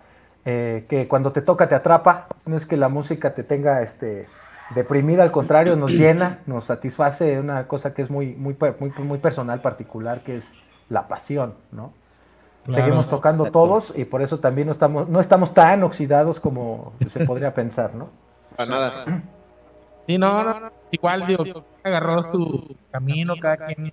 eh, 0.49 0.85
que 0.87 1.09
cuando 1.09 1.31
te 1.31 1.41
toca 1.41 1.67
te 1.67 1.75
atrapa. 1.75 2.27
No 2.45 2.55
es 2.55 2.65
que 2.65 2.77
la 2.77 2.87
música 2.87 3.35
te 3.35 3.43
tenga 3.43 3.83
este, 3.83 4.29
deprimida, 4.73 5.23
al 5.23 5.31
contrario, 5.31 5.75
nos 5.75 5.91
llena, 5.99 6.39
nos 6.45 6.65
satisface 6.65 7.37
una 7.37 7.67
cosa 7.67 7.93
que 7.93 8.01
es 8.01 8.09
muy, 8.09 8.33
muy, 8.33 8.55
muy, 8.79 8.91
muy 8.99 9.17
personal, 9.17 9.61
particular, 9.61 10.23
que 10.23 10.37
es 10.37 10.45
la 10.87 11.05
pasión, 11.09 11.53
¿no? 11.73 11.89
Claro. 12.65 12.81
Seguimos 12.81 13.09
tocando 13.09 13.51
todos 13.51 13.91
y 13.95 14.05
por 14.05 14.21
eso 14.21 14.39
también 14.39 14.67
no 14.67 14.73
estamos, 14.73 15.09
no 15.09 15.19
estamos 15.19 15.53
tan 15.53 15.83
oxidados 15.83 16.39
como 16.39 16.93
se 17.11 17.25
podría 17.25 17.53
pensar, 17.53 17.93
¿no? 17.93 18.09
Para 18.55 18.69
nada. 18.69 18.91
Sí, 20.05 20.17
no, 20.17 20.45
no, 20.45 20.59
no, 20.61 20.69
igual 20.91 21.27
digo, 21.27 21.43
agarró 21.83 22.23
su 22.23 22.77
camino 22.89 23.35
cada 23.41 23.65
quien 23.65 23.91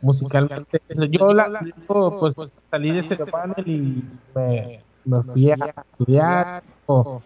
musicalmente. 0.00 0.80
Yo, 1.10 1.34
la, 1.34 1.48
yo, 1.88 2.16
pues 2.20 2.36
salí 2.70 2.92
de 2.92 3.00
este 3.00 3.16
panel 3.26 3.66
y 3.66 4.04
me, 4.34 4.80
me 5.04 5.22
fui 5.22 5.50
a 5.50 5.54
estudiar. 5.90 6.62
o, 6.86 7.20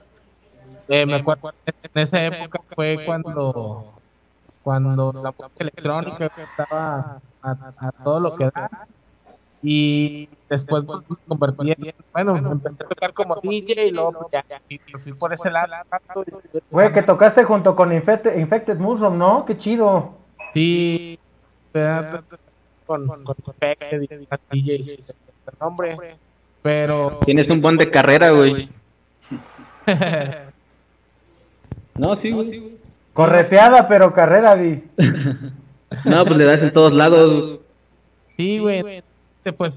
eh, 0.89 1.07
me 1.07 1.15
acuerdo 1.15 1.51
en 1.67 2.03
esa 2.03 2.25
época 2.25 2.61
fue 2.75 2.99
cuando 3.05 3.95
cuando 4.63 5.13
la 5.13 5.31
música 5.31 5.49
electrónica 5.59 6.27
estaba 6.27 7.21
a, 7.43 7.51
a 7.51 7.93
todo 8.03 8.21
lo 8.21 8.35
que 8.35 8.47
da 8.47 8.69
y 9.63 10.29
después 10.49 10.85
me 10.85 11.17
convertí 11.27 11.73
en, 11.73 11.95
bueno, 12.13 12.37
empecé 12.37 12.85
a 12.85 12.89
tocar 12.89 13.13
como 13.13 13.37
DJ 13.37 13.87
y 13.87 13.91
luego 13.91 14.13
pues, 14.13 14.45
ya, 14.49 14.61
fui 14.99 15.13
por 15.15 15.33
ese 15.33 15.51
lado. 15.51 15.73
Güey, 16.71 16.93
que 16.93 17.03
tocaste 17.03 17.45
junto 17.45 17.75
con 17.75 17.93
Infected, 17.93 18.39
Infected 18.39 18.79
Mushroom, 18.79 19.19
¿no? 19.19 19.45
Qué 19.45 19.57
chido. 19.57 20.11
Sí, 20.55 21.19
con, 22.87 23.07
con, 23.07 23.25
con 23.25 23.37
Infected 23.47 24.03
y 24.03 24.27
más 24.31 24.41
DJs, 24.51 25.17
nombre, 25.61 25.97
pero 26.67 27.21
Tienes 27.25 27.49
un 27.49 27.61
buen 27.61 27.77
de 27.77 27.89
carrera, 27.91 28.31
güey. 28.31 28.69
No, 31.99 32.17
sí, 32.17 32.33
güey. 32.33 32.61
Correteada, 33.15 33.87
pero 33.89 34.13
carrera, 34.13 34.57
Di. 34.57 34.83
No, 36.05 36.25
pues 36.25 36.37
le 36.37 36.45
das 36.45 36.61
en 36.61 36.73
todos 36.73 36.93
lados. 36.93 37.61
sí, 38.37 38.59
güey, 38.59 38.81
este, 38.97 39.53
pues 39.53 39.77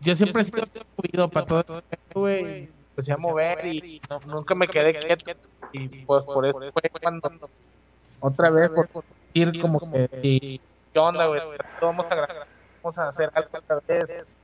yo 0.00 0.14
siempre 0.14 0.42
he 0.42 0.44
sido 0.44 0.62
cuido 0.94 1.28
para 1.28 1.44
todo 1.46 1.82
esto, 1.90 2.20
güey, 2.20 2.68
empecé 2.90 3.12
a 3.12 3.16
mover 3.16 3.66
y 3.66 4.00
no- 4.08 4.20
nunca 4.26 4.54
me 4.54 4.68
quedé 4.68 4.94
quieto 4.94 5.32
y 5.72 6.04
pues 6.04 6.24
por 6.26 6.46
eso 6.46 6.58
fue 6.72 6.82
cuando 7.00 7.28
otra 8.20 8.50
vez 8.50 8.70
por 8.70 8.88
por 8.88 9.04
ir 9.34 9.60
como 9.60 9.80
que 9.80 10.08
y, 10.22 10.60
¿qué 10.92 10.98
onda, 11.00 11.26
güey? 11.26 11.40
Vamos 11.80 12.06
a 12.08 12.14
grabar, 12.14 12.46
vamos 12.82 12.98
a 12.98 13.08
hacer 13.08 13.28
algo 13.34 13.58
otra 13.58 13.80
vez. 13.88 14.36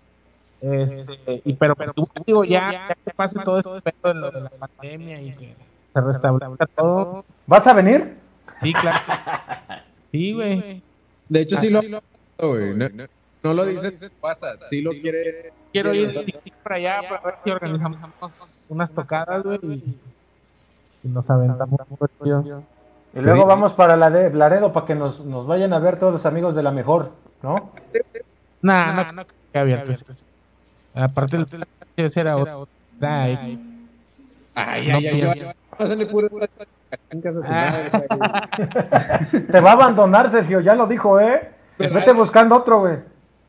Este, 0.61 1.41
y 1.45 1.55
pero 1.55 1.77
pues 1.77 1.93
digo 2.27 2.43
ya, 2.45 2.73
ya 2.73 2.95
que 3.05 3.11
pase 3.15 3.39
todo 3.45 3.59
esto 3.59 3.75
de 4.09 4.15
lo 4.15 4.31
de 4.31 4.41
la 4.41 4.51
pandemia 4.51 5.21
y 5.23 5.33
que 5.37 5.55
se 5.95 6.01
restablezca 6.01 6.67
todo. 6.67 7.25
¿Vas 7.47 7.67
a 7.67 7.73
venir? 7.75 8.19
Sí, 8.63 8.73
claro. 8.73 8.99
Sí, 10.11 10.33
güey. 10.33 10.83
De 11.29 11.41
hecho, 11.43 11.57
sí 11.57 11.69
lo. 11.69 11.83
No, 11.83 11.99
no- 12.39 12.89
no 13.45 13.55
lo 13.55 13.65
dices, 13.67 14.11
pasa. 14.23 14.49
Sí 14.71 14.81
lo 14.83 14.91
quiere. 14.93 15.53
Quiero 15.73 15.93
ir 15.95 16.15
para 16.65 16.77
allá 16.77 16.97
para 17.09 17.21
ver 17.27 17.35
si 17.45 17.51
organizamos 17.51 17.99
unas 18.71 18.93
tocadas, 18.95 19.43
güey, 19.43 19.59
y, 19.63 20.01
y 21.05 21.09
nos 21.09 21.29
aventamos 21.29 21.79
un. 22.21 22.65
Y 23.15 23.21
luego 23.21 23.43
Sí. 23.43 23.49
vamos 23.49 23.75
para 23.75 23.97
la 23.99 24.11
de 24.11 24.33
Laredo 24.33 24.73
para 24.73 24.87
que 24.87 24.95
nos, 24.95 25.21
nos 25.25 25.47
vayan 25.47 25.73
a 25.75 25.79
ver 25.79 25.99
todos 25.99 26.13
los 26.13 26.25
amigos 26.27 26.55
de 26.55 26.63
la 26.63 26.71
mejor, 26.73 27.13
¿no? 27.43 27.57
Nah, 28.63 28.93
no, 29.05 29.13
no, 29.13 29.23
que 29.53 29.59
abierto. 29.59 29.93
Aparte, 30.99 31.37
el 31.37 31.47
era 32.17 32.37
otro. 32.37 32.69
Ay, 33.01 33.39
ay, 34.55 35.07
ay. 35.07 35.47
Ah. 37.45 37.73
Te 39.53 39.61
va 39.61 39.71
a 39.71 39.75
abandonar, 39.75 40.31
Sergio, 40.31 40.61
ya 40.61 40.75
lo 40.75 40.87
dijo, 40.87 41.21
¿eh? 41.21 41.53
Pues 41.77 41.93
Estate 41.93 42.13
buscando 42.13 42.57
otro, 42.57 42.81
güey. 42.81 42.97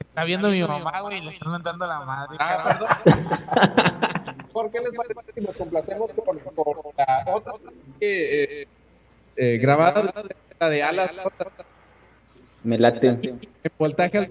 Está 0.07 0.23
viendo 0.23 0.49
mi 0.51 0.61
mamá, 0.61 1.01
güey, 1.01 1.17
y 1.17 1.21
le 1.21 1.31
están 1.31 1.79
la 1.79 2.01
madre. 2.01 2.37
¿Por 4.53 4.69
qué 4.71 4.79
les 4.79 4.91
parece 4.91 5.31
si 5.33 5.41
nos 5.41 5.57
complacemos 5.57 6.13
con, 6.13 6.37
la 6.37 7.23
otra 7.33 7.53
que, 7.99 8.43
eh, 8.43 8.61
eh, 8.61 8.67
eh, 9.37 9.57
grabada 9.57 10.03
de, 10.03 10.35
la 10.59 10.69
de 10.69 10.83
alas? 10.83 11.11
Me 12.63 12.77
late. 12.77 13.17
Voltaje 13.79 14.17
al 14.17 14.29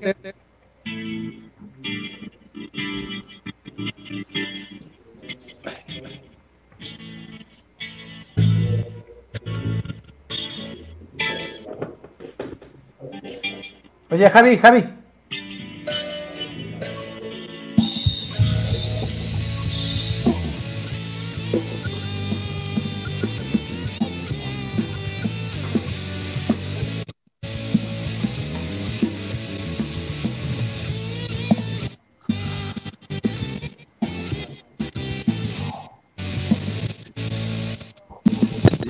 Oye, 14.10 14.30
Javi, 14.30 14.56
Javi. 14.56 14.97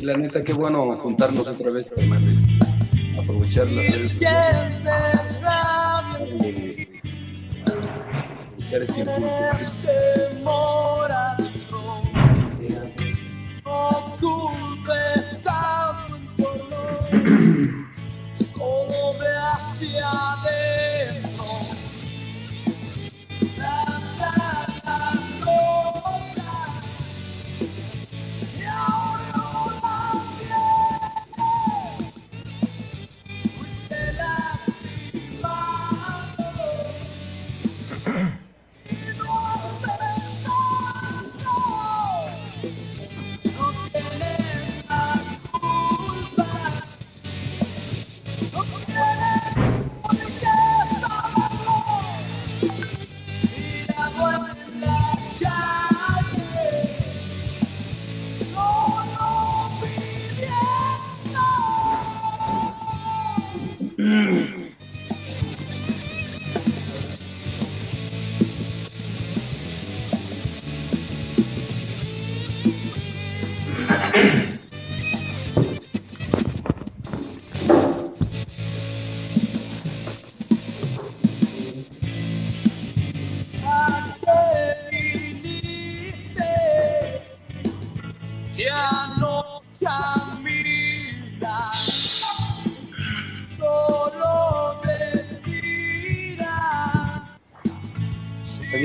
La 0.09 0.17
neta, 0.17 0.43
qué 0.43 0.55
bueno 0.55 0.97
juntarnos 0.97 1.47
otra 1.47 1.71
vez, 1.71 1.87
hermanos. 1.95 2.39
Aprovechar 3.19 3.67
las 3.67 3.85
redes 3.85 4.11
sociales. 4.13 4.87
Buscar 8.57 8.83
ese 8.83 9.01
impulso. 9.01 10.98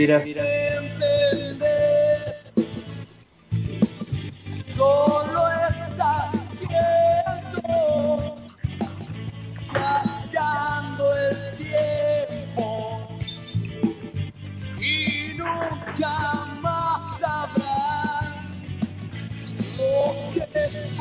Mira. 0.03 0.21
Solo 4.67 5.47
estás 5.69 6.49
quieto, 6.59 8.35
gastando 9.73 11.03
el 11.15 11.37
tiempo 11.55 13.07
y 14.81 15.37
nunca 15.37 16.15
más 16.61 17.19
sabrás 17.19 18.59
lo 19.77 20.33
que 20.33 20.43
es 20.59 20.99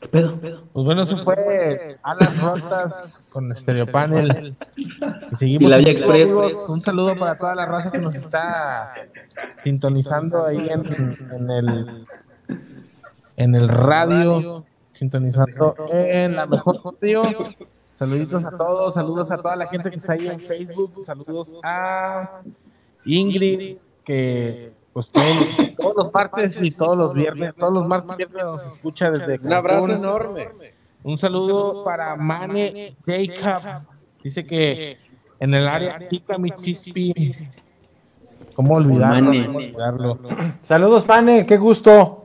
¿Qué 0.00 0.08
pedo? 0.08 0.38
pedo? 0.40 0.62
Pues 0.72 0.84
bueno, 0.84 1.02
eso 1.02 1.18
fue 1.18 1.98
Alas 2.02 2.40
Rotas 2.40 3.30
con 3.32 3.54
Stereo 3.54 3.86
Panel. 3.86 4.56
Y 4.76 5.36
seguimos 5.36 5.72
Sí, 5.72 6.02
amigos. 6.02 6.68
Un 6.68 6.80
saludo 6.80 7.16
para 7.16 7.36
toda 7.36 7.54
la 7.54 7.66
raza 7.66 7.90
que 7.90 7.98
nos 7.98 8.14
está 8.14 8.94
sintonizando 9.64 10.46
ahí 10.46 10.68
en, 10.68 11.16
en 11.32 11.50
el 11.50 12.06
en 13.36 13.54
el 13.54 13.68
radio, 13.68 14.66
sintonizando 14.92 15.74
en 15.90 16.36
la 16.36 16.46
mejor 16.46 16.78
radio. 16.84 17.22
Saluditos 17.94 18.44
a 18.44 18.50
todos, 18.56 18.94
saludos 18.94 19.30
a 19.30 19.36
toda 19.36 19.56
la 19.56 19.66
gente 19.66 19.90
que 19.90 19.96
está 19.96 20.14
ahí 20.14 20.28
en 20.28 20.40
Facebook, 20.40 21.04
saludos 21.04 21.54
a 21.62 22.40
Ingrid, 23.04 23.76
que 24.04 24.74
pues 24.92 25.10
todos, 25.10 25.36
los- 25.58 25.76
todos 25.76 25.94
los 25.96 26.12
martes 26.12 26.62
y 26.62 26.76
todos 26.76 26.98
los 26.98 27.14
viernes, 27.14 27.54
todos 27.56 27.72
los 27.72 27.86
martes 27.88 28.12
y 28.12 28.16
viernes 28.16 28.44
nos 28.44 28.66
escucha 28.66 29.10
desde 29.10 29.38
Un 29.46 29.52
abrazo 29.52 29.86
Cancún. 29.86 30.04
enorme. 30.04 30.48
Un 31.02 31.16
saludo 31.18 31.82
para 31.84 32.14
Mane 32.16 32.94
Jacob. 33.06 33.82
Dice 34.22 34.46
que 34.46 34.98
en 35.38 35.54
el 35.54 35.66
área 35.66 35.98
pica 36.10 36.36
mi 36.38 36.50
chispi. 36.50 37.34
¿Cómo 38.54 38.74
olvidarlo? 38.74 39.24
Mane. 39.24 39.46
¿Cómo 39.46 39.58
olvidarlo? 39.58 40.18
Saludos, 40.62 41.06
Mane, 41.08 41.46
qué 41.46 41.56
gusto. 41.56 42.16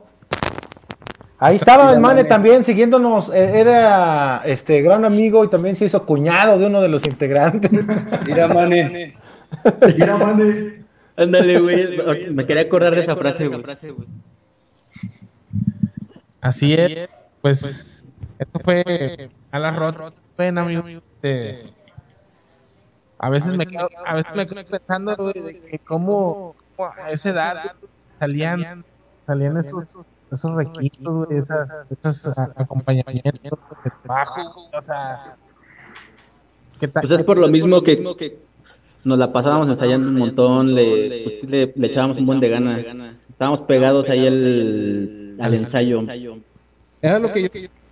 Ahí 1.38 1.56
estaba 1.56 1.92
el 1.92 2.00
Mane 2.00 2.24
también 2.24 2.64
siguiéndonos. 2.64 3.30
eh, 3.30 3.60
Era 3.60 4.42
este 4.44 4.82
gran 4.82 5.04
amigo 5.04 5.44
y 5.44 5.48
también 5.48 5.76
se 5.76 5.84
hizo 5.86 6.04
cuñado 6.04 6.58
de 6.58 6.66
uno 6.66 6.80
de 6.82 6.88
los 6.88 7.06
integrantes. 7.06 7.70
Mira, 8.26 8.48
mane. 8.48 9.16
Mira, 9.96 10.16
mane. 10.18 10.75
Ándale, 11.22 11.60
güey. 11.60 12.30
Me 12.30 12.46
quería 12.46 12.62
acordar 12.62 12.94
de 12.94 13.02
esa 13.02 13.16
frase, 13.16 13.46
güey. 13.46 13.62
Así 16.40 16.74
es. 16.74 17.08
Pues 17.40 18.04
esto 18.38 18.58
fue 18.60 19.30
a 19.50 19.58
la 19.58 19.70
rot. 19.70 20.14
Ven, 20.36 20.58
amigo. 20.58 20.86
este, 20.86 21.72
a 23.18 23.30
veces 23.30 23.56
me 23.56 23.66
quedo, 23.66 23.88
a 24.04 24.14
veces 24.14 24.36
me 24.36 24.46
quedo 24.46 24.64
pensando 24.66 25.16
güey, 25.16 25.40
de 25.40 25.60
que 25.60 25.78
cómo, 25.78 26.54
cómo 26.76 26.90
a 26.90 27.08
esa 27.08 27.30
edad 27.30 27.72
salían, 28.18 28.84
salían 29.26 29.56
esos, 29.56 29.96
esos 30.30 30.56
requisitos, 30.56 31.26
güey, 31.26 31.38
esas, 31.38 31.90
esos 31.90 32.38
acompañamientos 32.38 33.58
de 33.84 33.90
trabajo, 34.02 34.68
o 34.70 34.82
sea, 34.82 35.36
¿qué 36.78 36.88
tal? 36.88 37.06
Pues 37.06 37.20
es 37.20 37.26
por 37.26 37.38
lo 37.38 37.48
mismo 37.48 37.82
que 37.82 37.96
nos 39.06 39.18
la 39.18 39.32
pasábamos 39.32 39.68
ensayando 39.68 40.08
un 40.08 40.16
montón, 40.16 40.74
le, 40.74 41.22
pues 41.22 41.50
le, 41.50 41.72
le 41.76 41.86
echábamos 41.86 42.18
un 42.18 42.26
buen 42.26 42.40
de 42.40 42.48
ganas. 42.48 42.84
Estábamos 43.30 43.60
pegados 43.66 44.08
ahí 44.08 44.26
al, 44.26 45.36
al 45.40 45.54
ensayo. 45.54 46.02
Era 47.00 47.18
lo 47.20 47.30
que 47.32 47.42
yo 47.42 47.48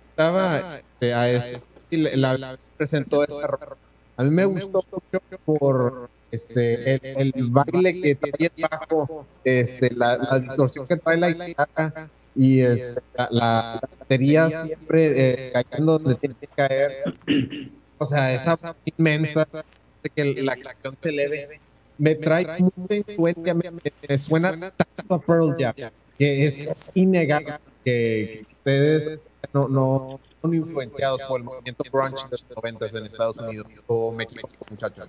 estaba 0.09 0.55
a 1.01 1.29
esto. 1.29 1.67
Y 1.89 2.17
la, 2.17 2.37
la 2.37 2.57
presentó 2.77 3.23
esa. 3.23 3.47
A 4.17 4.23
mí 4.23 4.29
me 4.29 4.45
gustó 4.45 4.83
mucho 4.91 5.23
por 5.45 6.09
este 6.31 6.95
el, 7.21 7.31
el 7.33 7.49
baile 7.49 8.01
que 8.01 8.15
trae 8.15 8.51
el 8.55 8.63
bajo, 8.69 9.25
este, 9.43 9.95
la, 9.95 10.17
la 10.17 10.39
distorsión 10.39 10.85
que 10.85 10.97
trae 10.97 11.17
la 11.17 11.29
guitarra 11.29 12.09
y 12.35 12.59
este, 12.59 13.01
la, 13.15 13.29
la 13.31 13.81
batería 13.99 14.49
siempre 14.49 15.13
eh, 15.15 15.51
cayendo 15.53 15.99
donde 15.99 16.15
tiene 16.15 16.35
que 16.39 16.47
caer. 16.47 16.91
O 17.97 18.05
sea, 18.05 18.33
esa 18.33 18.75
inmensa 18.97 19.45
de 20.05 20.09
que 20.35 20.43
la 20.43 20.55
canción 20.55 20.97
se 21.01 21.09
eleve. 21.09 21.59
me 21.97 22.15
trae 22.15 22.45
mucha 22.59 22.95
influencia, 22.95 23.53
me, 23.53 23.71
me- 23.71 23.81
me 24.09 24.17
suena 24.17 24.51
tanto 24.71 25.15
a 25.15 25.19
Pearl 25.19 25.55
Jam, 25.57 25.73
que 26.17 26.45
es 26.45 26.85
innegable 26.93 27.53
que, 27.83 28.45
que 28.47 28.55
ustedes 28.55 29.27
no, 29.53 29.67
no 29.67 30.19
son 30.41 30.53
influenciados 30.53 31.21
por 31.23 31.39
el 31.39 31.43
movimiento 31.45 31.83
grunge 31.91 32.23
de 32.29 32.37
los 32.37 32.47
90 32.55 32.97
en 32.99 33.05
Estados 33.05 33.35
Unidos, 33.37 33.65
o 33.87 34.11
me 34.11 34.23
equivoco, 34.25 34.53
muchachos. 34.69 35.07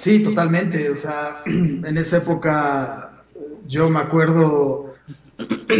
Sí, 0.00 0.22
totalmente. 0.22 0.88
O 0.90 0.96
sea, 0.96 1.42
en 1.46 1.96
esa 1.98 2.18
época 2.18 3.24
yo 3.66 3.88
me 3.90 3.98
acuerdo, 4.00 4.94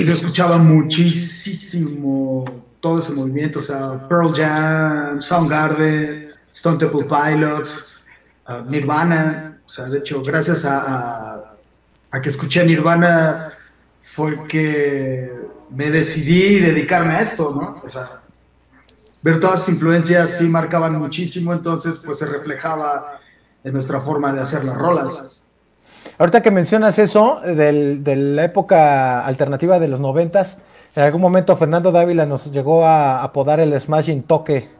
yo 0.04 0.12
escuchaba 0.12 0.58
muchísimo 0.58 2.44
todo 2.80 3.00
ese 3.00 3.12
movimiento, 3.12 3.58
o 3.58 3.62
sea, 3.62 4.06
Pearl 4.08 4.32
Jam, 4.34 5.20
Soundgarden, 5.20 6.28
Stone 6.52 6.78
Temple 6.78 7.04
Pilots, 7.04 7.97
Nirvana. 8.68 9.59
O 9.64 9.68
sea, 9.68 9.84
de 9.86 9.99
hecho, 9.99 10.22
gracias 10.22 10.64
a, 10.64 11.34
a- 11.34 11.55
a 12.11 12.22
que 12.22 12.30
escuché 12.30 12.64
Nirvana 12.64 13.53
fue 14.01 14.46
que 14.49 15.30
me 15.70 15.90
decidí 15.90 16.59
dedicarme 16.59 17.14
a 17.14 17.20
esto, 17.20 17.55
¿no? 17.55 17.82
O 17.84 17.90
sea, 17.90 18.09
ver 19.20 19.38
todas 19.40 19.61
las 19.61 19.68
influencias 19.68 20.30
sí 20.38 20.49
marcaban 20.49 20.99
muchísimo, 20.99 21.53
entonces 21.53 22.01
pues 22.05 22.18
se 22.18 22.26
reflejaba 22.26 23.20
en 23.62 23.72
nuestra 23.74 24.01
forma 24.01 24.32
de 24.32 24.40
hacer 24.40 24.64
las 24.64 24.76
rolas. 24.76 25.42
Ahorita 26.16 26.42
que 26.42 26.51
mencionas 26.51 26.99
eso, 26.99 27.40
del- 27.44 28.03
de 28.03 28.16
la 28.16 28.44
época 28.44 29.24
alternativa 29.26 29.78
de 29.78 29.88
los 29.88 30.01
noventas, 30.01 30.59
en 30.96 31.03
algún 31.03 31.20
momento 31.20 31.57
Fernando 31.57 31.92
Dávila 31.92 32.24
nos 32.24 32.51
llegó 32.51 32.86
a 32.86 33.22
apodar 33.22 33.61
el 33.61 33.78
Smashing 33.78 34.22
Toque, 34.22 34.70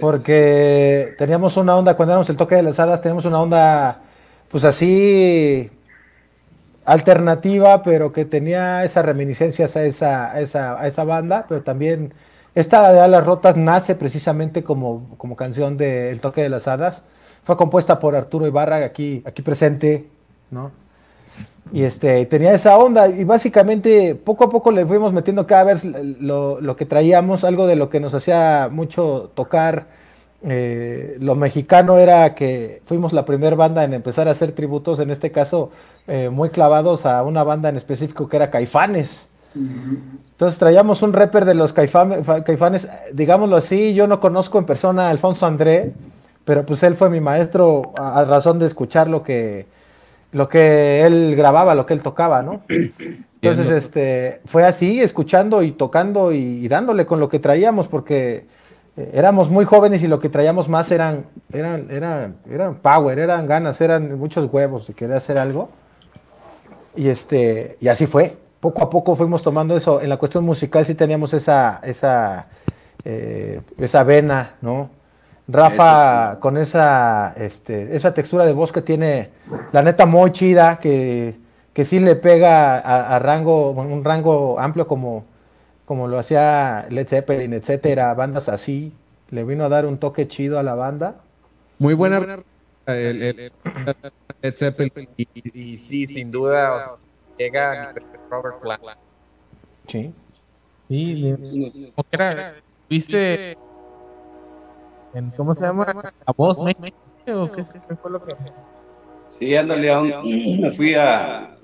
porque 0.00 1.14
teníamos 1.18 1.56
una 1.56 1.76
onda, 1.76 1.96
cuando 1.96 2.12
éramos 2.12 2.30
el 2.30 2.36
Toque 2.36 2.56
de 2.56 2.62
las 2.62 2.78
Hadas, 2.78 3.00
teníamos 3.00 3.24
una 3.24 3.40
onda, 3.40 4.00
pues 4.50 4.64
así, 4.64 5.70
alternativa, 6.84 7.82
pero 7.82 8.12
que 8.12 8.24
tenía 8.24 8.84
esas 8.84 9.04
reminiscencias 9.04 9.76
a 9.76 9.84
esa, 9.84 10.32
a 10.32 10.40
esa, 10.40 10.80
a 10.80 10.86
esa 10.86 11.04
banda, 11.04 11.46
pero 11.48 11.62
también 11.62 12.12
esta 12.54 12.92
de 12.92 13.00
Alas 13.00 13.24
Rotas 13.24 13.56
nace 13.56 13.94
precisamente 13.94 14.62
como, 14.62 15.16
como 15.16 15.36
canción 15.36 15.76
de 15.76 16.10
El 16.10 16.20
Toque 16.20 16.42
de 16.42 16.48
las 16.48 16.68
Hadas. 16.68 17.02
Fue 17.42 17.56
compuesta 17.56 17.98
por 17.98 18.14
Arturo 18.14 18.46
Ibarra, 18.46 18.76
aquí, 18.76 19.22
aquí 19.26 19.42
presente, 19.42 20.08
¿no? 20.50 20.70
Y 21.72 21.82
este, 21.82 22.24
tenía 22.26 22.52
esa 22.52 22.76
onda 22.78 23.08
y 23.08 23.24
básicamente 23.24 24.14
poco 24.14 24.44
a 24.44 24.50
poco 24.50 24.70
le 24.70 24.86
fuimos 24.86 25.12
metiendo 25.12 25.46
cada 25.46 25.64
vez 25.64 25.84
lo, 25.84 26.60
lo 26.60 26.76
que 26.76 26.86
traíamos, 26.86 27.42
algo 27.42 27.66
de 27.66 27.74
lo 27.74 27.88
que 27.88 28.00
nos 28.00 28.14
hacía 28.14 28.68
mucho 28.70 29.30
tocar. 29.34 29.86
eh, 30.46 31.16
lo 31.20 31.34
mexicano 31.34 31.96
era 31.98 32.34
que 32.34 32.82
fuimos 32.86 33.12
la 33.12 33.24
primera 33.24 33.56
banda 33.56 33.82
en 33.82 33.94
empezar 33.94 34.28
a 34.28 34.32
hacer 34.32 34.52
tributos, 34.52 35.00
en 35.00 35.10
este 35.10 35.32
caso 35.32 35.70
eh, 36.06 36.28
muy 36.30 36.50
clavados 36.50 37.06
a 37.06 37.22
una 37.22 37.42
banda 37.44 37.70
en 37.70 37.76
específico 37.76 38.28
que 38.28 38.36
era 38.36 38.50
Caifanes. 38.50 39.26
Entonces 39.54 40.58
traíamos 40.58 41.02
un 41.02 41.12
rapper 41.12 41.44
de 41.44 41.54
los 41.54 41.72
Caifanes, 41.72 42.88
digámoslo 43.12 43.56
así, 43.56 43.94
yo 43.94 44.06
no 44.06 44.20
conozco 44.20 44.58
en 44.58 44.66
persona 44.66 45.06
a 45.06 45.10
Alfonso 45.10 45.46
André, 45.46 45.92
pero 46.44 46.66
pues 46.66 46.82
él 46.82 46.94
fue 46.96 47.08
mi 47.08 47.20
maestro 47.20 47.92
a, 47.96 48.18
a 48.18 48.24
razón 48.24 48.58
de 48.58 48.66
escuchar 48.66 49.08
lo 49.08 49.22
que, 49.22 49.66
lo 50.34 50.48
que 50.48 51.06
él 51.06 51.34
grababa, 51.36 51.74
lo 51.74 51.86
que 51.86 51.94
él 51.94 52.02
tocaba, 52.02 52.42
¿no? 52.42 52.62
Entonces, 53.40 53.70
este, 53.70 54.40
fue 54.46 54.64
así, 54.64 55.00
escuchando 55.00 55.62
y 55.62 55.72
tocando 55.72 56.32
y, 56.32 56.64
y 56.64 56.68
dándole 56.68 57.06
con 57.06 57.20
lo 57.20 57.28
que 57.28 57.38
traíamos, 57.38 57.88
porque 57.88 58.46
eh, 58.96 59.10
éramos 59.14 59.50
muy 59.50 59.64
jóvenes 59.64 60.02
y 60.02 60.08
lo 60.08 60.20
que 60.20 60.28
traíamos 60.28 60.68
más 60.68 60.90
eran, 60.90 61.26
eran, 61.52 61.88
eran, 61.90 62.36
eran 62.50 62.76
power, 62.76 63.18
eran 63.18 63.46
ganas, 63.46 63.80
eran 63.80 64.18
muchos 64.18 64.52
huevos 64.52 64.86
de 64.86 64.94
querer 64.94 65.16
hacer 65.16 65.38
algo. 65.38 65.70
Y 66.96 67.08
este, 67.08 67.76
y 67.80 67.88
así 67.88 68.06
fue. 68.06 68.36
Poco 68.60 68.82
a 68.82 68.90
poco 68.90 69.14
fuimos 69.14 69.42
tomando 69.42 69.76
eso. 69.76 70.00
En 70.00 70.08
la 70.08 70.16
cuestión 70.16 70.44
musical 70.44 70.86
sí 70.86 70.94
teníamos 70.94 71.34
esa, 71.34 71.80
esa, 71.82 72.46
eh, 73.04 73.60
esa 73.78 74.04
vena, 74.04 74.54
¿no? 74.62 74.90
Rafa 75.46 76.38
con 76.40 76.56
esa, 76.56 77.34
este, 77.36 77.94
esa 77.94 78.14
textura 78.14 78.46
de 78.46 78.52
voz 78.52 78.72
que 78.72 78.80
tiene, 78.82 79.30
la 79.72 79.82
neta 79.82 80.06
muy 80.06 80.32
chida, 80.32 80.78
que, 80.80 81.36
que 81.74 81.84
sí 81.84 82.00
le 82.00 82.16
pega 82.16 82.78
a, 82.78 83.14
a 83.14 83.18
rango, 83.18 83.70
un 83.72 84.02
rango 84.04 84.58
amplio 84.58 84.86
como, 84.86 85.24
como 85.84 86.08
lo 86.08 86.18
hacía 86.18 86.86
Led 86.88 87.06
Zeppelin, 87.06 87.52
etcétera, 87.52 88.14
bandas 88.14 88.48
así. 88.48 88.94
Le 89.30 89.44
vino 89.44 89.64
a 89.64 89.68
dar 89.68 89.84
un 89.84 89.98
toque 89.98 90.28
chido 90.28 90.58
a 90.58 90.62
la 90.62 90.74
banda. 90.74 91.16
Muy 91.78 91.94
buena 91.94 92.18
el, 92.86 93.22
el, 93.22 93.22
el- 93.40 93.52
Led 94.42 94.54
Zeppelin 94.54 95.08
y, 95.16 95.28
y 95.72 95.76
sí, 95.76 96.06
sin 96.06 96.30
duda, 96.30 96.76
o 96.76 96.80
sea, 96.98 97.08
llega 97.38 97.94
Robert 98.30 98.60
Plant. 98.60 98.82
Sí. 99.88 100.12
Sí, 100.88 101.14
le- 101.14 101.92
era, 102.12 102.54
¿viste? 102.88 103.56
En, 105.14 105.30
¿Cómo 105.30 105.54
se 105.54 105.66
llama? 105.66 105.86
La 106.26 106.34
voz 106.36 106.58
México. 106.60 106.96
¿o 107.28 107.50
¿Qué, 107.50 107.62
qué 107.88 107.96
fue 107.96 108.10
lo 108.10 108.24
que.? 108.24 108.34
Sí, 109.38 109.54
ándale, 109.56 109.90
aún 109.90 110.12
me 110.60 110.70
fui 110.72 110.94
a 110.94 111.56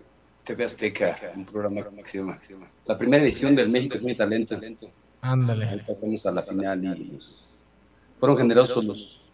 TV 0.45 0.65
Azteca, 0.65 1.17
un 1.37 1.45
programa 1.45 1.83
que 1.83 2.07
se 2.07 2.19
llama 2.19 2.39
la 2.87 2.99
primera 2.99 3.23
edición 3.23 3.55
del 3.55 3.71
México 3.71 3.99
tiene 3.99 4.15
talento. 4.15 4.57
Ahí 4.57 4.75
Ándale. 5.23 5.85
pasamos 5.87 6.25
a 6.27 6.33
la 6.33 6.43
final 6.43 6.85
y 6.99 7.19
fueron 8.19 8.39
generosos 8.39 8.85
los, 8.85 9.31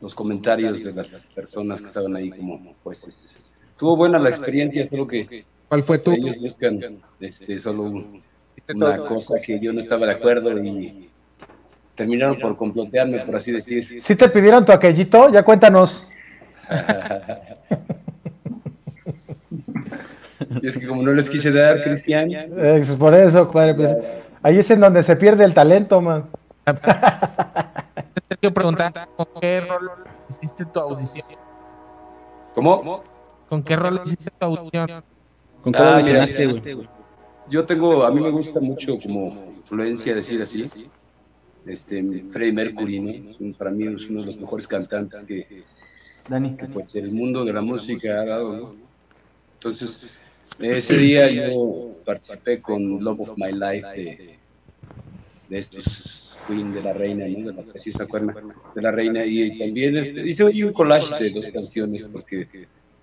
los 0.00 0.14
comentarios 0.14 0.82
de 0.82 0.92
las 0.92 1.08
personas 1.34 1.80
que 1.80 1.86
estaban 1.86 2.16
ahí 2.16 2.30
como 2.30 2.74
jueces. 2.82 3.50
Estuvo 3.70 3.96
buena 3.96 4.18
la 4.18 4.28
experiencia, 4.28 4.86
solo 4.86 5.06
que 5.06 5.44
¿Cuál 5.68 5.82
fue 5.82 5.98
tu? 5.98 6.12
ellos 6.12 6.36
buscan 6.38 7.00
este, 7.20 7.58
solo 7.58 7.82
un- 7.84 8.22
una 8.74 8.96
cosa 8.98 9.34
que 9.44 9.58
yo 9.58 9.72
no 9.72 9.80
estaba 9.80 10.06
de 10.06 10.12
acuerdo 10.12 10.62
y 10.62 11.08
terminaron 11.94 12.38
por 12.38 12.56
complotearme, 12.56 13.20
por 13.20 13.36
así 13.36 13.52
decir. 13.52 14.00
¿Sí 14.00 14.16
te 14.16 14.28
pidieron 14.28 14.64
tu 14.64 14.72
aquellito? 14.72 15.30
Ya 15.30 15.42
cuéntanos. 15.42 16.06
Y 20.60 20.66
es 20.66 20.78
que 20.78 20.86
como 20.86 21.02
no 21.02 21.12
les 21.12 21.28
quise 21.28 21.50
dar, 21.50 21.82
Cristian, 21.82 22.30
Eh, 22.30 22.48
pues 22.56 22.92
por 22.92 23.14
eso, 23.14 23.50
pues, 23.50 23.96
ahí 24.42 24.58
es 24.58 24.70
en 24.70 24.80
donde 24.80 25.02
se 25.02 25.16
pierde 25.16 25.44
el 25.44 25.54
talento, 25.54 26.00
man. 26.00 26.24
Te 28.28 28.36
quiero 28.36 28.54
preguntar, 28.54 28.92
¿con 29.16 29.26
qué 29.40 29.60
rol 29.60 29.90
hiciste 30.28 30.64
tu 30.64 30.80
audición? 30.80 31.38
¿cómo? 32.54 33.02
¿Con 33.48 33.62
qué 33.62 33.76
rol 33.76 34.00
hiciste 34.04 34.30
tu 34.38 34.46
audición? 34.46 35.04
¿Con 35.62 35.76
Ah, 35.76 36.00
mira, 36.02 36.26
güey? 36.26 36.86
Yo 37.48 37.64
tengo, 37.66 38.04
a 38.04 38.10
mí 38.10 38.20
me 38.20 38.30
gusta 38.30 38.60
mucho 38.60 38.98
como 39.02 39.52
influencia 39.56 40.14
decir 40.14 40.40
así, 40.40 40.64
este, 41.66 42.24
Freddie 42.30 42.52
Mercury, 42.52 43.54
Para 43.58 43.70
mí 43.70 43.86
es 43.86 44.08
uno 44.08 44.20
de 44.20 44.26
los 44.26 44.38
mejores 44.38 44.66
cantantes 44.66 45.22
que, 45.24 45.62
Dani. 46.28 46.56
que, 46.56 46.66
pues, 46.66 46.94
el 46.94 47.12
mundo 47.12 47.44
de 47.44 47.52
la 47.52 47.60
música 47.60 48.20
ha 48.20 48.24
dado, 48.24 48.56
¿no? 48.56 48.74
Entonces, 49.54 50.18
ese 50.58 50.96
día 50.96 51.28
yo 51.28 51.96
participé 52.04 52.60
con 52.60 53.02
Love 53.02 53.20
of 53.20 53.32
My 53.36 53.52
Life 53.52 53.86
de, 53.96 54.38
de 55.48 55.58
estos 55.58 56.36
Queen 56.46 56.72
de 56.74 56.82
la 56.82 56.92
Reina, 56.92 57.26
¿no? 57.28 57.52
De 57.52 57.54
la 57.54 57.62
de 58.74 58.82
la 58.82 58.90
Reina. 58.90 59.24
Y 59.24 59.58
también 59.58 59.96
este, 59.96 60.20
hice 60.28 60.44
un 60.44 60.72
collage 60.72 61.22
de 61.22 61.30
dos 61.30 61.48
canciones 61.50 62.02
porque 62.04 62.48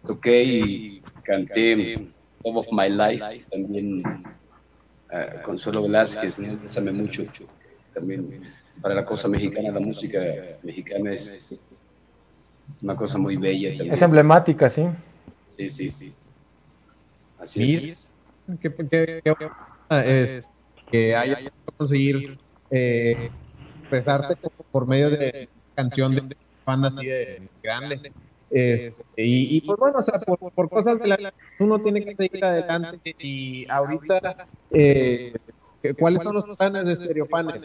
toqué 0.06 0.44
y 0.44 1.02
canté 1.24 2.10
Love 2.44 2.58
of 2.58 2.68
My 2.72 2.90
Life 2.90 3.46
también 3.52 4.04
ah, 5.12 5.42
Consuelo 5.44 5.84
Velázquez, 5.84 6.40
¿no? 6.40 6.58
Bésame 6.58 6.92
mucho. 6.92 7.26
También 7.94 8.42
para 8.82 8.96
la 8.96 9.06
cosa 9.06 9.28
mexicana, 9.28 9.72
la 9.72 9.80
música 9.80 10.20
mexicana 10.64 11.14
es 11.14 11.60
una 12.84 12.96
cosa 12.96 13.18
muy 13.18 13.36
bella 13.38 13.70
también. 13.70 13.94
Es 13.94 14.02
emblemática, 14.02 14.70
sí. 14.70 14.86
Sí, 15.58 15.70
sí, 15.70 15.92
sí. 15.92 16.14
Así 17.38 17.74
es. 17.76 18.10
que, 18.62 18.74
que- 18.74 19.22
que- 19.24 19.50
es, 20.06 20.50
que 20.92 21.16
haya 21.16 21.38
que 21.38 21.50
conseguir 21.78 22.38
eh, 22.70 23.30
expresarte 23.82 24.36
como 24.36 24.70
por 24.72 24.88
medio 24.88 25.10
de 25.10 25.50
canción 25.76 26.16
de 26.30 26.36
banda 26.66 26.88
así 26.90 27.06
de 27.08 27.50
grande. 27.64 28.12
Este, 28.52 29.04
y, 29.18 29.58
y, 29.58 29.62
pues 29.62 29.78
bueno, 29.78 29.98
o 30.00 30.02
sea, 30.02 30.18
por, 30.20 30.52
por 30.54 30.70
cosas 30.70 31.00
de 31.00 31.08
la 31.08 31.34
uno 31.60 31.80
tiene 31.80 32.04
que 32.04 32.16
seguir 32.16 32.44
adelante. 32.44 33.16
Y 33.20 33.70
ahorita, 33.70 34.48
eh, 34.72 35.34
¿cuáles 35.98 36.24
son 36.24 36.36
los 36.36 36.46
planes 36.58 36.88
de 36.88 36.96
Stereopanel? 36.96 37.62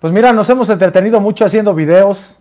Pues 0.00 0.12
mira, 0.12 0.32
nos 0.32 0.48
hemos 0.48 0.70
entretenido 0.70 1.20
mucho 1.20 1.44
haciendo 1.44 1.74
videos. 1.74 2.36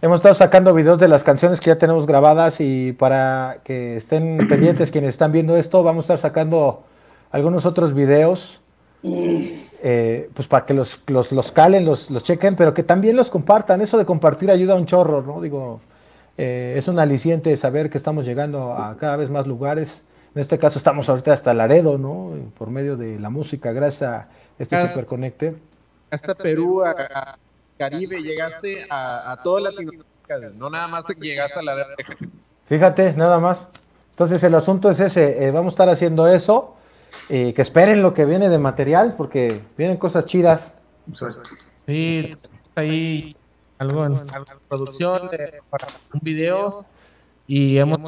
Hemos 0.00 0.16
estado 0.16 0.34
sacando 0.34 0.72
videos 0.72 0.98
de 0.98 1.06
las 1.06 1.22
canciones 1.22 1.60
que 1.60 1.68
ya 1.68 1.78
tenemos 1.78 2.06
grabadas 2.06 2.60
y 2.60 2.92
para 2.92 3.58
que 3.62 3.98
estén 3.98 4.38
pendientes 4.48 4.90
quienes 4.90 5.10
están 5.10 5.32
viendo 5.32 5.56
esto, 5.56 5.82
vamos 5.82 6.08
a 6.08 6.14
estar 6.14 6.30
sacando 6.30 6.82
algunos 7.30 7.66
otros 7.66 7.94
videos, 7.94 8.60
eh, 9.04 10.30
pues 10.34 10.48
para 10.48 10.66
que 10.66 10.74
los, 10.74 11.00
los, 11.06 11.30
los 11.30 11.52
calen, 11.52 11.84
los, 11.84 12.10
los 12.10 12.24
chequen, 12.24 12.56
pero 12.56 12.74
que 12.74 12.82
también 12.82 13.16
los 13.16 13.30
compartan. 13.30 13.80
Eso 13.80 13.98
de 13.98 14.06
compartir 14.06 14.50
ayuda 14.50 14.74
a 14.74 14.76
un 14.76 14.86
chorro, 14.86 15.22
¿no? 15.22 15.40
Digo, 15.40 15.80
eh, 16.38 16.74
es 16.76 16.88
un 16.88 16.98
aliciente 16.98 17.56
saber 17.56 17.90
que 17.90 17.98
estamos 17.98 18.24
llegando 18.24 18.72
a 18.72 18.96
cada 18.96 19.16
vez 19.16 19.30
más 19.30 19.46
lugares. 19.46 20.02
En 20.34 20.40
este 20.40 20.58
caso 20.58 20.78
estamos 20.78 21.08
ahorita 21.08 21.32
hasta 21.32 21.52
Laredo, 21.52 21.98
¿no? 21.98 22.32
Por 22.58 22.70
medio 22.70 22.96
de 22.96 23.18
la 23.18 23.28
música, 23.28 23.72
gracias 23.72 24.10
a 24.10 24.28
este 24.58 24.76
Gracias. 24.76 24.92
Superconecte. 24.92 25.56
Hasta 26.10 26.34
Perú, 26.34 26.82
a, 26.82 26.90
a 26.92 27.38
Caribe, 27.78 28.22
llegaste 28.22 28.86
a, 28.88 29.32
a 29.32 29.42
toda 29.42 29.60
Latinoamérica, 29.62 30.38
no 30.54 30.70
nada 30.70 30.88
más 30.88 31.08
llegaste 31.20 31.58
a 31.58 31.62
la 31.62 31.86
Fíjate, 32.66 33.12
nada 33.14 33.38
más. 33.40 33.66
Entonces 34.10 34.42
el 34.42 34.54
asunto 34.54 34.90
es 34.90 35.00
ese, 35.00 35.44
eh, 35.44 35.50
vamos 35.50 35.72
a 35.72 35.74
estar 35.74 35.88
haciendo 35.88 36.26
eso, 36.28 36.76
y 37.28 37.52
que 37.52 37.62
esperen 37.62 38.02
lo 38.02 38.14
que 38.14 38.24
viene 38.24 38.48
de 38.48 38.58
material, 38.58 39.14
porque 39.16 39.60
vienen 39.76 39.96
cosas 39.96 40.26
chidas. 40.26 40.74
Sí, 41.86 42.30
ahí 42.74 43.36
algo 43.78 44.06
en 44.06 44.14
algo 44.14 44.52
en 44.52 44.58
producción 44.68 45.28
eh, 45.32 45.60
para 45.68 45.88
un 46.14 46.20
video 46.22 46.86
y 47.46 47.78
hemos 47.78 47.98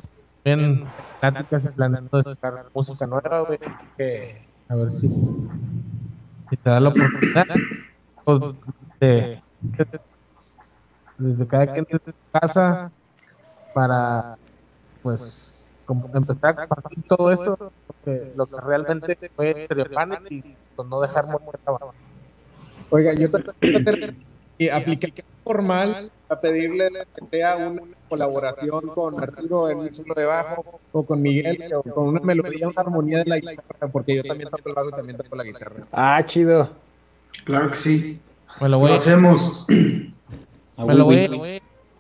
también 0.44 0.86
pláticas 1.20 1.64
y 1.64 1.68
planeando 1.76 2.18
de 2.18 2.22
sacar 2.22 2.70
música 2.74 3.06
nueva, 3.06 3.40
güey, 3.40 3.58
que 3.96 4.48
a 4.68 4.76
ver 4.76 4.92
si, 4.92 5.08
si 5.08 5.16
te 6.62 6.70
da 6.70 6.80
la 6.80 6.90
oportunidad 6.90 7.44
pues, 8.24 8.40
de, 9.00 9.42
de- 9.62 10.00
desde 11.18 11.46
cada 11.46 11.72
quien 11.72 11.86
desde 11.88 12.12
su 12.12 12.30
casa 12.40 12.90
para 13.72 14.36
pues 15.02 15.68
como 15.84 16.08
empezar 16.14 16.50
a 16.60 16.66
compartir 16.66 17.04
todo 17.06 17.30
eso 17.30 17.56
lo 17.60 17.94
que, 18.04 18.32
lo 18.36 18.46
que 18.46 18.56
realmente 18.60 19.16
fue 19.34 19.64
Stereopanel 19.64 20.26
y 20.30 20.56
pues, 20.74 20.88
no 20.88 21.00
dejar 21.00 21.24
banda. 21.26 21.92
Oiga, 22.90 23.14
yo 23.14 23.30
también 23.30 24.26
y 24.58 24.68
apliqué 24.68 25.24
formal 25.42 26.10
a 26.34 26.40
pedirle 26.40 26.88
que 27.14 27.24
sea 27.38 27.56
una 27.56 27.82
colaboración 28.08 28.88
con 28.88 29.20
Arturo 29.22 29.70
en 29.70 29.78
un 29.78 29.94
solo 29.94 30.14
de 30.14 30.24
bajo 30.24 30.80
o 30.92 31.04
con 31.04 31.20
Miguel 31.22 31.58
o 31.74 31.82
con 31.82 32.08
una 32.08 32.20
melodía, 32.20 32.68
una 32.68 32.80
armonía 32.80 33.18
de 33.24 33.24
la 33.30 33.38
guitarra, 33.38 33.88
porque 33.90 34.16
yo 34.16 34.22
también 34.22 34.48
toco 34.50 34.68
el 34.68 34.74
bajo 34.74 34.88
y 34.88 34.92
también 34.92 35.16
toco 35.18 35.36
la 35.36 35.44
guitarra. 35.44 35.86
Ah, 35.92 36.22
chido. 36.24 36.70
Claro 37.44 37.70
que 37.70 37.76
sí. 37.76 38.20
Me 38.60 38.68
lo 38.68 38.84
hacemos. 38.86 39.66
Me 39.68 40.94
lo 40.94 41.04
voy 41.04 41.18
a- 41.18 41.28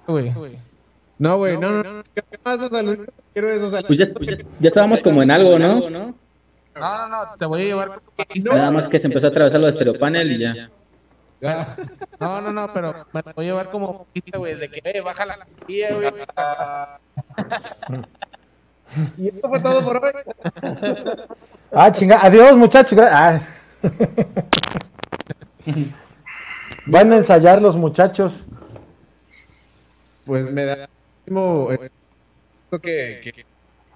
güey. 0.06 0.32
No, 1.18 1.38
güey, 1.38 1.56
no, 1.56 1.70
no, 1.70 1.82
no, 1.82 2.02
¿qué 2.14 2.22
más? 2.44 2.60
O 2.60 2.68
sea, 2.68 2.82
quiero 3.32 3.48
es, 3.48 3.60
o 3.60 3.70
sea, 3.70 3.82
Pues 3.82 3.98
ya, 3.98 4.06
ya 4.60 4.68
estábamos 4.68 5.00
como 5.00 5.22
en 5.22 5.30
algo, 5.30 5.58
¿no? 5.58 5.88
No, 5.88 6.14
no, 6.74 7.08
no, 7.08 7.36
te 7.38 7.46
voy 7.46 7.62
a 7.62 7.64
llevar. 7.64 8.00
Nada 8.46 8.70
más 8.72 8.88
que 8.88 8.98
se 8.98 9.06
empezó 9.06 9.26
a 9.26 9.30
atravesar 9.30 9.60
lo 9.60 9.66
de 9.68 9.74
Stereopanel 9.74 10.32
y 10.32 10.40
ya. 10.40 10.70
No, 12.20 12.40
no, 12.40 12.52
no, 12.52 12.72
pero 12.72 13.06
me 13.12 13.22
lo 13.22 13.32
voy 13.34 13.44
a 13.44 13.48
llevar 13.48 13.70
como 13.70 14.06
pista, 14.12 14.38
güey, 14.38 14.54
de 14.54 14.70
que, 14.70 14.80
eh, 14.84 15.00
baja 15.00 15.26
la 15.26 15.34
energía, 15.34 15.94
güey. 15.94 16.10
Y 19.18 19.26
esto 19.28 19.48
fue 19.48 19.60
todo 19.60 19.84
por 19.84 20.04
hoy. 20.04 20.12
Ah, 21.76 21.90
chinga. 21.90 22.24
Adiós, 22.24 22.56
muchachos. 22.56 22.96
Ah. 23.02 23.40
Van 26.86 27.12
a 27.12 27.16
ensayar 27.16 27.60
los 27.60 27.76
muchachos. 27.76 28.46
Pues 30.24 30.48
me 30.52 30.64
da 30.64 30.88
muchísimo, 31.26 31.72
eh, 31.72 31.90
que, 32.80 33.20
que 33.24 33.44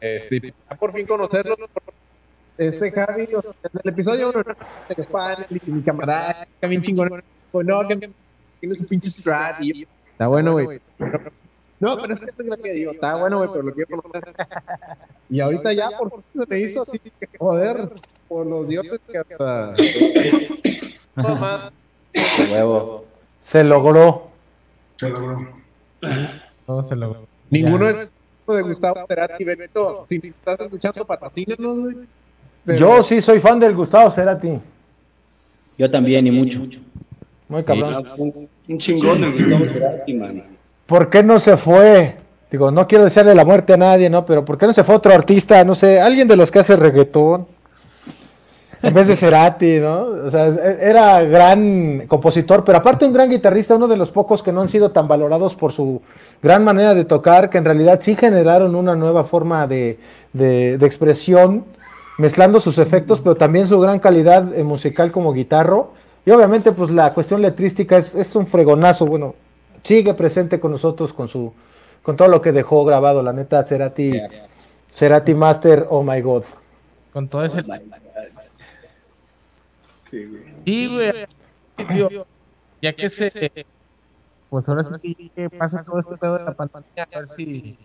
este, 0.01 0.53
por 0.79 0.93
fin 0.93 1.07
conocerlo. 1.07 1.55
Este 2.57 2.91
Javi, 2.91 3.33
o 3.33 3.41
sea, 3.41 3.53
desde 3.63 3.81
el 3.85 3.91
episodio 3.93 4.31
1, 4.31 4.43
de 4.89 5.05
panel 5.05 5.47
y 5.65 5.71
mi 5.71 5.83
camarada, 5.83 6.49
bien 6.63 6.83
chingón. 6.83 7.23
O 7.53 7.63
no, 7.63 7.87
que 7.89 8.11
tiene 8.61 8.75
su 8.75 8.87
pinche 8.87 9.11
strat. 9.11 9.61
Y, 9.63 9.87
está 10.13 10.27
bueno, 10.29 10.53
güey. 10.53 10.81
No, 11.81 11.97
pero 12.01 12.13
es 12.13 12.21
que 12.21 12.27
esto 12.27 12.43
es 12.43 12.49
lo 12.49 12.57
que 12.57 12.73
digo. 12.73 12.93
Está 12.93 13.17
bueno, 13.17 13.39
güey, 13.39 13.51
pero 13.51 13.63
lo 13.63 13.73
quiero 13.75 14.03
conocer. 14.03 14.35
Y 15.31 15.41
ahorita 15.41 15.75
ya, 15.75 15.91
por 15.99 16.11
fin 16.11 16.23
se 16.33 16.47
me 16.49 16.59
hizo 16.59 16.81
así, 16.83 16.99
que, 16.99 17.29
joder, 17.39 17.91
por 18.29 18.47
los 18.47 18.67
dioses 18.67 18.99
que 19.01 19.19
hasta. 19.19 19.75
Huevo. 22.51 23.05
Se 23.43 23.63
logró. 23.65 24.29
Se 24.97 25.09
logró. 25.11 25.49
Todo 26.67 26.83
se 26.83 26.97
logró. 26.97 27.27
Ninguno 27.51 27.85
Ya. 27.91 28.03
es 28.03 28.13
de 28.47 28.63
Gustavo 28.63 29.05
Cerati, 29.07 29.45
Beto. 29.45 30.03
Si 30.05 30.17
estás 30.17 30.61
escuchando, 30.61 31.05
patrocínanos, 31.05 31.79
güey. 31.79 31.97
Pero- 32.65 32.79
Yo 32.79 33.03
sí 33.03 33.21
soy 33.21 33.41
fan 33.41 33.61
del 33.61 33.75
Gustavo 33.75 34.11
Cerati. 34.11 34.59
Yo 35.77 35.91
también 35.91 36.27
y 36.27 36.31
mucho. 36.31 36.79
Muy 37.49 37.63
cabrón. 37.65 38.07
Un, 38.19 38.49
un 38.69 38.79
chingón 38.79 39.21
de 39.21 39.31
Gustavo 39.31 39.65
Cerati, 39.65 40.15
man. 40.15 40.43
¿Por 40.87 41.09
qué 41.11 41.23
no 41.23 41.39
se 41.39 41.57
fue? 41.57 42.17
Digo, 42.51 42.71
no 42.71 42.87
quiero 42.87 43.05
desearle 43.05 43.35
la 43.35 43.45
muerte 43.45 43.75
a 43.75 43.77
nadie, 43.77 44.09
¿no? 44.09 44.25
Pero 44.25 44.45
¿por 44.45 44.57
qué 44.59 44.67
no 44.67 44.73
se 44.73 44.85
fue 44.85 44.95
otro 44.95 45.13
artista? 45.13 45.63
No 45.65 45.75
sé, 45.75 46.01
alguien 46.01 46.29
de 46.29 46.37
los 46.37 46.51
que 46.51 46.61
hace 46.61 46.77
reggaetón. 46.77 47.47
En 48.81 48.95
vez 48.95 49.09
de 49.09 49.17
Cerati, 49.17 49.81
¿no? 49.81 50.03
O 50.03 50.31
sea, 50.31 50.47
es- 50.47 50.81
era 50.81 51.23
gran 51.25 52.07
compositor, 52.07 52.65
pero 52.65 52.79
aparte 52.79 53.05
un 53.05 53.13
gran 53.13 53.29
guitarrista, 53.29 53.75
uno 53.75 53.89
de 53.89 53.97
los 53.97 54.11
pocos 54.11 54.41
que 54.43 54.53
no 54.53 54.61
han 54.61 54.69
sido 54.69 54.93
tan 54.93 55.09
valorados 55.09 55.55
por 55.57 55.73
su 55.73 56.01
gran 56.43 56.63
manera 56.65 56.95
de 56.95 57.05
tocar, 57.05 57.51
que 57.51 57.59
en 57.59 57.65
realidad 57.65 57.99
sí 58.01 58.15
generaron 58.15 58.77
una 58.77 58.95
nueva 58.95 59.25
forma 59.25 59.67
de, 59.67 59.99
de- 60.33 60.79
de 60.79 60.87
expresión, 60.87 61.65
mezclando 62.19 62.61
sus 62.61 62.79
efectos, 62.79 63.21
pero 63.21 63.35
también 63.35 63.67
su 63.67 63.81
gran 63.81 63.99
calidad 63.99 64.55
eh, 64.57 64.63
musical 64.63 65.11
como 65.11 65.33
guitarro. 65.33 65.93
Y 66.29 66.31
obviamente, 66.31 66.73
pues 66.73 66.91
la 66.91 67.15
cuestión 67.15 67.41
letrística 67.41 67.97
es, 67.97 68.15
es 68.15 68.37
un 68.37 68.47
fregonazo, 68.47 69.07
bueno, 69.07 69.35
sigue 69.83 70.13
presente 70.13 70.61
con 70.61 70.73
nosotros 70.73 71.15
con 71.15 71.27
su 71.27 71.55
con 72.03 72.19
todo 72.19 72.29
lo 72.29 72.43
que 72.43 72.53
dejó 72.53 72.85
grabado, 72.85 73.23
la 73.23 73.33
neta, 73.33 73.65
Cerati, 73.65 74.13
Cerati 74.93 75.35
Master, 75.35 75.87
oh 75.89 76.03
my 76.03 76.21
god. 76.21 76.45
Con 77.15 77.29
todo 77.29 77.47
ese. 77.47 77.63
Sí, 77.63 77.71
güey. 80.11 80.43
Sí, 80.67 80.87
güey. 80.87 81.13
Tío, 81.89 82.27
ya 82.83 82.93
que 82.93 83.09
se. 83.09 83.67
Pues 84.51 84.69
ahora 84.69 84.83
sí 84.83 85.33
que 85.35 85.49
pasa 85.49 85.81
todo 85.81 85.99
este 85.99 86.15
pedo 86.19 86.37
de 86.37 86.45
la 86.45 86.53
pandemia, 86.53 87.09
a 87.11 87.19
ver 87.21 87.29
si 87.29 87.79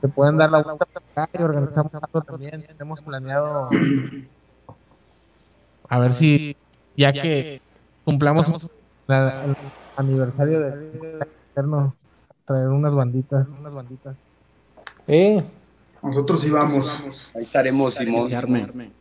se 0.00 0.06
pueden 0.06 0.36
dar 0.36 0.52
la 0.52 0.62
vuelta 0.62 0.86
y 1.32 1.42
organizamos 1.42 1.92
algo 1.96 2.22
también. 2.22 2.64
Tenemos 2.64 3.02
planeado. 3.02 3.70
A 5.88 5.98
ver 5.98 6.12
si, 6.12 6.56
ya 6.96 7.12
que 7.12 7.60
cumplamos 8.04 8.68
la- 9.06 9.44
el 9.44 9.56
aniversario 9.96 10.60
de 10.60 11.26
Eterno, 11.52 11.94
traer 12.44 12.68
unas 12.68 12.94
banditas, 12.94 13.56
unas 13.60 13.74
banditas. 13.74 14.26
Sí, 15.06 15.42
Nosotros 16.02 16.40
sí 16.40 16.50
vamos. 16.50 17.30
Ahí 17.34 17.42
estaremos, 17.42 17.94
Simón. 17.94 18.30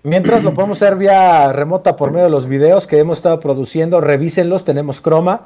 Mientras 0.01 0.43
lo 0.43 0.53
podemos 0.55 0.81
hacer 0.81 0.95
vía 0.95 1.51
remota 1.53 1.95
por 1.95 2.09
medio 2.11 2.23
de 2.25 2.31
los 2.31 2.47
videos 2.47 2.87
que 2.87 2.97
hemos 2.97 3.17
estado 3.17 3.39
produciendo, 3.39 4.01
revísenlos, 4.01 4.63
tenemos 4.63 5.03
Chroma, 5.03 5.41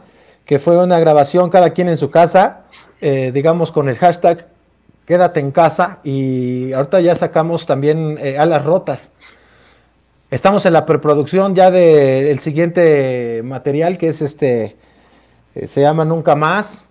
que 0.46 0.60
fue 0.60 0.82
una 0.82 1.00
grabación 1.00 1.50
cada 1.50 1.72
quien 1.72 1.90
en 1.90 1.98
su 1.98 2.10
casa, 2.12 2.62
eh, 3.02 3.32
digamos 3.34 3.72
con 3.74 3.90
el 3.90 3.98
hashtag 3.98 4.48
quédate 5.06 5.40
en 5.42 5.52
casa 5.52 6.00
y 6.04 6.72
ahorita 6.72 7.02
ya 7.02 7.16
sacamos 7.16 7.66
también 7.66 8.18
eh, 8.22 8.38
alas 8.38 8.64
rotas. 8.64 9.12
Estamos 10.32 10.64
en 10.68 10.74
la 10.74 10.86
preproducción 10.86 11.56
ya 11.56 11.72
del 11.72 12.38
siguiente 12.38 13.42
material 13.44 13.98
que 13.98 14.10
es 14.10 14.22
este, 14.22 14.76
eh, 15.56 15.68
se 15.68 15.82
llama 15.82 16.06
Nunca 16.06 16.36
Más. 16.36 16.88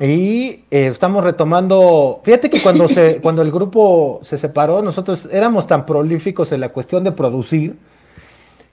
Y 0.00 0.64
eh, 0.72 0.88
estamos 0.88 1.22
retomando, 1.22 2.20
fíjate 2.24 2.50
que 2.50 2.60
cuando, 2.60 2.88
se, 2.88 3.18
cuando 3.22 3.42
el 3.42 3.52
grupo 3.52 4.18
se 4.24 4.38
separó, 4.38 4.82
nosotros 4.82 5.28
éramos 5.30 5.68
tan 5.68 5.86
prolíficos 5.86 6.50
en 6.50 6.60
la 6.60 6.70
cuestión 6.70 7.04
de 7.04 7.12
producir, 7.12 7.76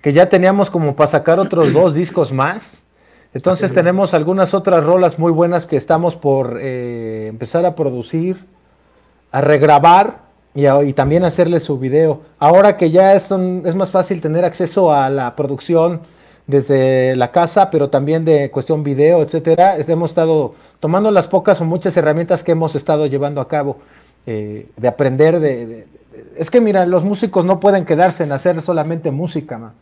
que 0.02 0.14
ya 0.14 0.30
teníamos 0.30 0.72
como 0.72 0.96
para 0.96 1.08
sacar 1.08 1.40
otros 1.40 1.72
dos 1.72 1.94
discos 1.94 2.32
más. 2.32 2.82
Entonces 3.36 3.72
tenemos 3.72 4.16
algunas 4.16 4.56
otras 4.56 4.84
rolas 4.84 5.20
muy 5.20 5.32
buenas 5.32 5.68
que 5.68 5.78
estamos 5.78 6.16
por 6.16 6.58
eh, 6.60 7.28
empezar 7.28 7.68
a 7.68 7.76
producir, 7.76 8.48
a 9.32 9.42
regrabar 9.42 10.25
y, 10.56 10.94
también 10.94 11.26
hacerle 11.26 11.60
su 11.60 11.78
video. 11.78 12.22
Ahora 12.40 12.78
que 12.78 12.90
ya 12.90 13.14
es, 13.14 13.30
es 13.30 13.76
más 13.76 13.92
fácil 13.92 14.22
tener 14.22 14.46
acceso 14.46 14.94
a 14.94 15.10
la 15.10 15.36
producción 15.36 16.02
desde 16.48 17.16
la 17.16 17.32
casa, 17.32 17.70
pero 17.70 17.90
también 17.90 18.24
de 18.24 18.50
cuestión 18.52 18.84
video, 18.84 19.22
etcétera, 19.22 19.78
hemos 19.78 20.12
estado 20.12 20.56
tomando 20.80 21.12
las 21.12 21.28
pocas 21.28 21.60
o 21.60 21.66
muchas 21.66 21.98
herramientas 21.98 22.44
que 22.44 22.54
hemos 22.54 22.76
estado 22.76 23.06
llevando 23.08 23.42
a 23.42 23.48
cabo, 23.48 23.78
eh, 24.26 24.68
de 24.78 24.88
aprender 24.88 25.40
de, 25.40 25.88
Es 26.38 26.50
que 26.50 26.62
mira, 26.62 26.86
los 26.86 27.04
músicos 27.04 27.44
no 27.44 27.60
pueden 27.60 27.86
quedarse 27.86 28.24
en 28.24 28.32
hacer 28.32 28.62
solamente 28.62 29.12
música. 29.12 29.74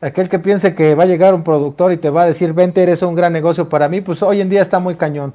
Aquel 0.00 0.28
que 0.28 0.38
piense 0.38 0.74
que 0.74 0.94
va 0.94 1.04
a 1.04 1.06
llegar 1.06 1.32
un 1.32 1.44
productor 1.44 1.92
y 1.92 1.96
te 1.96 2.10
va 2.10 2.24
a 2.24 2.26
decir, 2.26 2.52
vente, 2.52 2.82
eres 2.82 3.00
un 3.02 3.14
gran 3.14 3.32
negocio 3.32 3.68
para 3.70 3.88
mí, 3.88 4.02
pues 4.02 4.22
hoy 4.22 4.42
en 4.42 4.50
día 4.50 4.60
está 4.60 4.78
muy 4.80 4.96
cañón. 4.96 5.32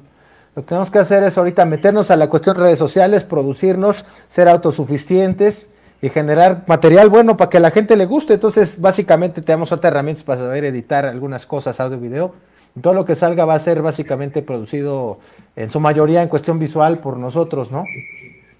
Lo 0.56 0.62
que 0.62 0.68
tenemos 0.68 0.90
que 0.90 0.98
hacer 0.98 1.22
es 1.22 1.38
ahorita 1.38 1.64
meternos 1.64 2.10
a 2.10 2.16
la 2.16 2.28
cuestión 2.28 2.56
de 2.56 2.62
redes 2.62 2.78
sociales, 2.78 3.24
producirnos, 3.24 4.04
ser 4.28 4.48
autosuficientes 4.48 5.68
y 6.02 6.08
generar 6.08 6.64
material 6.66 7.08
bueno 7.08 7.36
para 7.36 7.50
que 7.50 7.58
a 7.58 7.60
la 7.60 7.70
gente 7.70 7.96
le 7.96 8.06
guste. 8.06 8.34
Entonces, 8.34 8.80
básicamente 8.80 9.42
tenemos 9.42 9.70
otras 9.70 9.92
herramientas 9.92 10.24
para 10.24 10.40
saber 10.40 10.64
editar 10.64 11.06
algunas 11.06 11.46
cosas, 11.46 11.78
audio 11.78 11.98
y 11.98 12.00
video. 12.00 12.34
Todo 12.80 12.94
lo 12.94 13.04
que 13.04 13.16
salga 13.16 13.44
va 13.44 13.54
a 13.54 13.58
ser 13.58 13.82
básicamente 13.82 14.42
producido 14.42 15.18
en 15.56 15.70
su 15.70 15.80
mayoría 15.80 16.22
en 16.22 16.28
cuestión 16.28 16.58
visual 16.58 16.98
por 16.98 17.16
nosotros, 17.16 17.70
¿no? 17.70 17.84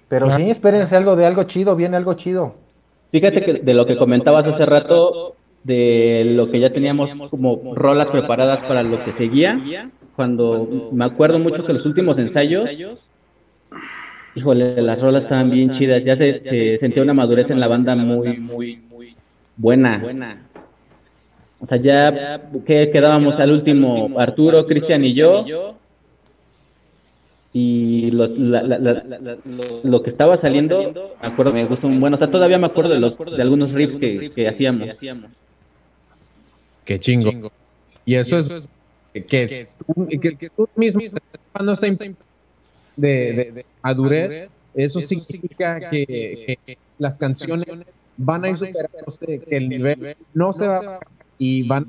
Pero 0.07 0.35
sí, 0.35 0.49
espérense 0.49 0.95
algo 0.95 1.15
de 1.15 1.25
algo 1.25 1.43
chido, 1.43 1.75
viene 1.75 1.97
algo 1.97 2.13
chido. 2.15 2.55
Fíjate 3.11 3.41
que 3.41 3.53
de 3.53 3.73
lo 3.73 3.85
que 3.85 3.97
comentabas 3.97 4.45
hace 4.45 4.65
rato, 4.65 5.35
de 5.63 6.23
lo 6.25 6.51
que 6.51 6.59
ya 6.59 6.71
teníamos 6.71 7.09
como 7.29 7.73
rolas 7.75 8.07
preparadas 8.07 8.59
para 8.65 8.83
lo 8.83 9.01
que 9.03 9.11
seguía, 9.11 9.57
cuando 10.15 10.89
me 10.91 11.05
acuerdo 11.05 11.39
mucho 11.39 11.65
que 11.65 11.73
los 11.73 11.85
últimos 11.85 12.17
ensayos, 12.17 12.67
híjole, 14.35 14.81
las 14.81 14.99
rolas 14.99 15.23
estaban 15.23 15.49
bien 15.51 15.77
chidas, 15.77 16.03
ya 16.03 16.15
se, 16.17 16.39
se 16.41 16.77
sentía 16.79 17.03
una 17.03 17.13
madurez 17.13 17.49
en 17.49 17.59
la 17.59 17.67
banda 17.67 17.95
muy, 17.95 18.37
muy, 18.37 18.75
muy 18.87 19.15
buena. 19.57 20.01
O 21.59 21.65
sea, 21.67 21.77
ya 21.77 22.41
que 22.65 22.89
quedábamos 22.91 23.35
al 23.39 23.51
último, 23.51 24.19
Arturo, 24.19 24.65
Cristian 24.65 25.03
y 25.05 25.13
yo, 25.13 25.45
y 27.53 28.09
los- 28.11 28.31
la- 28.37 28.63
la- 28.63 28.79
la- 28.79 28.93
la- 28.93 29.19
la- 29.19 29.37
lo, 29.45 29.63
lo 29.83 30.01
que 30.03 30.09
estaba 30.09 30.39
saliendo, 30.41 30.81
me 31.21 31.27
acuerdo, 31.27 31.51
me 31.53 31.65
gustó 31.65 31.87
un 31.87 31.99
bueno, 31.99 32.15
o 32.15 32.19
sea, 32.19 32.31
todavía 32.31 32.57
me 32.57 32.67
acuerdo 32.67 32.93
de, 32.93 32.99
los, 32.99 33.17
de 33.17 33.41
algunos 33.41 33.73
riffs 33.73 33.99
que, 33.99 34.31
que 34.33 34.47
hacíamos. 34.47 34.87
Qué 36.85 36.99
chingo. 36.99 37.51
Y 38.05 38.15
eso 38.15 38.37
es 38.37 38.67
que, 39.13 39.23
que, 39.23 39.67
tú- 39.77 40.07
que- 40.37 40.49
tú 40.55 40.67
mismo 40.75 41.01
esa 41.01 41.87
imp- 41.87 42.17
de, 42.95 43.07
de, 43.33 43.51
de 43.51 43.65
madurez, 43.83 44.65
eso 44.73 44.99
significa 45.01 45.79
que, 45.89 46.57
que 46.65 46.77
las 46.97 47.17
canciones 47.17 47.65
van 48.17 48.45
a 48.45 48.49
ir 48.49 48.55
superándose, 48.57 49.39
que 49.41 49.57
el 49.57 49.69
nivel 49.69 50.17
no 50.33 50.53
se 50.53 50.67
va 50.67 50.99
y 51.37 51.67
van 51.67 51.85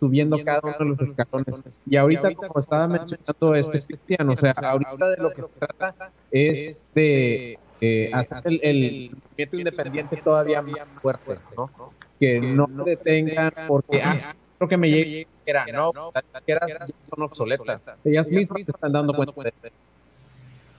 subiendo 0.00 0.36
cada 0.44 0.60
uno 0.64 0.74
de 0.78 0.84
los 0.86 1.00
escalones. 1.00 1.80
Y 1.86 1.96
ahorita, 1.96 2.32
como 2.34 2.58
estaba 2.58 2.88
mencionando 2.88 3.54
este 3.54 3.78
Cristian, 3.86 4.28
o 4.30 4.36
sea, 4.36 4.52
ahorita 4.52 5.10
de 5.10 5.16
lo 5.18 5.32
que 5.32 5.42
se 5.42 5.48
trata 5.58 6.12
es 6.30 6.88
de 6.94 7.58
eh, 7.80 8.10
hacer 8.12 8.40
el, 8.46 8.60
el 8.62 9.10
movimiento 9.22 9.56
independiente 9.58 10.16
todavía 10.22 10.62
más 10.62 10.72
fuerte, 11.00 11.34
¿no? 11.56 11.70
Que 12.18 12.40
no 12.40 12.66
se 12.84 12.90
detengan 12.90 13.52
porque, 13.68 14.00
ah, 14.02 14.34
creo 14.62 14.68
que 14.68 14.76
me 14.76 14.88
llegue 14.90 15.26
era, 15.44 15.66
no, 15.72 15.92
las 16.14 16.24
disqueras 16.32 16.78
son 17.10 17.22
obsoletas. 17.24 17.88
Ellas 18.04 18.30
mismas 18.30 18.64
se 18.64 18.70
están 18.70 18.92
dando 18.92 19.12
cuenta 19.12 19.32
de 19.42 19.72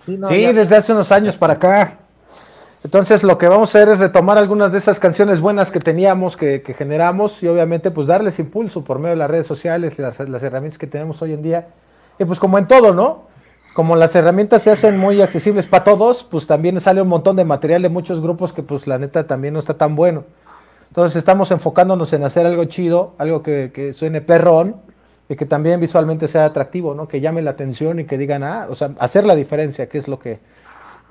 Sí, 0.05 0.17
no, 0.17 0.27
Sí, 0.27 0.41
ya- 0.41 0.53
desde 0.53 0.75
hace 0.75 0.93
unos 0.93 1.11
años 1.11 1.35
para 1.35 1.53
acá. 1.53 1.99
Entonces 2.83 3.23
lo 3.23 3.37
que 3.37 3.47
vamos 3.47 3.69
a 3.73 3.77
hacer 3.79 3.89
es 3.89 3.99
retomar 3.99 4.37
algunas 4.37 4.71
de 4.71 4.77
esas 4.77 4.99
canciones 4.99 5.39
buenas 5.39 5.71
que 5.71 5.79
teníamos, 5.79 6.35
que, 6.35 6.61
que 6.61 6.73
generamos 6.73 7.41
y 7.41 7.47
obviamente 7.47 7.91
pues 7.91 8.07
darles 8.07 8.39
impulso 8.39 8.83
por 8.83 8.99
medio 8.99 9.11
de 9.11 9.15
las 9.17 9.29
redes 9.31 9.47
sociales, 9.47 9.97
las, 9.99 10.19
las 10.19 10.43
herramientas 10.43 10.77
que 10.77 10.87
tenemos 10.87 11.21
hoy 11.21 11.33
en 11.33 11.41
día. 11.41 11.67
Y 12.19 12.25
pues 12.25 12.39
como 12.39 12.57
en 12.57 12.67
todo, 12.67 12.93
¿no? 12.93 13.27
Como 13.73 13.95
las 13.95 14.13
herramientas 14.15 14.63
se 14.63 14.71
hacen 14.71 14.97
muy 14.97 15.21
accesibles 15.21 15.65
para 15.67 15.83
todos, 15.85 16.23
pues 16.25 16.45
también 16.45 16.79
sale 16.81 17.01
un 17.01 17.07
montón 17.07 17.35
de 17.37 17.45
material 17.45 17.81
de 17.81 17.89
muchos 17.89 18.21
grupos 18.21 18.51
que 18.53 18.63
pues 18.63 18.85
la 18.87 18.97
neta 18.97 19.25
también 19.27 19.53
no 19.53 19.59
está 19.59 19.73
tan 19.75 19.95
bueno. 19.95 20.25
Entonces 20.93 21.15
estamos 21.15 21.49
enfocándonos 21.49 22.13
en 22.13 22.23
hacer 22.23 22.45
algo 22.45 22.65
chido, 22.65 23.15
algo 23.17 23.41
que, 23.41 23.71
que 23.73 23.93
suene 23.93 24.21
perrón 24.21 24.75
y 25.27 25.35
que 25.35 25.47
también 25.47 25.79
visualmente 25.79 26.27
sea 26.27 26.45
atractivo, 26.45 26.93
¿no? 26.93 27.07
Que 27.07 27.19
llame 27.19 27.41
la 27.41 27.49
atención 27.49 27.99
y 27.99 28.05
que 28.05 28.15
digan, 28.15 28.43
ah, 28.43 28.67
o 28.69 28.75
sea, 28.75 28.91
hacer 28.99 29.23
la 29.25 29.33
diferencia, 29.33 29.89
que 29.89 29.97
es 29.97 30.07
lo 30.07 30.19
que... 30.19 30.37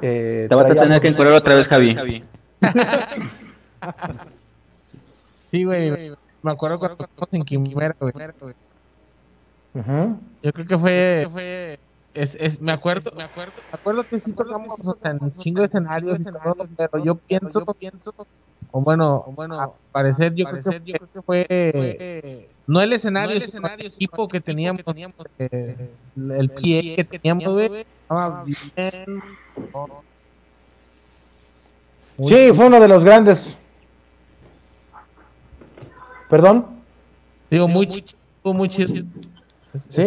eh, 0.01 0.47
Te 0.49 0.55
vas 0.55 0.71
a 0.71 0.75
tener 0.75 1.01
que 1.01 1.09
encuadrar 1.09 1.35
otra 1.35 1.57
vez, 1.57 1.67
Javi. 1.67 1.97
Sí, 5.51 5.65
güey. 5.65 6.13
Me 6.43 6.53
acuerdo 6.53 6.79
cuando 6.79 7.09
en 7.33 7.43
Quimera, 7.43 7.97
güey. 7.99 8.13
Yo 10.45 10.53
creo 10.53 10.67
que 10.67 10.79
fue. 10.79 11.29
fue 11.33 11.81
es, 12.15 12.37
es, 12.37 12.61
me 12.61 12.71
acuerdo, 12.73 13.11
me 13.17 13.25
acuerdo, 13.25 13.53
me 13.73 13.79
acuerdo 13.79 14.05
que 14.07 14.19
sí 14.21 14.33
tocamos 14.33 14.79
o 14.81 14.97
sea, 15.03 15.11
en 15.11 15.19
un 15.23 15.33
chingo 15.33 15.61
de 15.61 15.67
escenarios 15.67 16.21
y 16.21 16.25
todo, 16.25 16.57
pero 16.77 17.03
yo 17.03 17.15
pienso, 17.17 17.65
pienso, 17.75 18.15
o 18.73 18.81
bueno, 18.81 19.25
o 19.27 19.33
bueno, 19.33 19.61
a 19.61 19.71
parecer 19.93 20.35
yo, 20.35 20.47
creo, 20.47 20.63
que, 20.63 20.81
yo 20.85 20.95
creo 20.99 21.09
que 21.13 21.23
fue 21.23 22.49
no 22.67 22.81
el 22.81 22.93
escenario, 22.95 23.39
sino 23.39 23.69
el 23.69 23.87
equipo 23.87 24.27
que 24.27 24.41
teníamos, 24.41 24.83
eh, 25.39 25.91
el 26.17 26.49
pie 26.49 26.97
que 26.97 27.05
teníamos, 27.05 27.53
güey, 27.53 27.85
estaba 28.03 28.45
bien. 28.45 29.23
Muy 32.17 32.29
Sí, 32.29 32.53
fue 32.55 32.67
uno 32.67 32.81
de 32.81 32.89
los 32.89 33.05
grandes. 33.05 33.59
¿Perdón? 36.31 36.67
Digo, 37.51 37.69
muy 37.69 37.87
chido, 37.87 38.17
muy 38.43 38.69
chido. 38.71 39.05
Sí, 39.75 40.03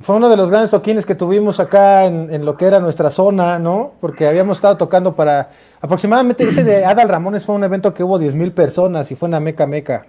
fue 0.00 0.16
uno 0.16 0.28
de 0.28 0.36
los 0.36 0.50
grandes 0.50 0.72
toquines 0.72 1.06
que 1.06 1.14
tuvimos 1.14 1.60
acá 1.60 2.06
en, 2.06 2.32
en 2.32 2.44
lo 2.44 2.56
que 2.56 2.64
era 2.64 2.80
nuestra 2.80 3.10
zona, 3.10 3.58
¿no? 3.60 3.92
Porque 4.00 4.26
habíamos 4.26 4.58
estado 4.58 4.76
tocando 4.76 5.14
para 5.14 5.50
aproximadamente 5.80 6.44
ese 6.44 6.64
de 6.64 6.84
Adal 6.84 7.08
Ramones 7.08 7.44
fue 7.44 7.54
un 7.54 7.64
evento 7.64 7.94
que 7.94 8.04
hubo 8.04 8.18
10 8.18 8.34
mil 8.34 8.52
personas 8.52 9.10
y 9.10 9.16
fue 9.16 9.28
en 9.28 9.42
Meca 9.42 9.66
Meca. 9.66 10.06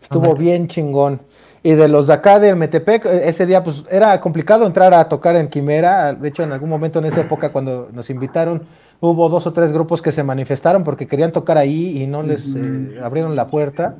Estuvo 0.00 0.28
Meca. 0.28 0.38
bien 0.38 0.68
chingón. 0.68 1.20
Y 1.64 1.72
de 1.72 1.86
los 1.86 2.08
de 2.08 2.14
acá 2.14 2.40
de 2.40 2.54
Metepec, 2.56 3.06
eh, 3.06 3.28
ese 3.28 3.46
día 3.46 3.62
pues 3.62 3.84
era 3.88 4.20
complicado 4.20 4.66
entrar 4.66 4.92
a 4.94 5.08
tocar 5.08 5.36
en 5.36 5.48
Quimera. 5.48 6.12
De 6.12 6.28
hecho, 6.28 6.42
en 6.42 6.52
algún 6.52 6.68
momento 6.68 6.98
en 6.98 7.04
esa 7.04 7.20
época 7.20 7.52
cuando 7.52 7.88
nos 7.92 8.10
invitaron, 8.10 8.62
hubo 9.00 9.28
dos 9.28 9.46
o 9.46 9.52
tres 9.52 9.70
grupos 9.72 10.02
que 10.02 10.10
se 10.10 10.24
manifestaron 10.24 10.82
porque 10.82 11.06
querían 11.06 11.30
tocar 11.30 11.58
ahí 11.58 12.02
y 12.02 12.06
no 12.08 12.22
les 12.24 12.56
eh, 12.56 13.00
abrieron 13.02 13.36
la 13.36 13.46
puerta. 13.46 13.96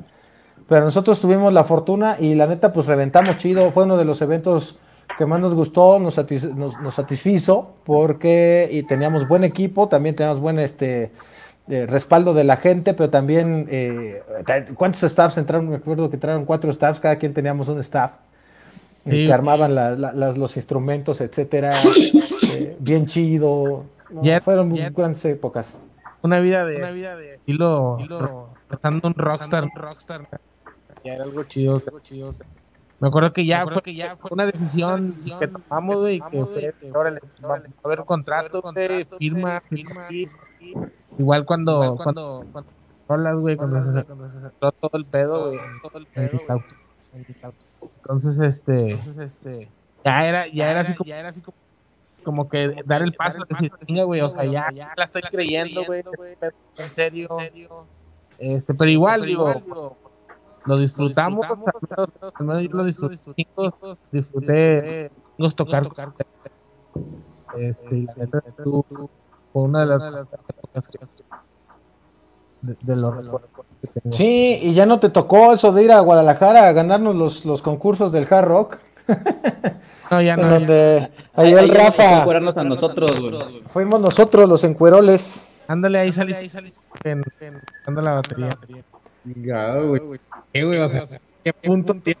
Pero 0.67 0.83
nosotros 0.83 1.21
tuvimos 1.21 1.53
la 1.53 1.63
fortuna 1.63 2.17
y 2.19 2.35
la 2.35 2.47
neta, 2.47 2.73
pues 2.73 2.85
reventamos 2.85 3.37
chido. 3.37 3.71
Fue 3.71 3.83
uno 3.83 3.97
de 3.97 4.05
los 4.05 4.21
eventos 4.21 4.77
que 5.17 5.25
más 5.25 5.39
nos 5.39 5.53
gustó, 5.55 5.99
nos, 5.99 6.17
satis- 6.17 6.53
nos, 6.53 6.79
nos 6.79 6.95
satisfizo 6.95 7.75
porque 7.85 8.67
y 8.71 8.83
teníamos 8.83 9.27
buen 9.27 9.43
equipo, 9.43 9.87
también 9.87 10.15
teníamos 10.15 10.39
buen 10.41 10.59
este 10.59 11.11
eh, 11.69 11.85
respaldo 11.85 12.33
de 12.33 12.43
la 12.43 12.57
gente, 12.57 12.93
pero 12.93 13.09
también 13.09 13.67
eh, 13.69 14.21
¿cuántos 14.75 15.01
staffs 15.03 15.37
entraron? 15.37 15.69
Me 15.69 15.75
acuerdo 15.77 16.09
que 16.09 16.15
entraron 16.17 16.45
cuatro 16.45 16.71
staffs, 16.73 16.99
cada 16.99 17.17
quien 17.17 17.33
teníamos 17.33 17.67
un 17.69 17.79
staff 17.79 18.11
eh, 19.05 19.11
Sí. 19.11 19.27
que 19.27 19.33
armaban 19.33 19.75
la- 19.75 19.95
la- 19.95 20.13
las- 20.13 20.37
los 20.37 20.55
instrumentos, 20.57 21.21
etcétera, 21.21 21.73
eh, 22.53 22.75
bien 22.79 23.05
chido. 23.05 23.85
No, 24.09 24.21
Ya- 24.23 24.41
fueron 24.41 24.69
muy 24.69 24.79
ya- 24.79 24.89
grandes 24.89 25.23
épocas. 25.25 25.73
una 26.21 26.39
vida 26.39 26.65
de 26.65 26.77
una 26.77 26.91
vida 26.91 27.15
de 27.17 27.33
estilo, 27.35 27.97
tratando 28.67 29.07
un 29.09 29.13
rockstar, 29.13 29.63
un 29.63 29.71
rockstar. 29.75 30.27
Ya 31.03 31.15
era 31.15 31.23
algo 31.23 31.43
chido, 31.43 31.75
o 31.75 31.79
sea, 31.79 31.93
chido. 32.01 32.31
Me 33.03 33.09
acuerdo 33.09 33.33
que 33.33 33.45
ya 33.45 33.67
fue 33.67 33.81
que 33.81 33.93
ya 33.93 34.15
fue 34.15 34.29
una 34.31 34.45
decisión 34.45 35.03
que 35.37 35.47
tomamos 35.49 35.97
güey, 35.97 36.21
que 36.31 36.45
fue 36.45 36.73
órale, 36.93 37.19
vamos 37.41 37.67
a 37.83 37.87
ver 37.89 38.05
contrato, 38.05 38.61
güey, 38.61 39.05
firma, 39.19 39.61
firma 39.67 40.07
y 40.09 40.29
igual 41.17 41.43
cuando, 41.43 41.97
cuando, 42.01 42.45
cuando 42.53 42.71
rolas, 43.09 43.35
güey, 43.35 43.57
cuando 43.57 43.81
se, 43.81 44.05
cuando 44.05 44.29
se 44.29 44.39
cerró 44.39 44.71
todo 44.71 44.97
el 44.97 45.05
pedo, 45.05 45.47
güey, 45.49 45.59
todo 45.83 45.97
el 45.99 46.07
pedo, 46.07 46.39
güey, 47.11 47.25
entonces, 47.97 48.39
este, 48.39 48.91
entonces, 48.91 49.17
este, 49.17 49.67
ya 50.05 50.25
era, 50.25 50.47
ya 50.47 50.71
era 50.71 50.79
así 50.79 50.95
como, 50.95 51.05
ya 51.09 51.19
era 51.19 51.27
así 51.27 51.41
como, 51.41 51.57
como 52.23 52.47
que 52.47 52.83
dar 52.85 53.01
el 53.01 53.11
paso, 53.11 53.43
decir, 53.49 53.69
"Chinga, 53.85 54.05
güey, 54.05 54.21
o 54.21 54.29
sea, 54.29 54.45
ya, 54.45 54.71
ya 54.71 54.93
la 54.95 55.03
estoy 55.03 55.23
creyendo, 55.23 55.83
güey, 55.83 56.05
en 56.77 56.89
serio, 56.89 57.27
este, 58.37 58.73
pero 58.73 58.89
igual, 58.89 59.25
digo, 59.25 59.97
lo 60.65 60.77
disfrutamos, 60.77 61.45
al 62.35 62.45
menos 62.45 62.63
yo 62.63 62.77
lo 62.77 62.83
disfruté, 62.83 63.17
disfruté, 64.11 65.11
nos 65.37 65.55
tocar, 65.55 65.83
este, 67.57 67.97
y 67.97 68.07
neta, 68.15 68.41
tú, 68.63 68.85
fue 69.51 69.61
una 69.61 69.81
de 69.81 69.85
las 69.85 70.27
cosas 70.71 70.87
que, 70.87 71.23
de, 72.61 72.77
de 72.81 72.95
los 72.95 73.15
recuerdos 73.15 73.49
que 73.81 73.87
tengo. 73.99 74.15
Sí, 74.15 74.59
y 74.61 74.73
ya 74.73 74.85
no 74.85 74.99
te 74.99 75.09
tocó 75.09 75.53
eso 75.53 75.71
de 75.71 75.83
ir 75.83 75.91
a 75.91 75.99
Guadalajara 75.99 76.67
a 76.67 76.71
ganarnos 76.71 77.15
los, 77.15 77.45
los 77.45 77.61
concursos 77.61 78.11
del 78.11 78.27
Hard 78.31 78.45
Rock. 78.45 78.77
No, 80.11 80.21
ya 80.21 80.37
no. 80.37 80.47
donde 80.47 81.09
ahí 81.33 81.53
Ahí 81.53 81.53
el 81.53 81.69
Rafa, 81.69 82.21
a 82.23 82.63
nosotros, 82.63 83.09
güey. 83.19 83.63
fuimos 83.67 83.99
nosotros 83.99 84.47
los 84.47 84.63
encueroles. 84.63 85.47
Ándale, 85.67 85.97
ahí 85.97 86.11
saliste, 86.11 86.45
en, 87.03 87.23
en, 87.39 87.61
dando 87.85 88.01
la 88.01 88.13
batería. 88.15 88.49
Chingado, 89.23 89.87
güey. 89.87 90.19
¿Qué, 90.53 90.63
güey? 90.63 90.79
O 90.79 90.87
sea, 90.87 91.03
¿qué 91.43 91.51
punto 91.53 91.93
tiene? 92.01 92.19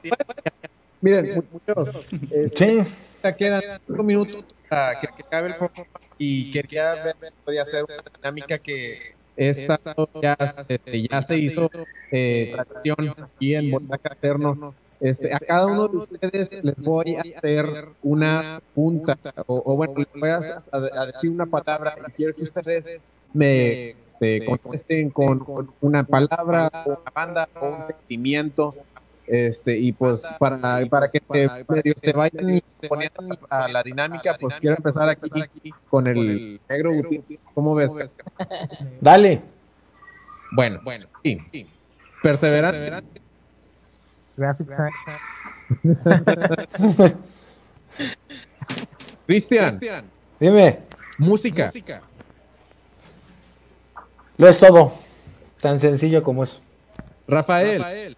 Miren, 1.01 1.35
mu- 1.35 1.43
muchos. 1.67 2.11
eh, 2.31 2.49
Sí, 2.55 2.79
ya 3.23 3.35
quedan 3.35 3.61
cinco 3.85 4.03
minutos 4.03 4.45
para 4.69 4.99
que, 4.99 5.07
que 5.07 5.21
acabe 5.23 5.47
el 5.49 5.55
programa 5.55 5.87
y 6.17 6.51
quería 6.51 6.93
ver 7.03 7.15
podía 7.43 7.61
hacer 7.61 7.83
una 7.83 8.01
dinámica 8.15 8.57
que 8.59 8.97
esta 9.35 9.77
ya, 10.21 10.35
este, 10.67 11.07
ya 11.09 11.21
se 11.21 11.37
hizo 11.37 11.69
eh, 12.11 12.55
tradición 12.67 12.97
aquí 13.23 13.55
en 13.55 13.71
Bondaca 13.71 14.13
Eterno. 14.13 14.75
Este, 15.03 15.33
a 15.33 15.39
cada 15.39 15.65
uno 15.67 15.87
de 15.89 15.97
ustedes 15.97 16.63
les 16.63 16.75
voy 16.77 17.15
a 17.17 17.21
hacer 17.37 17.65
una 18.03 18.59
punta, 18.73 19.17
o, 19.47 19.61
o 19.65 19.75
bueno, 19.75 19.93
les 19.97 20.07
voy 20.17 20.29
a, 20.29 20.37
a- 20.37 21.01
a 21.01 21.05
decir 21.07 21.29
una 21.31 21.45
palabra 21.45 21.93
y 22.07 22.11
quiero 22.13 22.33
que 22.33 22.43
ustedes 22.43 23.13
me 23.33 23.89
este, 24.01 24.45
contesten 24.45 25.09
con, 25.09 25.39
con 25.39 25.73
una 25.81 26.05
palabra, 26.05 26.71
o 26.85 26.89
una 27.01 27.11
banda, 27.13 27.49
o 27.59 27.67
un 27.69 27.87
sentimiento. 27.87 28.73
Este, 29.25 29.77
y 29.77 29.91
pues 29.93 30.21
para, 30.39 30.57
para 30.89 31.07
que 31.07 31.19
te, 31.19 31.47
medio 31.67 31.93
te 31.95 32.11
vayan 32.13 32.61
poniendo 32.89 33.47
a 33.49 33.67
la 33.69 33.83
dinámica, 33.83 34.35
pues 34.39 34.55
quiero 34.61 34.75
empezar 34.77 35.09
aquí 35.09 35.29
con 35.89 36.07
el 36.07 36.61
negro 36.69 36.91
Guti. 36.93 37.39
¿Cómo 37.53 37.75
ves? 37.75 37.91
dale. 39.01 39.41
Bueno, 40.55 40.79
bueno, 40.83 41.07
sí. 41.23 41.37
Perseverante. 42.21 43.21
Graphic 44.35 44.71
Science. 44.71 45.13
Cristian, 49.27 49.79
Dime, 50.39 50.79
música. 51.17 51.71
lo 54.37 54.47
es 54.47 54.59
todo. 54.59 54.93
Tan 55.61 55.79
sencillo 55.79 56.21
como 56.23 56.43
eso. 56.43 56.59
Rafael, 57.27 58.17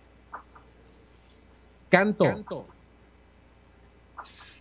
canto. 1.89 2.25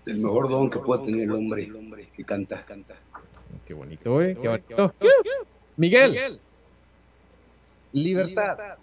El 0.06 0.18
mejor 0.18 0.50
don 0.50 0.68
que 0.68 0.78
pueda 0.80 1.02
tener 1.02 1.22
el 1.22 1.32
hombre, 1.32 1.64
el 1.64 1.74
hombre 1.76 2.08
que 2.14 2.24
canta, 2.24 2.62
canta. 2.66 2.94
Qué 3.66 3.72
bonito, 3.72 4.12
güey. 4.12 4.34
Qué 4.34 4.48
bonito. 4.48 4.94
Miguel, 5.76 6.40
libertad. 7.92 8.76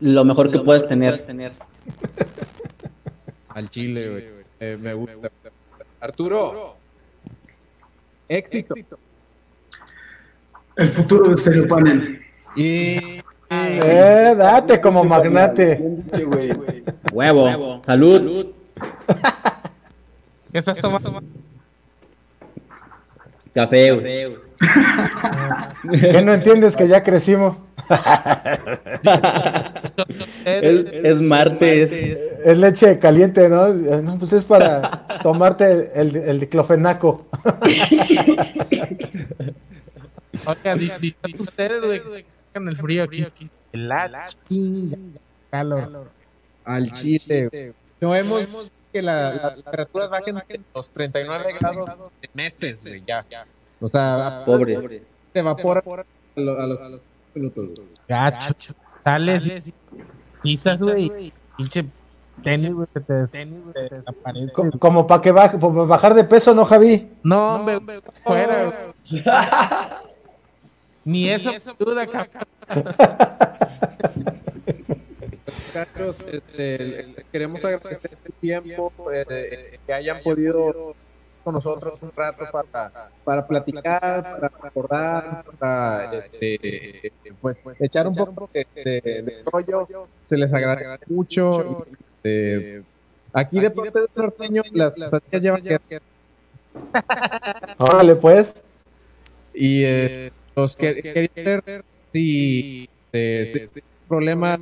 Lo 0.00 0.24
mejor 0.24 0.50
que 0.50 0.58
puedes 0.58 0.88
tener. 0.88 1.24
Al 3.48 3.70
chile, 3.70 4.10
güey. 4.10 4.24
Eh, 4.60 4.76
me 4.80 4.94
gusta. 4.94 5.30
Arturo, 6.00 6.76
éxito. 8.28 8.74
El 10.76 10.88
futuro 10.88 11.30
de 11.30 11.36
Stereo 11.36 11.66
Panel. 11.68 12.20
Y 12.56 12.98
Eh, 13.50 14.34
date 14.36 14.80
como 14.80 15.04
magnate. 15.04 15.80
Huevo. 17.12 17.82
Salud. 17.84 18.46
¿Qué 20.52 20.58
estás 20.58 20.78
tomando? 20.78 21.22
Café, 23.54 23.92
güey. 23.92 24.36
¿Qué 26.00 26.22
no 26.22 26.32
entiendes 26.34 26.74
que 26.76 26.88
ya 26.88 27.04
crecimos? 27.04 27.56
es, 30.44 30.86
es 30.92 31.20
martes. 31.20 32.18
Es 32.44 32.58
leche 32.58 32.98
caliente, 32.98 33.48
¿no? 33.48 33.68
No, 33.68 34.18
pues 34.18 34.32
es 34.32 34.42
para 34.44 35.06
tomarte 35.22 35.92
el, 35.94 36.16
el 36.16 36.40
diclofenaco. 36.40 37.28
Oiga, 40.46 40.76
di, 40.76 40.90
di, 41.00 41.16
di 41.22 41.34
ustedes, 41.38 42.02
sacan 42.28 42.68
el 42.68 42.76
frío 42.76 43.04
aquí. 43.04 43.26
La 43.72 44.22
chinga. 44.48 44.98
Calor. 45.50 46.10
al 46.64 46.90
chile. 46.90 47.48
No 48.00 48.14
hemos 48.14 48.72
que 48.94 49.02
la- 49.02 49.32
las 49.34 49.54
temperaturas 49.56 50.08
bajen 50.08 50.36
de 50.48 50.60
los 50.74 50.88
39 50.90 51.54
grados 51.60 51.90
de 52.22 52.30
meses, 52.32 52.86
güey, 52.86 53.02
ya. 53.06 53.26
O 53.80 53.88
sea, 53.88 54.42
Pobre. 54.46 55.02
se 55.32 55.38
evapora 55.40 55.80
a 55.80 56.40
los, 56.40 56.58
a 56.60 56.66
los- 56.66 56.80
a 56.80 56.88
los 56.90 57.00
minutos. 57.34 57.64
güey. 57.76 57.88
Gacho. 58.08 58.54
Sales 59.02 59.66
y 59.68 59.74
pisas, 60.42 60.80
güey. 60.82 61.32
Pinche 61.56 61.84
tenis, 62.42 62.72
güey, 62.72 62.86
que 62.94 63.00
te, 63.00 63.12
des- 63.14 63.62
te 63.74 63.88
desaparece. 63.96 64.52
Co- 64.52 64.70
Como 64.78 65.06
para 65.06 65.20
que 65.20 65.32
baje, 65.32 65.58
pa' 65.58 65.68
bajar 65.68 66.14
de 66.14 66.24
peso, 66.24 66.54
¿no, 66.54 66.64
Javi? 66.64 67.10
No, 67.24 67.56
hombre, 67.56 67.80
fuera, 68.24 68.64
güey. 68.64 69.24
Ni 71.04 71.28
eso 71.28 71.50
ayuda, 71.50 72.06
cabrón. 72.06 72.36
Muchachos, 75.78 76.20
este, 76.32 77.14
queremos 77.32 77.64
agradecer 77.64 77.98
este 78.08 78.30
tiempo, 78.40 78.92
eh, 79.12 79.24
eh, 79.28 79.78
que 79.84 79.92
hayan 79.92 80.20
podido 80.22 80.94
con 81.42 81.52
nosotros 81.54 82.00
un 82.00 82.12
rato 82.14 82.44
para, 82.52 83.10
para 83.24 83.44
platicar, 83.44 84.22
para 84.22 84.48
recordar, 84.62 85.44
para 85.58 86.14
este, 86.14 87.12
pues, 87.40 87.60
pues 87.60 87.80
echar 87.80 88.06
un 88.06 88.14
poco 88.14 88.48
de, 88.54 88.64
de, 88.72 89.00
de 89.22 89.42
rollo. 89.50 89.88
Se 90.22 90.38
les 90.38 90.54
agradece 90.54 91.06
mucho. 91.08 91.84
este, 92.22 92.84
aquí 93.32 93.58
de 93.58 93.70
parte 93.72 93.98
del 93.98 94.08
norteño, 94.14 94.62
las 94.74 94.94
quesadillas 94.94 95.60
llevan 95.60 95.80
que 95.88 95.98
Órale, 97.78 98.14
pues. 98.14 98.62
y 99.52 99.82
eh, 99.84 100.30
los 100.54 100.76
que 100.76 100.94
quería 101.02 101.60
ver 101.66 101.84
si, 102.12 102.88
eh, 103.12 103.68
si- 103.72 103.80
problema 104.06 104.56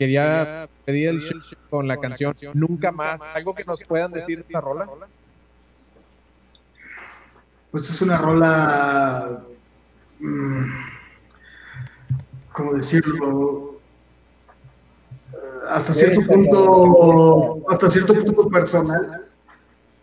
quería 0.00 0.66
pedir 0.86 1.10
el 1.10 1.20
show 1.20 1.38
con 1.68 1.86
la 1.86 1.98
canción 1.98 2.34
Nunca 2.54 2.90
más. 2.90 3.20
¿Algo 3.36 3.54
que 3.54 3.64
nos 3.66 3.84
puedan 3.84 4.10
decir 4.10 4.38
de 4.38 4.44
esta 4.44 4.58
rola? 4.58 4.88
Pues 7.70 7.90
es 7.90 8.00
una 8.00 8.16
rola. 8.16 9.42
mm, 10.18 10.64
¿Cómo 12.52 12.72
decirlo? 12.72 13.78
Eh, 15.34 15.36
Hasta 15.68 15.92
cierto 15.92 16.22
punto, 16.26 17.62
hasta 17.68 17.90
cierto 17.90 18.14
punto 18.14 18.48
personal, 18.48 19.28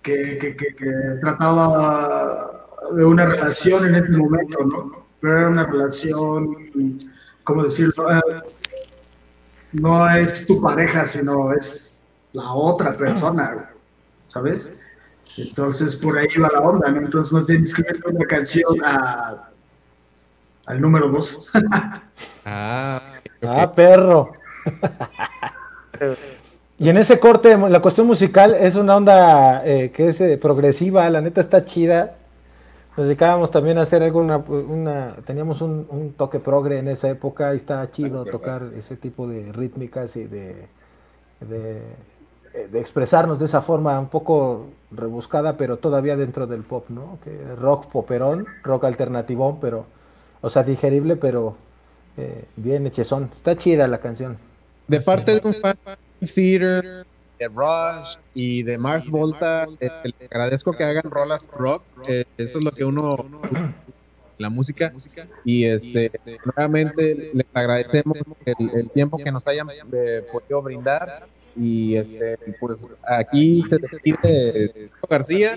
que, 0.03 0.37
que, 0.37 0.55
que, 0.55 0.75
que 0.75 0.91
trataba 1.21 2.67
de 2.95 3.03
una 3.03 3.25
relación 3.25 3.87
en 3.87 3.95
ese 3.95 4.11
momento, 4.11 4.59
¿no? 4.63 5.07
Pero 5.19 5.39
era 5.39 5.49
una 5.49 5.65
relación, 5.65 6.99
¿cómo 7.43 7.63
decirlo? 7.63 8.07
No 9.81 10.09
es 10.09 10.45
tu 10.45 10.61
pareja, 10.61 11.05
sino 11.05 11.51
es 11.53 12.01
la 12.33 12.51
otra 12.53 12.95
persona, 12.95 13.69
¿sabes? 14.27 14.87
Entonces 15.37 15.95
por 15.97 16.17
ahí 16.17 16.27
va 16.41 16.49
la 16.53 16.61
onda, 16.61 16.91
¿no? 16.91 16.99
Entonces 16.99 17.31
más 17.33 17.47
bien 17.47 17.63
escribir 17.63 18.01
una 18.05 18.25
canción 18.25 18.83
a, 18.83 19.49
al 20.65 20.81
número 20.81 21.09
dos. 21.09 21.51
Ah. 22.49 23.01
Ah, 23.41 23.73
perro. 23.75 24.31
Y 26.79 26.89
en 26.89 26.97
ese 26.97 27.19
corte, 27.19 27.57
la 27.57 27.81
cuestión 27.81 28.05
musical 28.05 28.53
es 28.53 28.75
una 28.75 28.95
onda 28.95 29.65
eh, 29.65 29.91
que 29.91 30.09
es 30.09 30.21
eh, 30.21 30.37
progresiva, 30.37 31.09
la 31.09 31.21
neta 31.21 31.41
está 31.41 31.65
chida. 31.65 32.16
Nos 32.97 33.05
dedicábamos 33.05 33.51
también 33.51 33.77
a 33.77 33.83
hacer 33.83 34.01
alguna, 34.01 34.37
una, 34.37 35.17
teníamos 35.23 35.61
un, 35.61 35.85
un 35.89 36.13
toque 36.13 36.39
progre 36.39 36.79
en 36.79 36.87
esa 36.87 37.09
época 37.09 37.53
y 37.53 37.57
está 37.57 37.89
chido 37.91 38.25
tocar 38.25 38.71
ese 38.75 38.97
tipo 38.97 39.27
de 39.27 39.51
rítmicas 39.51 40.15
y 40.15 40.23
de, 40.23 40.67
de, 41.41 41.81
de 42.71 42.79
expresarnos 42.79 43.37
de 43.37 43.45
esa 43.45 43.61
forma 43.61 43.99
un 43.99 44.09
poco 44.09 44.65
rebuscada, 44.89 45.57
pero 45.57 45.77
todavía 45.77 46.17
dentro 46.17 46.47
del 46.47 46.63
pop, 46.63 46.89
¿no? 46.89 47.19
Que 47.23 47.55
rock 47.55 47.85
poperón, 47.85 48.47
rock 48.63 48.85
alternativón, 48.85 49.59
pero, 49.59 49.85
o 50.41 50.49
sea, 50.49 50.63
digerible, 50.63 51.17
pero 51.17 51.55
eh, 52.17 52.45
bien 52.55 52.87
hechezón. 52.87 53.29
Está 53.35 53.55
chida 53.55 53.87
la 53.87 53.99
canción. 53.99 54.39
De 54.87 55.01
parte 55.01 55.39
de 55.39 55.47
un 55.47 55.53
fan 55.53 55.77
Theater, 56.19 57.05
de 57.39 57.47
Rush 57.47 58.15
y 58.33 58.63
de 58.63 58.77
Mars 58.77 59.07
Volta, 59.09 59.65
eh, 59.79 59.89
les 60.03 60.31
agradezco 60.31 60.73
que 60.73 60.83
hagan 60.83 61.03
rolas 61.09 61.47
rock. 61.51 61.83
eh, 62.07 62.23
eso 62.37 62.59
es 62.59 62.63
lo 62.65 62.71
que 62.71 62.83
uno 62.85 63.15
la 64.37 64.49
música. 64.49 64.91
y 65.43 65.65
este 65.65 66.09
nuevamente 66.45 67.15
les 67.33 67.45
agradecemos 67.53 68.15
el, 68.45 68.69
el 68.73 68.91
tiempo 68.91 69.17
que 69.17 69.31
nos 69.31 69.45
hayan 69.47 69.67
eh, 69.91 70.23
podido 70.31 70.61
brindar. 70.61 71.27
Y 71.55 71.95
este 71.95 72.37
pues 72.59 72.87
aquí 73.07 73.63
se 73.63 73.77
despide 73.77 74.91
García. 75.09 75.55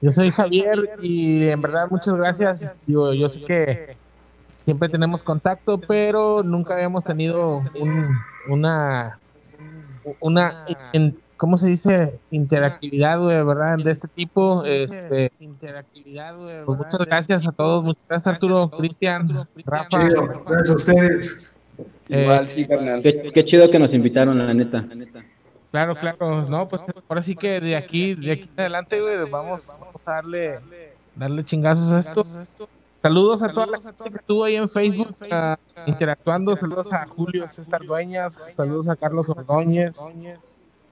Yo 0.00 0.10
soy 0.12 0.30
Javier 0.30 0.88
y 1.02 1.48
en 1.48 1.60
verdad 1.60 1.88
muchas 1.90 2.14
gracias. 2.14 2.84
Yo, 2.86 3.12
yo 3.12 3.28
sé 3.28 3.42
que 3.44 3.98
siempre 4.64 4.88
tenemos 4.88 5.22
contacto, 5.22 5.78
pero 5.80 6.42
nunca 6.42 6.74
habíamos 6.74 7.04
tenido 7.04 7.58
un- 7.78 8.08
una, 8.48 9.20
una, 10.20 10.64
en- 10.92 11.18
¿cómo 11.36 11.56
se 11.56 11.68
dice? 11.68 12.18
Interactividad, 12.30 13.18
güey, 13.20 13.42
¿verdad? 13.44 13.78
De 13.78 13.90
este 13.90 14.08
tipo. 14.08 14.64
Este, 14.64 15.32
pues 15.38 16.78
muchas 16.78 17.06
gracias 17.06 17.46
a 17.46 17.52
todos. 17.52 17.84
Muchas 17.84 18.02
gracias 18.08 18.34
Arturo, 18.34 18.70
Cristian, 18.70 19.46
Rafa. 19.64 19.88
Chido, 20.08 20.44
gracias 20.46 20.70
a 20.70 20.74
ustedes. 20.74 21.52
Igual, 22.08 22.48
sí, 22.48 22.66
carnal. 22.66 23.02
Qué, 23.02 23.30
qué 23.34 23.44
chido 23.44 23.70
que 23.70 23.78
nos 23.78 23.92
invitaron, 23.92 24.38
la 24.38 24.54
neta. 24.54 24.86
Claro, 25.72 25.94
claro. 25.96 26.46
No, 26.48 26.68
pues 26.68 26.82
ahora 27.08 27.20
sí 27.20 27.34
que 27.36 27.60
de 27.60 27.76
aquí, 27.76 28.14
de 28.14 28.32
aquí 28.32 28.48
en 28.54 28.60
adelante, 28.60 29.00
güey, 29.00 29.28
vamos, 29.28 29.76
vamos 29.78 30.08
a 30.08 30.12
darle, 30.12 30.58
darle 31.14 31.44
chingazos 31.44 31.92
a 31.92 31.98
esto. 31.98 32.24
Saludos 33.06 33.40
a 33.44 33.52
toda 33.52 33.66
la 33.66 33.78
gente 33.78 34.10
que 34.10 34.16
estuvo 34.16 34.42
ahí 34.42 34.56
en 34.56 34.68
Facebook 34.68 35.14
ah, 35.30 35.56
interactuando. 35.86 36.56
Saludos 36.56 36.92
a 36.92 37.06
Julio 37.06 37.46
César 37.46 37.86
Dueñas. 37.86 38.34
Saludos 38.48 38.88
a 38.88 38.96
Carlos 38.96 39.28
Ordóñez. 39.28 40.12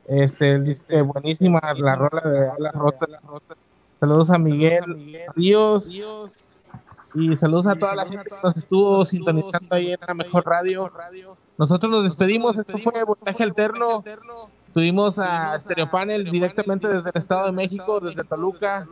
Este, 0.07 0.61
dice, 0.61 1.03
buenísima 1.03 1.61
la 1.77 1.97
rola 1.97 2.23
de 2.25 2.51
Ala 2.51 2.71
Rota. 2.71 3.09
Saludos 3.99 4.31
a 4.31 4.39
Miguel 4.39 5.27
Ríos. 5.35 6.61
Y 7.17 7.35
saludos 7.35 7.67
a 7.67 7.75
toda 7.75 7.97
la 7.97 8.05
gente 8.05 8.31
que 8.31 8.37
nos 8.45 8.57
estuvo 8.57 9.05
sintonizando 9.05 9.75
ahí 9.75 9.93
en 9.93 9.99
la 10.07 10.15
mejor 10.15 10.47
radio. 10.47 10.93
Nosotros 11.59 11.91
nos 11.91 12.05
despedimos. 12.05 12.57
Esto 12.59 12.79
fue 12.79 13.03
Voltaje 13.03 13.43
Alterno. 13.43 14.05
Tuvimos 14.75 15.21
a 15.21 15.57
Stereo 15.61 15.89
Panel 15.89 16.25
directamente 16.25 16.89
desde 16.89 17.11
el 17.11 17.17
Estado 17.17 17.47
de 17.47 17.53
México, 17.53 18.01
desde 18.01 18.25
Toluca. 18.25 18.89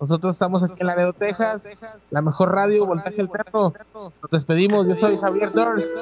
Nosotros 0.00 0.34
estamos 0.34 0.64
aquí 0.64 0.80
en 0.80 0.86
Laredo, 0.86 1.12
Texas. 1.12 1.68
La 2.10 2.22
mejor 2.22 2.50
radio, 2.50 2.86
Voltaje 2.86 3.20
Alterno. 3.20 3.74
Nos 3.92 4.30
despedimos. 4.30 4.88
Yo 4.88 4.96
soy 4.96 5.18
Javier 5.18 5.52
Dors. 5.52 5.94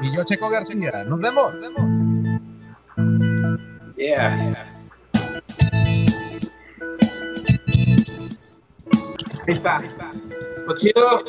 y 0.00 0.16
yo 0.16 0.22
Checo 0.22 0.48
García 0.48 1.04
nos 1.08 1.20
vemos 1.20 1.54
Yeah. 3.96 4.74
Ahí 9.48 9.52
está. 9.54 9.78
Pues 10.66 10.80
chido. 10.80 11.24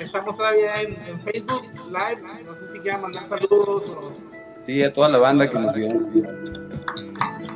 Estamos 0.00 0.36
todavía 0.38 0.80
en, 0.80 0.92
en 0.94 1.20
Facebook 1.20 1.62
Live. 1.88 2.44
No 2.46 2.54
sé 2.54 2.72
si 2.72 2.78
quieran 2.78 3.02
mandar 3.02 3.28
saludos 3.28 3.90
o 3.90 4.41
Sí, 4.66 4.82
a 4.82 4.92
toda 4.92 5.08
la 5.08 5.18
banda 5.18 5.48
que 5.50 5.58
nos 5.58 5.72
vio. 5.72 5.88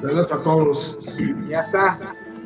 Saludos 0.01 0.33
a 0.33 0.43
todos. 0.43 0.99
ya 1.49 1.61
está. 1.61 1.97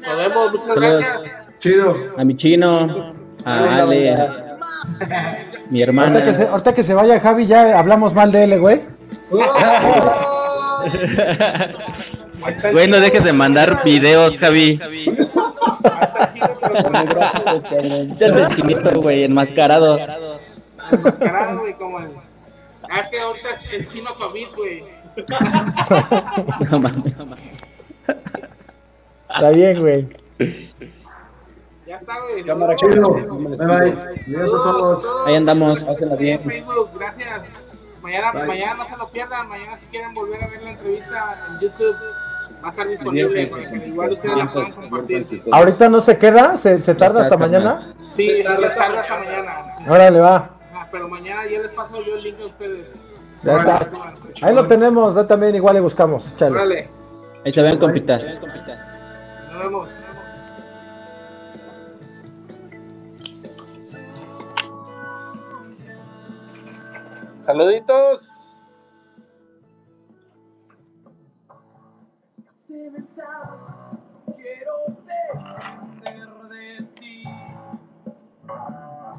Nos 0.06 0.16
vemos. 0.16 0.52
Muchas 0.52 0.66
Saludos. 0.66 1.00
gracias. 1.00 1.58
Chido. 1.60 1.96
A 2.16 2.24
mi 2.24 2.36
chino, 2.36 3.04
a 3.44 3.82
Ale, 3.82 4.14
a 4.14 4.36
mi 5.70 5.82
hermana. 5.82 6.18
Ahorita 6.18 6.24
que, 6.24 6.34
se, 6.34 6.46
ahorita 6.46 6.74
que 6.74 6.82
se 6.82 6.94
vaya 6.94 7.20
Javi, 7.20 7.46
ya 7.46 7.78
hablamos 7.78 8.14
mal 8.14 8.32
de 8.32 8.44
él, 8.44 8.60
güey. 8.60 8.80
Güey, 12.72 12.88
no 12.88 12.98
dejes 13.00 13.22
de 13.22 13.34
mandar 13.34 13.84
videos, 13.84 14.34
Javi. 14.38 14.80
Es 18.12 18.20
el 18.20 18.48
chinito, 18.48 19.00
güey, 19.02 19.24
enmascarado. 19.24 19.98
Enmascarado, 20.90 21.60
güey, 21.60 21.74
como 21.74 21.98
el. 22.00 22.06
Ah, 22.90 23.08
que 23.08 23.20
ahorita 23.20 23.50
es 23.50 23.72
el 23.72 23.86
chino 23.86 24.14
COVID, 24.16 24.48
güey. 24.56 24.84
No 26.70 26.78
mames. 26.80 27.14
Está 29.28 29.50
bien, 29.50 29.80
güey. 29.80 30.08
Ya 31.86 31.96
está, 31.96 32.20
güey. 32.20 32.44
Cámara, 32.44 32.74
Chido. 32.76 33.14
Bye 33.14 33.56
bye. 33.56 33.96
Gracias 34.26 34.60
a 34.60 34.72
todos. 34.72 35.12
Ahí 35.26 35.36
andamos. 35.36 35.78
Pásenla 35.84 36.16
bien. 36.16 36.40
Facebook, 36.40 36.90
gracias. 36.98 37.78
Mañana, 38.02 38.32
Bye. 38.32 38.46
mañana 38.46 38.74
no 38.74 38.88
se 38.88 38.96
lo 38.96 39.08
pierdan. 39.08 39.48
Mañana, 39.48 39.76
si 39.78 39.86
quieren 39.86 40.14
volver 40.14 40.42
a 40.42 40.46
ver 40.48 40.62
la 40.62 40.70
entrevista 40.70 41.36
en 41.48 41.60
YouTube, 41.60 41.96
va 42.62 42.68
a 42.68 42.70
estar 42.70 42.88
disponible. 42.88 43.46
para 43.46 43.70
que 43.70 43.86
igual 43.86 44.12
ustedes 44.12 44.36
la 44.36 44.52
puedan 44.52 44.72
compartir. 44.72 45.26
Ahorita 45.52 45.88
no 45.88 46.00
se 46.00 46.18
queda, 46.18 46.56
se, 46.56 46.78
se 46.78 46.94
tarda 46.94 47.22
hasta 47.22 47.36
mañana. 47.36 47.92
Sí, 47.94 48.42
les 48.42 48.74
tarda 48.74 49.00
hasta 49.00 49.18
mañana. 49.18 49.52
Órale, 49.88 50.20
va 50.20 50.59
pero 50.90 51.08
mañana 51.08 51.46
ya 51.46 51.60
les 51.60 51.72
paso 51.72 52.02
yo 52.02 52.16
el 52.16 52.22
link 52.22 52.40
a 52.40 52.46
ustedes. 52.46 52.86
Pues, 53.42 54.42
Ahí 54.42 54.54
lo 54.54 54.68
tenemos, 54.68 55.14
ya 55.14 55.26
también 55.26 55.54
igual 55.54 55.74
le 55.74 55.80
buscamos. 55.80 56.36
Chale. 56.36 56.88
Ahí 57.44 57.52
se 57.52 57.62
ven 57.62 57.78
compitas. 57.78 58.22
Nos 59.52 59.58
vemos. 59.58 60.20
Saluditos. 67.40 68.36
Quiero 74.36 74.72